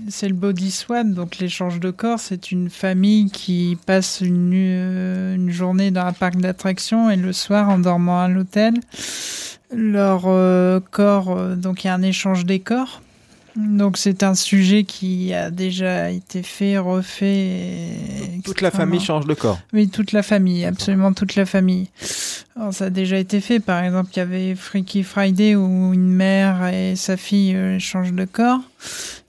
c'est 0.08 0.28
le 0.28 0.34
body 0.34 0.70
swap 0.70 1.08
donc 1.08 1.38
l'échange 1.38 1.80
de 1.80 1.90
corps 1.90 2.18
c'est 2.18 2.50
une 2.50 2.70
famille 2.70 3.30
qui 3.30 3.78
passe 3.86 4.20
une, 4.20 4.52
euh, 4.54 5.34
une 5.34 5.50
journée 5.50 5.90
dans 5.90 6.04
un 6.04 6.12
parc 6.12 6.36
d'attractions 6.36 7.10
et 7.10 7.16
le 7.16 7.32
soir 7.32 7.68
en 7.68 7.78
dormant 7.78 8.20
à 8.20 8.28
l'hôtel 8.28 8.74
leur 9.72 10.24
euh, 10.26 10.80
corps 10.90 11.36
euh, 11.36 11.56
donc 11.56 11.84
il 11.84 11.88
y 11.88 11.90
a 11.90 11.94
un 11.94 12.02
échange 12.02 12.44
des 12.44 12.60
corps 12.60 13.00
donc 13.56 13.96
c'est 13.98 14.22
un 14.22 14.34
sujet 14.34 14.84
qui 14.84 15.32
a 15.32 15.50
déjà 15.50 16.10
été 16.10 16.42
fait 16.42 16.76
refait 16.78 17.36
et 17.36 18.40
Toute 18.44 18.60
la 18.60 18.70
famille 18.70 19.00
change 19.00 19.26
de 19.26 19.34
corps. 19.34 19.58
oui, 19.72 19.88
toute 19.88 20.12
la 20.12 20.22
famille, 20.22 20.64
absolument 20.64 21.12
toute 21.12 21.36
la 21.36 21.46
famille. 21.46 21.88
Alors, 22.56 22.72
ça 22.72 22.84
a 22.84 22.90
déjà 22.90 23.18
été 23.18 23.40
fait. 23.40 23.58
Par 23.58 23.82
exemple, 23.82 24.10
il 24.14 24.18
y 24.18 24.22
avait 24.22 24.54
Freaky 24.54 25.02
Friday 25.02 25.56
où 25.56 25.92
une 25.92 26.12
mère 26.12 26.68
et 26.68 26.94
sa 26.94 27.16
fille 27.16 27.56
euh, 27.56 27.78
changent 27.80 28.12
de 28.12 28.24
corps. 28.24 28.60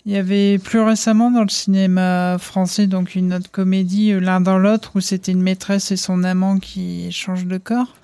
Il 0.05 0.11
y 0.11 0.17
avait 0.17 0.59
plus 0.59 0.81
récemment 0.81 1.31
dans 1.31 1.41
le 1.41 1.49
cinéma 1.49 2.37
français 2.37 2.85
donc 2.85 3.15
une 3.15 3.33
autre 3.33 3.49
comédie 3.49 4.11
euh, 4.11 4.19
l'un 4.19 4.39
dans 4.39 4.59
l'autre 4.59 4.91
où 4.93 5.01
c'était 5.01 5.31
une 5.31 5.41
maîtresse 5.41 5.91
et 5.91 5.97
son 5.97 6.23
amant 6.23 6.59
qui 6.59 7.11
changent 7.11 7.47
de 7.47 7.57
corps. 7.57 7.95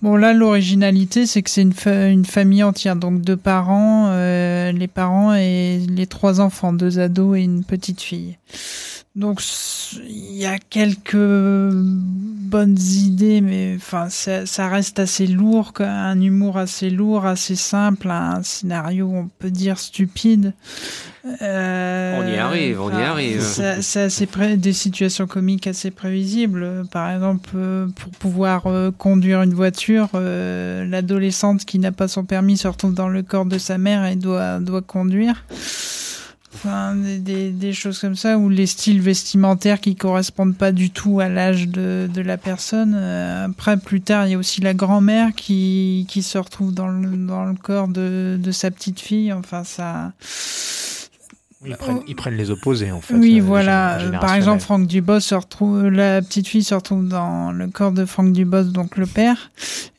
Bon 0.00 0.16
là 0.16 0.32
l'originalité 0.32 1.26
c'est 1.26 1.42
que 1.42 1.50
c'est 1.50 1.60
une, 1.60 1.74
une 1.86 2.24
famille 2.24 2.62
entière 2.62 2.96
donc 2.96 3.20
deux 3.20 3.36
parents, 3.36 4.06
euh, 4.08 4.72
les 4.72 4.88
parents 4.88 5.34
et 5.34 5.80
les 5.86 6.06
trois 6.06 6.40
enfants, 6.40 6.72
deux 6.72 6.98
ados 6.98 7.36
et 7.36 7.42
une 7.42 7.64
petite 7.64 8.00
fille. 8.00 8.38
Donc 9.16 9.40
il 10.06 10.36
y 10.36 10.44
a 10.44 10.58
quelques 10.58 11.16
bonnes 11.16 12.78
idées, 12.78 13.40
mais 13.40 13.72
enfin 13.76 14.08
ça, 14.10 14.68
reste 14.68 14.98
assez 14.98 15.26
lourd, 15.26 15.72
un 15.78 16.20
humour 16.20 16.58
assez 16.58 16.90
lourd, 16.90 17.24
assez 17.24 17.56
simple, 17.56 18.10
un 18.10 18.42
scénario 18.42 19.10
on 19.10 19.30
peut 19.38 19.50
dire 19.50 19.78
stupide. 19.78 20.52
Euh, 21.40 22.20
On 22.20 22.28
y 22.28 22.36
arrive, 22.36 22.80
on 22.80 22.90
y 22.90 23.02
arrive. 23.02 23.40
C'est 23.40 24.02
assez 24.02 24.26
près 24.26 24.58
des 24.58 24.74
situations 24.74 25.26
comiques 25.26 25.66
assez 25.66 25.90
prévisibles. 25.90 26.84
Par 26.92 27.10
exemple, 27.10 27.50
euh, 27.56 27.88
pour 27.96 28.12
pouvoir 28.12 28.66
euh, 28.66 28.90
conduire 28.90 29.40
une 29.40 29.54
voiture, 29.54 30.10
l'adolescente 30.12 31.64
qui 31.64 31.78
n'a 31.78 31.90
pas 31.90 32.06
son 32.06 32.24
permis 32.24 32.58
se 32.58 32.68
retrouve 32.68 32.92
dans 32.92 33.08
le 33.08 33.22
corps 33.22 33.46
de 33.46 33.56
sa 33.56 33.78
mère 33.78 34.04
et 34.04 34.16
doit 34.16 34.60
doit 34.60 34.82
conduire. 34.82 35.46
Enfin, 36.56 36.94
des, 36.94 37.18
des, 37.18 37.50
des 37.50 37.74
choses 37.74 37.98
comme 37.98 38.16
ça, 38.16 38.38
ou 38.38 38.48
les 38.48 38.66
styles 38.66 39.02
vestimentaires 39.02 39.78
qui 39.78 39.94
correspondent 39.94 40.56
pas 40.56 40.72
du 40.72 40.88
tout 40.88 41.20
à 41.20 41.28
l'âge 41.28 41.68
de, 41.68 42.08
de 42.10 42.20
la 42.22 42.38
personne. 42.38 42.94
Euh, 42.96 43.46
après, 43.46 43.76
plus 43.76 44.00
tard, 44.00 44.26
il 44.26 44.30
y 44.30 44.34
a 44.34 44.38
aussi 44.38 44.62
la 44.62 44.72
grand-mère 44.72 45.34
qui, 45.34 46.06
qui 46.08 46.22
se 46.22 46.38
retrouve 46.38 46.72
dans 46.72 46.88
le, 46.88 47.14
dans 47.14 47.44
le 47.44 47.56
corps 47.56 47.88
de, 47.88 48.38
de 48.42 48.52
sa 48.52 48.70
petite 48.70 49.00
fille. 49.00 49.34
Enfin, 49.34 49.64
ça. 49.64 50.12
Ils 51.66 51.76
prennent, 51.76 52.00
ils 52.06 52.14
prennent 52.16 52.36
les 52.36 52.50
opposés 52.50 52.92
en 52.92 53.00
fait. 53.00 53.14
Oui, 53.14 53.40
euh, 53.40 53.44
voilà. 53.44 53.98
Par 54.20 54.34
exemple. 54.34 54.62
Franck 54.62 54.86
Dubos 54.86 55.20
se 55.20 55.34
retrouve, 55.34 55.88
la 55.88 56.22
petite 56.22 56.46
fille 56.48 56.62
se 56.64 56.74
retrouve 56.74 57.08
dans 57.08 57.52
le 57.52 57.66
corps 57.68 57.92
de 57.92 58.04
Franck 58.04 58.32
Dubos, 58.32 58.64
donc 58.64 58.96
le 58.96 59.06
père, 59.06 59.50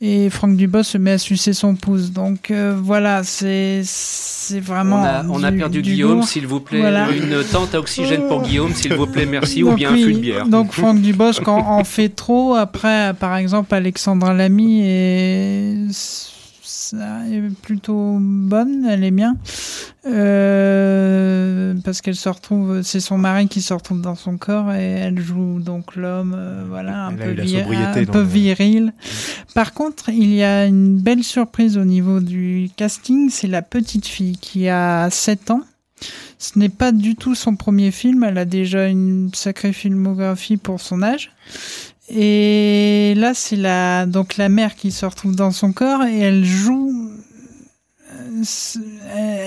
et 0.02 0.30
Franck 0.30 0.56
Dubos 0.56 0.84
se 0.84 0.98
met 0.98 1.12
à 1.12 1.18
sucer 1.18 1.54
son 1.54 1.76
pouce. 1.76 2.12
Donc 2.12 2.52
euh, 2.52 2.76
voilà, 2.82 3.24
c'est 3.24 3.82
c'est 3.84 4.60
vraiment. 4.60 5.02
on 5.02 5.04
a, 5.04 5.26
on 5.28 5.44
a 5.44 5.52
du- 5.52 5.58
perdu 5.58 5.82
du 5.82 5.92
Guillaume, 5.92 6.24
s'il 6.24 6.48
vous 6.48 6.60
plaît. 6.60 6.80
Voilà. 6.80 7.10
Une 7.12 7.44
tente 7.52 7.76
à 7.76 7.80
oxygène 7.80 8.28
pour 8.28 8.42
Guillaume, 8.44 8.74
s'il 8.74 8.94
vous 8.94 9.08
plaît, 9.08 9.26
merci, 9.26 9.64
ou 9.64 9.74
bien 9.74 9.90
un 9.92 9.94
oui, 9.94 10.04
fût 10.04 10.14
de 10.14 10.20
bière. 10.20 10.48
Donc 10.48 10.72
Franck 10.72 11.02
Dubosc 11.02 11.48
en, 11.48 11.58
en 11.80 11.84
fait 11.84 12.10
trop. 12.10 12.56
Après, 12.56 13.14
par 13.20 13.36
exemple, 13.36 13.74
Alexandra 13.76 14.34
Lamy 14.34 14.82
est, 14.84 15.76
ça 15.92 16.30
est 16.94 17.56
plutôt 17.62 18.18
bonne, 18.20 18.86
elle 18.90 19.04
est 19.04 19.12
bien. 19.12 19.36
Euh, 20.06 21.74
parce 21.84 22.02
qu'elle 22.02 22.16
se 22.16 22.30
retrouve, 22.30 22.82
c'est 22.82 23.00
son 23.00 23.18
mari 23.18 23.48
qui 23.48 23.62
se 23.62 23.74
retrouve 23.74 24.02
dans 24.02 24.16
son 24.16 24.38
corps 24.38 24.72
et 24.74 24.84
elle 24.92 25.20
joue 25.20 25.60
donc 25.60 25.96
l'homme, 25.96 26.36
euh, 26.38 26.64
voilà, 26.68 27.06
un 27.08 27.12
Elle 27.18 27.22
a 27.22 27.26
peu, 27.26 27.32
eu 27.32 27.36
la 27.36 27.44
vi- 27.44 27.60
sobriété 27.60 28.00
un 28.02 28.06
peu 28.06 28.20
le- 28.20 28.26
viril. 28.26 28.94
Par 29.54 29.74
contre, 29.74 30.10
il 30.10 30.34
y 30.34 30.44
a 30.44 30.66
une 30.66 30.98
belle 30.98 31.24
surprise 31.24 31.78
au 31.78 31.86
niveau 31.86 32.20
du 32.20 32.70
casting, 32.76 33.30
c'est 33.30 33.48
la 33.48 33.62
petite 33.62 34.06
fille 34.06 34.38
qui 34.38 34.70
a 34.70 35.10
7 35.10 35.52
ans. 35.52 35.62
Ce 36.40 36.60
n'est 36.60 36.70
pas 36.70 36.92
du 36.92 37.16
tout 37.16 37.34
son 37.34 37.56
premier 37.56 37.90
film, 37.92 38.24
elle 38.24 38.38
a 38.38 38.46
déjà 38.46 38.88
une 38.88 39.32
sacrée 39.34 39.74
filmographie 39.74 40.58
pour 40.58 40.80
son 40.80 41.02
âge. 41.02 41.32
Et 42.10 42.77
là, 43.18 43.34
c'est 43.34 43.56
la 43.56 44.06
donc 44.06 44.38
la 44.38 44.50
mère 44.50 44.76
qui 44.76 44.92
se 44.92 45.06
retrouve 45.06 45.36
dans 45.36 45.52
son 45.52 45.74
corps 45.74 46.04
et 46.04 46.20
elle 46.20 46.46
joue 46.46 47.12
euh, 48.14 48.44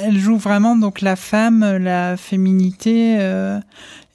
elle 0.02 0.18
joue 0.18 0.36
vraiment 0.36 0.76
donc 0.76 1.00
la 1.00 1.16
femme, 1.16 1.64
la 1.78 2.16
féminité 2.16 3.16
euh, 3.20 3.58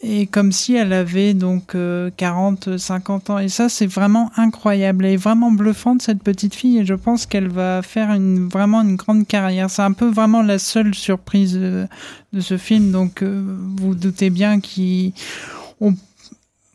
et 0.08 0.28
comme 0.28 0.52
si 0.52 0.76
elle 0.76 0.94
avait 0.94 1.34
donc 1.34 1.74
euh, 1.74 2.12
40 2.16 2.78
50 2.78 3.30
ans 3.32 3.40
et 3.40 3.50
ça 3.50 3.70
c'est 3.70 3.88
vraiment 3.88 4.32
incroyable. 4.38 5.06
Elle 5.06 5.14
est 5.14 5.18
vraiment 5.18 5.52
bluffante 5.52 6.02
cette 6.02 6.22
petite 6.22 6.54
fille 6.54 6.80
et 6.80 6.86
je 6.86 6.94
pense 6.94 7.26
qu'elle 7.26 7.48
va 7.48 7.82
faire 7.82 8.12
une 8.12 8.48
vraiment 8.48 8.82
une 8.82 8.98
grande 8.98 9.26
carrière. 9.26 9.70
C'est 9.70 9.82
un 9.82 9.94
peu 9.94 10.08
vraiment 10.08 10.42
la 10.42 10.60
seule 10.60 10.94
surprise 10.94 11.58
euh, 11.60 11.88
de 12.34 12.40
ce 12.40 12.58
film 12.58 12.92
donc 12.92 13.24
euh, 13.24 13.58
vous 13.78 13.96
doutez 13.96 14.30
bien 14.30 14.60
qu'il 14.60 15.14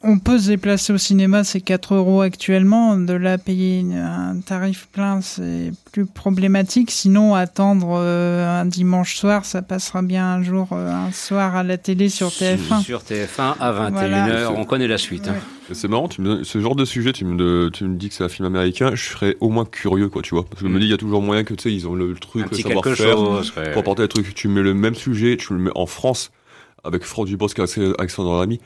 on 0.03 0.19
peut 0.19 0.39
se 0.39 0.49
déplacer 0.49 0.93
au 0.95 0.99
cinéma, 0.99 1.45
c'est 1.45 1.61
4 1.61 1.95
euros 1.95 2.23
actuellement. 2.23 2.97
De 2.97 3.13
là, 3.13 3.37
payer 3.37 3.85
un 3.95 4.41
tarif 4.41 4.89
plein, 4.93 5.21
c'est 5.21 5.73
plus 5.93 6.07
problématique. 6.07 6.91
Sinon, 6.91 7.35
attendre 7.35 7.99
euh, 8.01 8.61
un 8.63 8.65
dimanche 8.65 9.17
soir, 9.17 9.45
ça 9.45 9.61
passera 9.61 10.01
bien 10.01 10.25
un 10.27 10.43
jour, 10.43 10.69
euh, 10.73 10.91
un 10.91 11.13
soir 11.13 11.55
à 11.55 11.63
la 11.63 11.77
télé 11.77 12.09
sur 12.09 12.29
TF1. 12.29 12.83
Sur 12.83 13.01
TF1 13.03 13.57
à 13.61 13.73
21h, 13.73 13.91
Voilà. 13.93 14.53
on 14.53 14.65
connaît 14.65 14.89
la 14.89 14.97
suite. 14.99 15.29
hein. 15.29 15.33
Ouais. 15.69 15.75
C'est 15.75 15.87
marrant, 15.89 16.09
tu 16.09 16.21
me 16.23 16.27
donnes- 16.27 16.45
ce 16.45 16.61
genre 16.61 16.75
de 16.75 16.85
sujet, 16.85 17.13
tu 17.13 17.25
me, 17.25 17.69
tu 17.71 17.85
me 17.85 17.95
dis 17.97 18.09
que 18.09 18.15
c'est 18.15 18.25
un 18.25 18.29
film 18.29 18.47
américain, 18.47 18.93
je 18.95 19.05
serais 19.11 19.37
au 19.41 19.51
moins 19.51 19.65
curieux, 19.67 20.09
quoi, 20.09 20.23
tu 20.23 20.35
vois. 20.35 20.45
Parce 20.45 20.63
que 20.63 20.67
je 20.67 20.73
me 20.73 20.77
Mm. 20.77 20.81
dis, 20.81 20.87
il 20.87 20.91
y 20.91 20.95
a 20.95 20.97
toujours 20.97 21.21
moyen 21.23 21.45
que, 21.45 21.55
tu 21.55 21.65
sais, 21.65 21.73
ils 21.75 21.87
ont 21.87 21.95
le, 21.95 22.09
le 22.09 22.19
truc, 22.19 22.47
Un 22.47 22.49
le 22.51 22.57
savoir-faire 22.57 23.17
pour 23.73 23.79
apporter 23.81 24.03
le 24.03 24.09
truc. 24.09 24.35
Tu 24.35 24.49
mets 24.49 24.63
le 24.63 24.73
même 24.75 24.95
sujet, 24.95 25.37
tu 25.37 25.53
le 25.53 25.59
mets 25.61 25.71
en 25.75 25.87
France, 25.87 26.31
avec 26.85 27.05
Franck 27.05 27.27
Dubosc 27.27 27.59
et 27.59 27.93
Alexandre 27.99 28.41
Lamy. 28.41 28.61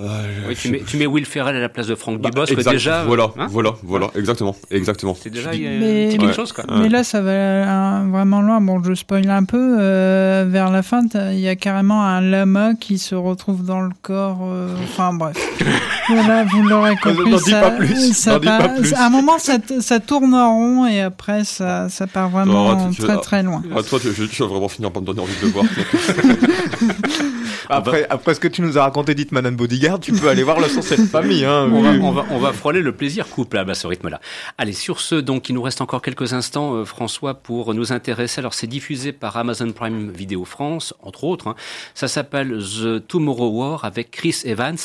Euh, 0.00 0.48
Oui, 0.48 0.56
tu, 0.56 0.70
mets, 0.72 0.80
tu 0.84 0.96
mets 0.96 1.06
Will 1.06 1.24
Ferrell 1.24 1.54
à 1.54 1.60
la 1.60 1.68
place 1.68 1.86
de 1.86 1.94
Franck 1.94 2.20
Bah, 2.20 2.28
Dubosc, 2.30 2.50
exact, 2.50 2.72
déjà. 2.72 3.04
Voilà, 3.04 3.30
hein, 3.38 3.46
voilà, 3.48 3.74
voilà, 3.84 4.10
exactement, 4.16 4.56
exactement. 4.72 5.14
C'est 5.16 5.30
déjà 5.30 5.50
Mais- 5.52 5.56
un 5.56 5.60
petit 5.60 6.18
Ouais. 6.18 6.18
quelque 6.18 6.34
chose, 6.34 6.52
quoi. 6.52 6.64
Mais 6.68 6.88
là, 6.88 7.04
ça 7.04 7.20
va 7.20 7.30
euh, 7.30 8.04
vraiment 8.10 8.40
loin. 8.42 8.60
Bon, 8.60 8.82
je 8.82 8.92
spoil 8.94 9.30
un 9.30 9.44
peu. 9.44 9.76
euh, 9.78 10.46
vers 10.48 10.70
la 10.72 10.82
fin, 10.82 11.02
il 11.30 11.38
y 11.38 11.46
a 11.48 11.54
carrément 11.54 12.02
un 12.04 12.20
lama 12.20 12.72
qui 12.74 12.98
se 12.98 13.14
retrouve 13.14 13.64
dans 13.64 13.82
le 13.82 13.90
corps. 14.02 14.40
euh, 14.42 14.68
enfin, 14.82 15.14
bref. 15.14 15.36
voilà, 16.08 16.42
vous 16.42 16.62
l'aurez 16.66 16.96
compris. 16.96 17.30
N'en 17.30 17.36
dis 17.38 17.52
pas 17.52 17.70
plus, 17.70 18.12
ça 18.14 18.32
n'en 18.32 18.38
dis 18.40 18.46
part- 18.46 18.58
pas 18.58 18.68
plus. 18.70 18.92
À 18.94 19.06
un 19.06 19.10
moment, 19.10 19.38
ça, 19.38 20.00
tourne 20.00 20.34
en 20.34 20.56
rond 20.56 20.86
et 20.86 21.02
après, 21.02 21.44
ça, 21.44 21.88
ça 21.88 22.08
part 22.08 22.30
vraiment 22.30 22.74
Non, 22.74 22.90
tu- 22.90 22.96
tu- 22.96 23.02
très 23.02 23.20
très 23.20 23.42
loin. 23.44 23.62
Ah, 23.72 23.80
toi, 23.88 24.00
tu 24.00 24.08
vas 24.08 24.46
vraiment 24.48 24.68
finir 24.68 24.90
par 24.90 25.02
me 25.02 25.06
donner 25.06 25.20
envie 25.20 25.34
de 25.40 25.46
le 25.46 25.52
voir. 25.52 25.64
Après, 27.68 28.06
après 28.10 28.34
ce 28.34 28.40
que 28.40 28.48
tu 28.48 28.62
nous 28.62 28.78
as 28.78 28.82
raconté 28.82 29.14
d'Hitman 29.14 29.46
and 29.46 29.52
Bodyguard, 29.52 30.00
tu 30.00 30.12
peux 30.12 30.28
aller 30.28 30.42
voir 30.42 30.60
le 30.60 30.68
sens 30.68 30.88
de 30.88 30.96
cette 30.96 31.06
famille. 31.10 31.44
Hein, 31.44 31.68
On 31.72 31.82
va, 31.82 31.90
on, 31.90 32.10
va, 32.12 32.24
on 32.30 32.38
va 32.38 32.52
frôler 32.52 32.80
le 32.80 32.92
plaisir 32.92 33.28
couple 33.28 33.58
à 33.58 33.74
ce 33.74 33.86
rythme-là. 33.86 34.20
Allez, 34.58 34.72
sur 34.72 35.00
ce, 35.00 35.14
donc, 35.14 35.48
il 35.48 35.54
nous 35.54 35.62
reste 35.62 35.80
encore 35.80 36.02
quelques 36.02 36.32
instants, 36.32 36.74
euh, 36.74 36.84
François, 36.84 37.34
pour 37.34 37.74
nous 37.74 37.92
intéresser. 37.92 38.40
Alors, 38.40 38.54
c'est 38.54 38.66
diffusé 38.66 39.12
par 39.12 39.36
Amazon 39.36 39.72
Prime 39.72 40.10
Video 40.10 40.44
France, 40.44 40.94
entre 41.02 41.24
autres. 41.24 41.48
hein. 41.48 41.54
Ça 41.94 42.08
s'appelle 42.08 42.58
The 42.58 43.06
Tomorrow 43.06 43.48
War 43.50 43.84
avec 43.84 44.10
Chris 44.10 44.42
Evans. 44.44 44.76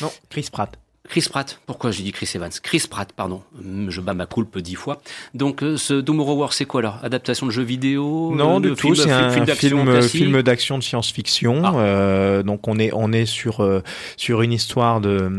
Non, 0.00 0.10
Chris 0.30 0.48
Pratt. 0.52 0.76
Chris 1.08 1.26
Pratt, 1.30 1.58
pourquoi 1.66 1.90
j'ai 1.90 2.02
dit 2.02 2.12
Chris 2.12 2.30
Evans 2.34 2.50
Chris 2.62 2.84
Pratt, 2.88 3.10
pardon, 3.12 3.42
Hum, 3.58 3.86
je 3.90 4.00
bats 4.02 4.12
ma 4.14 4.26
coulpe 4.26 4.58
dix 4.58 4.74
fois. 4.74 5.00
Donc 5.34 5.62
euh, 5.62 5.76
ce 5.78 5.94
Tomorrow 6.00 6.34
War, 6.36 6.52
c'est 6.52 6.66
quoi 6.66 6.80
alors? 6.80 6.98
Adaptation 7.02 7.46
de 7.46 7.50
jeu 7.50 7.62
vidéo 7.62 8.32
Non, 8.36 8.58
euh, 8.58 8.60
du 8.60 8.68
de 8.70 8.74
tout. 8.74 8.94
C'est 8.94 9.10
un 9.10 9.30
film 9.30 9.44
d'action 9.46 10.02
film, 10.02 10.42
d'action 10.42 10.78
de 10.78 10.82
science-fiction. 10.82 11.62
Ah. 11.64 11.72
Euh, 11.76 12.42
donc 12.42 12.68
on 12.68 12.78
est 12.78 12.90
on 12.92 13.12
est 13.12 13.24
sur 13.26 13.62
euh, 13.62 13.82
sur 14.18 14.42
une 14.42 14.52
histoire 14.52 15.00
de 15.00 15.30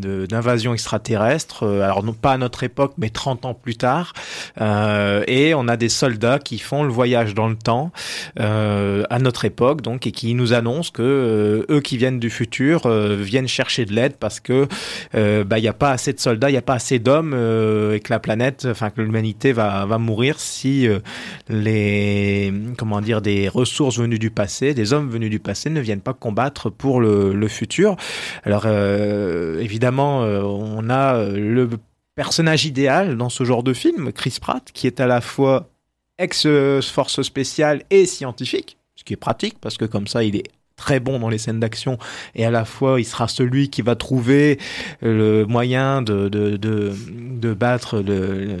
de- 0.00 0.26
d'invasion 0.26 0.74
extraterrestre. 0.74 1.62
euh, 1.64 1.82
alors 1.82 2.02
non 2.02 2.12
pas 2.14 2.32
à 2.32 2.38
notre 2.38 2.64
époque, 2.64 2.94
mais 2.98 3.08
30 3.10 3.44
ans 3.44 3.54
plus 3.54 3.76
tard. 3.76 4.12
Euh, 4.60 5.22
et 5.28 5.54
on 5.54 5.68
a 5.68 5.76
des 5.76 5.88
soldats 5.88 6.38
qui 6.40 6.58
font 6.58 6.82
le 6.82 6.90
voyage 6.90 7.34
dans 7.34 7.48
le 7.48 7.56
temps 7.56 7.92
euh, 8.40 9.04
à 9.08 9.18
notre 9.20 9.44
époque, 9.44 9.82
donc 9.82 10.06
et 10.06 10.12
qui 10.12 10.34
nous 10.34 10.52
annoncent 10.52 10.90
que 10.92 11.02
euh, 11.02 11.64
eux 11.74 11.80
qui 11.80 11.96
viennent 11.96 12.18
du 12.18 12.30
futur 12.30 12.86
euh, 12.86 13.16
viennent 13.20 13.48
chercher 13.48 13.84
de 13.84 13.92
l'aide 13.92 14.16
parce 14.18 14.40
que 14.40 14.66
euh, 15.14 15.44
bah 15.44 15.58
il 15.58 15.64
y 15.64 15.68
a 15.68 15.72
pas 15.72 15.90
assez 15.90 16.12
de 16.12 16.20
soldats, 16.20 16.50
il 16.50 16.54
y 16.54 16.58
a 16.58 16.62
pas 16.62 16.74
assez 16.74 16.98
d'hommes 16.98 17.32
euh, 17.34 17.94
et 17.94 18.00
que 18.00 18.12
la 18.12 18.18
planète, 18.18 18.66
enfin 18.70 18.90
que 18.90 19.00
l'humanité 19.00 19.52
va 19.52 19.84
va 19.86 19.98
mourir 19.98 20.40
si 20.40 20.86
euh, 20.86 21.00
les 21.48 22.52
comment 22.78 23.00
dire 23.00 23.20
des 23.20 23.48
ressources 23.48 23.98
venues 23.98 24.18
du 24.18 24.30
passé, 24.30 24.74
des 24.74 24.92
hommes 24.92 25.10
venus 25.10 25.30
du 25.30 25.38
passé 25.38 25.70
ne 25.70 25.80
viennent 25.80 26.00
pas 26.00 26.14
combattre 26.14 26.70
pour 26.70 27.00
le, 27.00 27.32
le 27.34 27.48
futur. 27.48 27.96
Alors 28.44 28.66
évidemment, 28.66 30.20
on 30.20 30.88
a 30.90 31.24
le 31.28 31.68
personnage 32.14 32.64
idéal 32.64 33.16
dans 33.16 33.28
ce 33.28 33.44
genre 33.44 33.62
de 33.62 33.72
film, 33.72 34.12
Chris 34.12 34.38
Pratt, 34.40 34.70
qui 34.72 34.86
est 34.86 35.00
à 35.00 35.06
la 35.06 35.20
fois 35.20 35.70
ex-force 36.18 37.22
spéciale 37.22 37.82
et 37.90 38.06
scientifique, 38.06 38.76
ce 38.94 39.04
qui 39.04 39.14
est 39.14 39.16
pratique 39.16 39.58
parce 39.60 39.76
que 39.76 39.84
comme 39.84 40.06
ça, 40.06 40.24
il 40.24 40.36
est 40.36 40.44
très 40.82 40.98
bon 41.00 41.20
dans 41.20 41.28
les 41.28 41.38
scènes 41.38 41.60
d'action 41.60 41.96
et 42.34 42.44
à 42.44 42.50
la 42.50 42.64
fois 42.64 43.00
il 43.00 43.04
sera 43.04 43.28
celui 43.28 43.70
qui 43.70 43.82
va 43.82 43.94
trouver 43.94 44.58
le 45.00 45.44
moyen 45.46 46.02
de, 46.02 46.28
de, 46.28 46.56
de, 46.56 46.92
de 47.46 47.54
battre 47.54 47.98
le, 48.00 48.56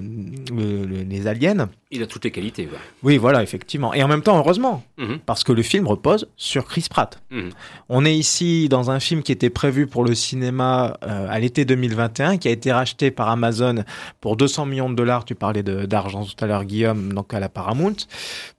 le- 0.56 0.86
le- 0.86 1.02
les 1.02 1.26
aliens. 1.26 1.68
Il 1.90 2.02
a 2.02 2.06
toutes 2.06 2.24
les 2.24 2.30
qualités. 2.30 2.62
ouais. 2.64 2.78
Oui, 3.02 3.18
voilà, 3.18 3.42
effectivement. 3.42 3.92
Et 3.92 4.02
en 4.02 4.08
même 4.08 4.22
temps, 4.22 4.38
heureusement, 4.38 4.82
Mhm. 4.96 5.18
parce 5.26 5.44
que 5.44 5.52
le 5.52 5.62
film 5.62 5.86
repose 5.86 6.26
sur 6.38 6.64
Chris 6.64 6.86
Pratt. 6.88 7.20
Mhm. 7.30 7.50
On 7.90 8.04
est 8.06 8.16
ici 8.16 8.68
dans 8.70 8.90
un 8.90 8.98
film 9.00 9.22
qui 9.22 9.30
était 9.32 9.50
prévu 9.50 9.86
pour 9.86 10.02
le 10.04 10.14
cinéma 10.14 10.96
euh, 11.04 11.26
à 11.28 11.38
l'été 11.38 11.64
2021, 11.66 12.38
qui 12.38 12.48
a 12.48 12.50
été 12.50 12.72
racheté 12.72 13.10
par 13.10 13.28
Amazon 13.28 13.84
pour 14.22 14.36
200 14.36 14.64
millions 14.64 14.88
de 14.88 14.94
dollars. 14.94 15.26
Tu 15.26 15.34
parlais 15.34 15.62
d'argent 15.62 16.24
tout 16.24 16.42
à 16.42 16.46
l'heure, 16.46 16.64
Guillaume, 16.64 17.12
donc 17.12 17.34
à 17.34 17.40
la 17.40 17.50
Paramount. 17.50 17.96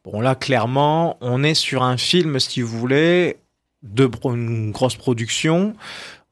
Bon, 0.04 0.22
là, 0.22 0.36
clairement, 0.36 1.18
on 1.22 1.44
est 1.44 1.56
sur 1.56 1.82
un 1.82 1.98
film, 1.98 2.40
si 2.40 2.62
vous 2.62 2.78
voulez, 2.78 3.38
de 3.84 4.06
pro- 4.08 4.34
une 4.34 4.72
grosse 4.72 4.96
production, 4.96 5.76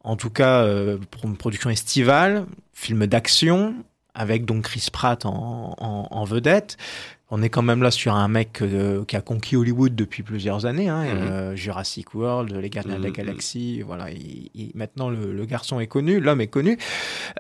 en 0.04 0.16
tout 0.16 0.30
cas, 0.30 0.64
euh, 0.64 0.98
pour 1.12 1.26
une 1.26 1.38
production 1.38 1.70
estivale, 1.70 2.46
film 2.74 3.06
d'action, 3.08 3.76
avec 4.14 4.46
donc 4.46 4.64
Chris 4.64 4.88
Pratt 4.92 5.26
en, 5.26 5.76
en- 5.78 6.08
en 6.10 6.24
vedette. 6.26 6.78
On 7.34 7.42
est 7.42 7.50
quand 7.50 7.62
même 7.62 7.82
là 7.82 7.92
sur 7.92 8.14
un 8.14 8.28
mec 8.28 8.62
euh, 8.62 9.06
qui 9.06 9.16
a 9.16 9.22
conquis 9.22 9.56
Hollywood 9.56 9.96
depuis 9.96 10.22
plusieurs 10.22 10.66
années, 10.66 10.90
hein, 10.90 11.04
Mhm. 11.06 11.10
euh, 11.22 11.56
Jurassic 11.56 12.14
World, 12.14 12.52
Les 12.54 12.70
Gardiens 12.70 12.98
de 12.98 13.04
la 13.04 13.08
Mhm. 13.10 13.16
Galaxie, 13.16 13.82
voilà. 13.84 14.12
il- 14.12 14.50
il- 14.54 14.72
maintenant, 14.76 15.10
le, 15.10 15.32
le 15.32 15.46
garçon 15.46 15.80
est 15.80 15.88
connu, 15.88 16.20
l'homme 16.20 16.42
est 16.42 16.48
connu, 16.48 16.78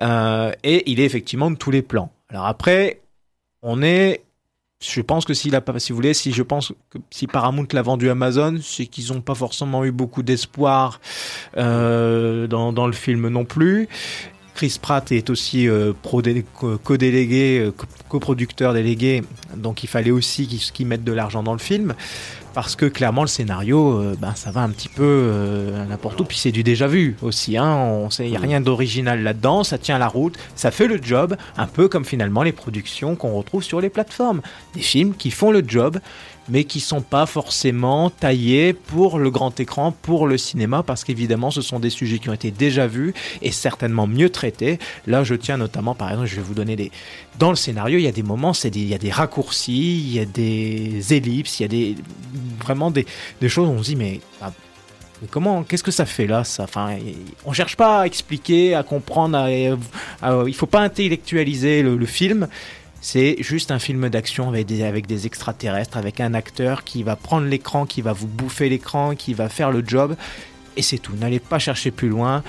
euh, 0.01 0.53
et 0.63 0.89
il 0.89 0.99
est 1.01 1.05
effectivement 1.05 1.51
de 1.51 1.57
tous 1.57 1.71
les 1.71 1.81
plans. 1.81 2.11
Alors 2.29 2.45
après, 2.45 3.01
on 3.63 3.81
est, 3.81 4.21
je 4.81 5.01
pense 5.01 5.25
que 5.25 5.33
s'il 5.33 5.55
a 5.55 5.61
pas, 5.61 5.77
si 5.79 5.91
vous 5.91 5.95
voulez, 5.95 6.13
si 6.13 6.31
je 6.31 6.41
pense 6.43 6.73
que 6.89 6.97
si 7.11 7.27
Paramount 7.27 7.67
l'a 7.71 7.81
vendu 7.83 8.09
à 8.09 8.13
Amazon, 8.13 8.57
c'est 8.61 8.87
qu'ils 8.87 9.13
n'ont 9.13 9.21
pas 9.21 9.35
forcément 9.35 9.85
eu 9.85 9.91
beaucoup 9.91 10.23
d'espoir 10.23 10.99
euh, 11.57 12.47
dans, 12.47 12.87
le 12.87 12.93
film 12.93 13.27
non 13.29 13.45
plus. 13.45 13.87
Chris 14.55 14.77
Pratt 14.81 15.11
est 15.11 15.29
aussi 15.29 15.67
euh, 15.67 15.93
co-délégué, 16.03 17.59
euh, 17.59 17.71
co- 17.71 17.85
coproducteur 18.09 18.73
délégué, 18.73 19.21
donc 19.55 19.83
il 19.83 19.87
fallait 19.87 20.11
aussi 20.11 20.47
qu'ils 20.47 20.59
qu'ils 20.59 20.87
mettent 20.87 21.05
de 21.05 21.13
l'argent 21.13 21.41
dans 21.41 21.53
le 21.53 21.59
film, 21.59 21.93
parce 22.53 22.75
que 22.75 22.85
clairement 22.85 23.21
le 23.21 23.27
scénario, 23.27 23.99
euh, 23.99 24.15
ben 24.19 24.33
ça 24.35 24.51
va 24.51 24.61
un 24.61 24.69
petit 24.69 24.89
peu 24.89 25.03
euh, 25.03 25.85
n'importe 25.85 26.19
où, 26.19 26.25
puis 26.25 26.37
c'est 26.37 26.51
du 26.51 26.63
déjà 26.63 26.87
vu 26.87 27.15
aussi, 27.21 27.57
hein, 27.57 27.75
on 27.75 28.09
sait, 28.09 28.27
il 28.27 28.31
y 28.31 28.35
a 28.35 28.39
rien 28.39 28.61
d'original 28.61 29.23
là-dedans, 29.23 29.63
ça 29.63 29.77
tient 29.77 29.97
la 29.97 30.07
route, 30.07 30.37
ça 30.55 30.71
fait 30.71 30.87
le 30.87 30.99
job, 31.01 31.35
un 31.57 31.67
peu 31.67 31.87
comme 31.87 32.05
finalement 32.05 32.43
les 32.43 32.51
productions 32.51 33.15
qu'on 33.15 33.33
retrouve 33.33 33.63
sur 33.63 33.81
les 33.81 33.89
plateformes, 33.89 34.41
des 34.73 34.81
films 34.81 35.13
qui 35.15 35.31
font 35.31 35.51
le 35.51 35.63
job, 35.65 35.99
mais 36.49 36.63
qui 36.63 36.79
sont 36.79 37.01
pas 37.01 37.25
forcément 37.25 38.09
taillés 38.09 38.73
pour 38.73 39.19
le 39.19 39.29
grand 39.29 39.59
écran, 39.59 39.91
pour 39.91 40.27
le 40.27 40.37
cinéma, 40.37 40.83
parce 40.83 41.03
qu'évidemment 41.03 41.51
ce 41.51 41.61
sont 41.61 41.79
des 41.79 41.89
sujets 41.89 42.19
qui 42.19 42.29
ont 42.29 42.33
été 42.33 42.51
déjà 42.51 42.87
vus 42.87 43.13
et 43.41 43.51
certainement 43.51 44.07
mieux 44.07 44.29
traités. 44.29 44.79
Là, 45.07 45.23
je 45.23 45.35
tiens 45.35 45.57
notamment, 45.57 45.95
par 45.95 46.09
exemple, 46.09 46.27
je 46.27 46.35
vais 46.37 46.41
vous 46.41 46.53
donner 46.55 46.75
des. 46.75 46.91
Dans 47.39 47.51
le 47.51 47.55
scénario, 47.55 47.99
il 47.99 48.03
y 48.03 48.07
a 48.07 48.11
des 48.11 48.23
moments, 48.23 48.53
c'est 48.53 48.75
il 48.75 48.87
y 48.87 48.93
a 48.93 48.97
des 48.97 49.11
raccourcis, 49.11 49.99
il 49.99 50.13
y 50.13 50.19
a 50.19 50.25
des 50.25 51.13
ellipses, 51.13 51.59
il 51.59 51.63
y 51.63 51.65
a 51.65 51.69
des 51.69 51.95
vraiment 52.59 52.91
des, 52.91 53.05
des 53.39 53.49
choses 53.49 53.67
où 53.69 53.71
on 53.71 53.83
se 53.83 53.89
dit 53.89 53.95
mais. 53.95 54.19
ah, 54.41 54.51
comment, 55.29 55.61
qu'est-ce 55.63 55.83
que 55.83 55.91
ça 55.91 56.05
fait 56.07 56.25
là, 56.27 56.43
ça? 56.43 56.63
Enfin, 56.63 56.97
on 57.45 57.53
cherche 57.53 57.77
pas 57.77 58.01
à 58.01 58.05
expliquer, 58.07 58.73
à 58.73 58.81
comprendre. 58.83 59.37
À, 59.37 59.45
à- 60.27 60.43
il 60.47 60.55
faut 60.55 60.65
pas 60.65 60.81
intellectualiser 60.81 61.83
le, 61.83 61.95
le 61.95 62.05
film. 62.07 62.47
C'est 63.03 63.37
juste 63.41 63.71
un 63.71 63.79
film 63.79 64.09
d'action 64.09 64.49
avec 64.49 64.67
des, 64.67 65.25
extraterrestres, 65.25 65.97
avec 65.97 66.19
un 66.19 66.35
acteur 66.35 66.83
qui 66.83 67.01
va 67.01 67.15
prendre 67.15 67.47
l'écran, 67.47 67.87
qui 67.87 68.01
va 68.01 68.13
vous 68.13 68.27
bouffer 68.27 68.69
l'écran, 68.69 69.15
qui 69.15 69.33
va 69.33 69.49
faire 69.49 69.71
le 69.71 69.83
job. 69.85 70.15
Et 70.77 70.83
c'est 70.83 70.99
tout. 70.99 71.13
N'allez 71.15 71.39
pas 71.39 71.57
chercher 71.57 71.89
plus 71.89 72.09
loin, 72.09 72.43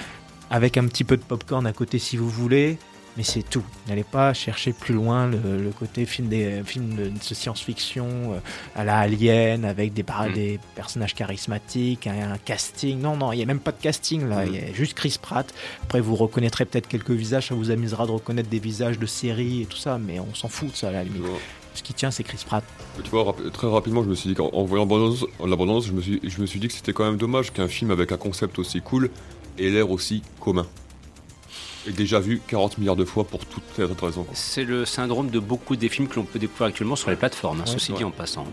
avec 0.51 0.77
un 0.77 0.87
petit 0.87 1.05
peu 1.05 1.17
de 1.17 1.23
popcorn 1.23 1.67
à 1.67 1.73
côté 1.73 1.99
si 1.99 2.19
vous 2.19 2.29
voulez. 2.29 2.79
Mais 3.19 3.25
c'est 3.25 3.43
tout. 3.43 3.63
N'allez 3.89 4.05
pas 4.05 4.33
chercher 4.33 4.73
plus 4.73 4.95
loin 4.95 5.27
le, 5.27 5.63
le 5.63 5.71
côté 5.71 6.07
film, 6.07 6.29
des, 6.29 6.63
film 6.65 6.95
de, 6.95 7.09
de 7.11 7.19
science-fiction 7.21 8.07
euh, 8.33 8.39
à 8.75 8.85
la 8.85 8.99
Alien, 9.01 9.65
avec 9.67 9.93
des, 9.93 10.03
Mm. 10.03 10.33
des 10.33 10.61
personnages 10.75 11.15
charismatiques, 11.15 12.07
un, 12.07 12.33
un 12.33 12.39
casting. 12.39 13.01
Non, 13.01 13.17
non, 13.17 13.33
il 13.33 13.37
n'y 13.37 13.43
a 13.43 13.47
même 13.47 13.61
pas 13.61 13.73
de 13.73 13.81
casting 13.83 14.27
là. 14.29 14.47
Il 14.47 14.55
y 14.55 14.59
a 14.59 14.73
juste 14.73 14.95
Chris 14.95 15.17
Pratt. 15.21 15.53
Après, 15.83 16.01
vous 16.01 16.15
reconnaîtrez 16.17 16.65
peut-être 16.65 16.89
quelques 16.89 17.11
visages. 17.11 17.49
Ça 17.49 17.55
vous 17.55 17.71
amusera 17.71 18.07
de 18.07 18.13
reconnaître 18.13 18.49
des 18.49 18.59
visages 18.59 18.99
de 18.99 19.07
séries 19.07 19.63
et 19.63 19.67
tout 19.67 19.77
ça. 19.77 19.99
Mais 19.99 20.19
on 20.19 20.35
s'en 20.35 20.49
fout 20.49 20.71
de 20.73 20.77
ça 20.77 20.89
à 20.89 20.93
la 20.93 21.05
limite. 21.05 21.23
Ce 21.75 21.83
qui 21.83 21.95
tient, 21.95 22.11
c'est 22.11 22.23
Chris 22.23 22.43
Pratt. 22.47 22.63
tu 23.03 23.11
vois, 23.11 23.25
rap- 23.25 23.53
très 23.53 23.67
rapidement, 23.67 24.03
je 24.03 24.09
me 24.09 24.15
suis 24.15 24.29
dit 24.31 24.35
qu'en 24.35 24.49
en 24.53 24.65
voyant 24.65 24.85
l'abondance, 24.85 25.25
l'abondance, 25.47 25.87
je 25.87 25.93
me 25.93 26.01
suis, 26.03 26.21
je 26.23 26.41
me 26.41 26.47
suis 26.47 26.61
dit 26.61 26.69
que 26.69 26.75
c'était 26.75 26.93
quand 26.93 27.05
même 27.05 27.17
dommage 27.17 27.51
qu'un 27.51 27.69
film 27.69 27.91
avec 27.91 28.13
un 28.13 28.19
concept 28.19 28.59
aussi 28.59 28.81
cool 28.83 29.09
ait 29.59 29.71
l'air 29.71 29.91
aussi 29.91 30.23
commun. 30.41 30.67
Et 31.87 31.93
déjà 31.93 32.21
vu 32.21 32.41
40 32.47 32.79
milliards 32.79 32.97
de 32.97 33.05
fois 33.05 33.25
pour 33.25 33.45
toutes 33.45 33.65
les 33.79 33.85
autres 33.85 34.07
raisons. 34.07 34.27
C'est 34.35 34.65
le 34.65 34.85
syndrome 34.85 35.31
de 35.31 35.39
beaucoup 35.39 35.77
des 35.77 35.89
films 35.89 36.09
que 36.09 36.17
l'on 36.17 36.25
peut 36.25 36.39
découvrir 36.39 36.69
actuellement 36.69 36.97
sur 36.97 37.11
les 37.11 37.17
plateformes, 37.17 37.61
hein, 37.61 37.65
Ouais, 37.67 37.73
ceci 37.73 37.93
dit 37.93 38.05
en 38.05 38.11
passant. 38.11 38.47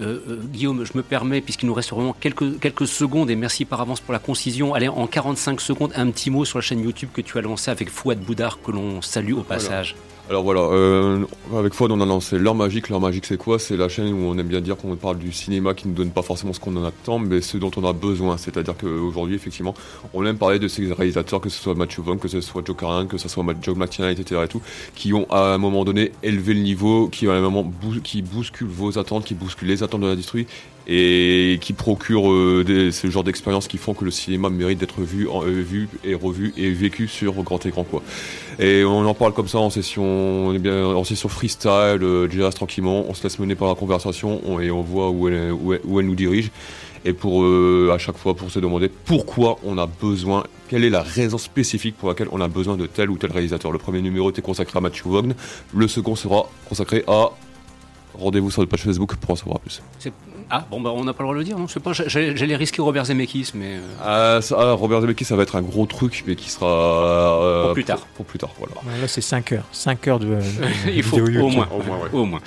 Euh, 0.00 0.20
euh, 0.28 0.40
Guillaume, 0.44 0.84
je 0.84 0.92
me 0.94 1.02
permets, 1.02 1.40
puisqu'il 1.40 1.66
nous 1.66 1.74
reste 1.74 1.90
vraiment 1.90 2.12
quelques, 2.12 2.58
quelques 2.60 2.86
secondes, 2.86 3.30
et 3.30 3.36
merci 3.36 3.64
par 3.64 3.80
avance 3.80 4.00
pour 4.00 4.12
la 4.12 4.18
concision, 4.18 4.74
allez, 4.74 4.88
en 4.88 5.06
45 5.06 5.60
secondes, 5.60 5.92
un 5.96 6.10
petit 6.10 6.30
mot 6.30 6.44
sur 6.44 6.58
la 6.58 6.62
chaîne 6.62 6.80
YouTube 6.80 7.08
que 7.12 7.20
tu 7.20 7.38
as 7.38 7.40
lancée 7.40 7.70
avec 7.70 7.88
Fouad 7.88 8.18
Boudard, 8.18 8.60
que 8.62 8.70
l'on 8.70 9.00
salue 9.02 9.32
au 9.32 9.42
passage. 9.42 9.96
Alors 10.28 10.42
voilà, 10.42 10.60
euh, 10.62 11.24
avec 11.56 11.72
Fouad, 11.72 11.92
on 11.92 12.00
a 12.00 12.04
lancé 12.04 12.36
L'heure 12.36 12.56
magique. 12.56 12.88
L'heure 12.88 13.00
magique, 13.00 13.26
c'est 13.26 13.36
quoi? 13.36 13.60
C'est 13.60 13.76
la 13.76 13.88
chaîne 13.88 14.12
où 14.12 14.26
on 14.26 14.36
aime 14.36 14.48
bien 14.48 14.60
dire 14.60 14.76
qu'on 14.76 14.96
parle 14.96 15.18
du 15.18 15.30
cinéma 15.30 15.72
qui 15.72 15.86
ne 15.86 15.94
donne 15.94 16.10
pas 16.10 16.22
forcément 16.22 16.52
ce 16.52 16.58
qu'on 16.58 16.76
en 16.76 16.84
attend, 16.84 17.20
mais 17.20 17.40
ce 17.40 17.56
dont 17.58 17.70
on 17.76 17.84
a 17.84 17.92
besoin. 17.92 18.36
C'est-à-dire 18.36 18.74
qu'aujourd'hui, 18.76 19.36
effectivement, 19.36 19.72
on 20.14 20.26
aime 20.26 20.36
parler 20.36 20.58
de 20.58 20.66
ces 20.66 20.92
réalisateurs, 20.92 21.40
que 21.40 21.48
ce 21.48 21.62
soit 21.62 21.74
Matthew 21.76 22.00
Vaughn, 22.00 22.18
que 22.18 22.26
ce 22.26 22.40
soit 22.40 22.66
Joe 22.66 22.76
Carnahan, 22.76 23.06
que 23.06 23.18
ce 23.18 23.28
soit 23.28 23.44
Joe 23.62 23.76
McTiernan, 23.76 24.10
etc. 24.12 24.40
Qui 24.96 25.12
ont 25.14 25.26
à 25.30 25.54
un 25.54 25.58
moment 25.58 25.84
donné 25.84 26.10
élevé 26.24 26.54
le 26.54 26.60
niveau, 26.60 27.06
qui 27.06 27.28
à 27.28 27.32
un 27.32 27.40
moment 27.40 27.62
bous- 27.62 28.00
qui 28.02 28.22
bousculent 28.22 28.66
vos 28.66 28.98
attentes, 28.98 29.24
qui 29.26 29.34
bousculent 29.34 29.68
les 29.68 29.84
attentes 29.84 30.00
de 30.00 30.08
l'industrie 30.08 30.48
et 30.88 31.58
qui 31.60 31.72
procurent 31.72 32.30
euh, 32.30 32.90
ce 32.92 33.10
genre 33.10 33.24
d'expériences 33.24 33.66
qui 33.66 33.76
font 33.76 33.92
que 33.94 34.04
le 34.04 34.10
cinéma 34.10 34.50
mérite 34.50 34.78
d'être 34.78 35.00
vu, 35.00 35.28
euh, 35.28 35.44
vu 35.62 35.88
et 36.04 36.14
revu 36.14 36.52
et 36.56 36.70
vécu 36.70 37.08
sur 37.08 37.32
grand 37.42 37.64
écran, 37.66 37.84
quoi. 37.84 38.02
Et 38.58 38.84
on 38.84 39.04
en 39.04 39.14
parle 39.14 39.32
comme 39.32 39.48
ça 39.48 39.58
en 39.58 39.68
session, 39.70 40.04
on 40.04 40.54
est 40.54 40.58
bien, 40.60 40.84
en 40.86 41.02
session 41.04 41.28
freestyle, 41.28 41.98
euh, 42.02 42.30
jazz 42.30 42.54
tranquillement, 42.54 43.04
on 43.08 43.14
se 43.14 43.22
laisse 43.24 43.38
mener 43.38 43.54
par 43.56 43.68
la 43.68 43.74
conversation 43.74 44.40
on- 44.46 44.60
et 44.60 44.70
on 44.70 44.82
voit 44.82 45.10
où 45.10 45.28
elle, 45.28 45.52
où 45.52 45.72
elle, 46.00 46.06
nous 46.06 46.14
dirige. 46.14 46.50
Et 47.04 47.12
pour 47.12 47.44
à 47.92 47.98
chaque 47.98 48.16
fois 48.16 48.34
pour 48.34 48.50
se 48.50 48.58
demander 48.58 48.88
pourquoi 48.88 49.58
on 49.64 49.78
a 49.78 49.86
besoin, 49.86 50.42
quelle 50.68 50.82
est 50.82 50.90
la 50.90 51.02
raison 51.02 51.38
spécifique 51.38 51.96
pour 51.96 52.08
laquelle 52.08 52.26
on 52.32 52.40
a 52.40 52.48
besoin 52.48 52.76
de 52.76 52.86
tel 52.86 53.10
ou 53.10 53.16
tel 53.16 53.30
réalisateur. 53.30 53.70
Le 53.70 53.78
premier 53.78 54.02
numéro 54.02 54.28
était 54.30 54.42
consacré 54.42 54.76
à 54.78 54.80
Matthew 54.80 55.04
Vaughn, 55.06 55.34
le 55.72 55.86
second 55.88 56.16
sera 56.16 56.50
consacré 56.68 57.04
à 57.06 57.30
rendez-vous 58.14 58.50
sur 58.50 58.62
notre 58.62 58.70
page 58.70 58.82
Facebook 58.82 59.14
pour 59.16 59.30
en 59.30 59.36
savoir 59.36 59.60
plus. 59.60 59.82
Ah, 60.48 60.64
bon, 60.70 60.80
bah, 60.80 60.90
on 60.94 61.02
n'a 61.02 61.12
pas 61.12 61.22
le 61.22 61.26
droit 61.26 61.34
de 61.34 61.38
le 61.40 61.44
dire, 61.44 61.58
non 61.58 61.66
Je 61.66 61.72
sais 61.72 61.80
pas, 61.80 61.92
j'allais 61.92 62.54
risquer 62.56 62.80
Robert 62.80 63.04
Zemeckis, 63.06 63.50
mais. 63.54 63.78
euh, 63.78 64.36
Ah, 64.38 64.40
ça, 64.42 64.56
ah, 64.58 64.72
Robert 64.72 65.00
Zemeckis, 65.00 65.24
ça 65.24 65.34
va 65.34 65.42
être 65.42 65.56
un 65.56 65.62
gros 65.62 65.86
truc, 65.86 66.22
mais 66.26 66.36
qui 66.36 66.50
sera 66.50 66.66
euh, 67.42 67.64
Pour 67.64 67.72
plus 67.72 67.84
tard. 67.84 67.98
Pour, 68.14 68.24
plus 68.26 68.38
tard, 68.38 68.50
voilà. 68.58 68.74
Là, 69.00 69.08
c'est 69.08 69.20
5 69.20 69.52
heures. 69.52 69.64
5 69.72 70.06
heures 70.06 70.18
de. 70.20 70.26
de 70.36 70.90
Il 70.94 71.02
faut 71.02 71.18
au 71.18 71.48
moins, 71.48 71.68
Au 71.72 71.82
moins, 71.82 71.98
ouais. 71.98 72.08
au 72.12 72.24
moins. 72.24 72.40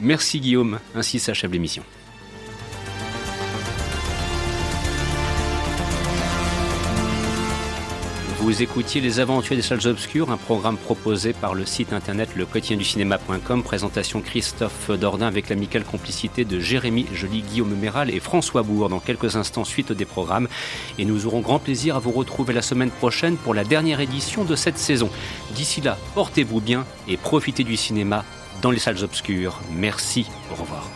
Merci 0.00 0.40
Guillaume, 0.40 0.78
ainsi 0.94 1.18
s'achève 1.18 1.50
l'émission. 1.52 1.82
Vous 8.48 8.62
écoutiez 8.62 9.02
Les 9.02 9.20
Aventures 9.20 9.56
des 9.56 9.60
Salles 9.60 9.86
Obscures, 9.88 10.30
un 10.30 10.38
programme 10.38 10.78
proposé 10.78 11.34
par 11.34 11.52
le 11.52 11.66
site 11.66 11.92
internet 11.92 12.30
le 12.34 12.46
du 12.46 12.82
cinéma.com. 12.82 13.62
Présentation 13.62 14.22
Christophe 14.22 14.90
Dordain 14.90 15.26
avec 15.26 15.50
l'amicale 15.50 15.84
complicité 15.84 16.46
de 16.46 16.58
Jérémy 16.58 17.04
Joly, 17.12 17.42
Guillaume 17.42 17.76
Méral 17.76 18.08
et 18.08 18.20
François 18.20 18.62
Bourg. 18.62 18.88
Dans 18.88 19.00
quelques 19.00 19.36
instants, 19.36 19.64
suite 19.64 19.92
des 19.92 20.06
programmes. 20.06 20.48
Et 20.98 21.04
nous 21.04 21.26
aurons 21.26 21.40
grand 21.40 21.58
plaisir 21.58 21.96
à 21.96 21.98
vous 21.98 22.10
retrouver 22.10 22.54
la 22.54 22.62
semaine 22.62 22.90
prochaine 22.90 23.36
pour 23.36 23.52
la 23.52 23.64
dernière 23.64 24.00
édition 24.00 24.44
de 24.44 24.56
cette 24.56 24.78
saison. 24.78 25.10
D'ici 25.54 25.82
là, 25.82 25.98
portez-vous 26.14 26.62
bien 26.62 26.86
et 27.06 27.18
profitez 27.18 27.64
du 27.64 27.76
cinéma 27.76 28.24
dans 28.62 28.70
les 28.70 28.78
salles 28.78 29.04
obscures. 29.04 29.60
Merci. 29.74 30.24
Au 30.50 30.54
revoir. 30.54 30.88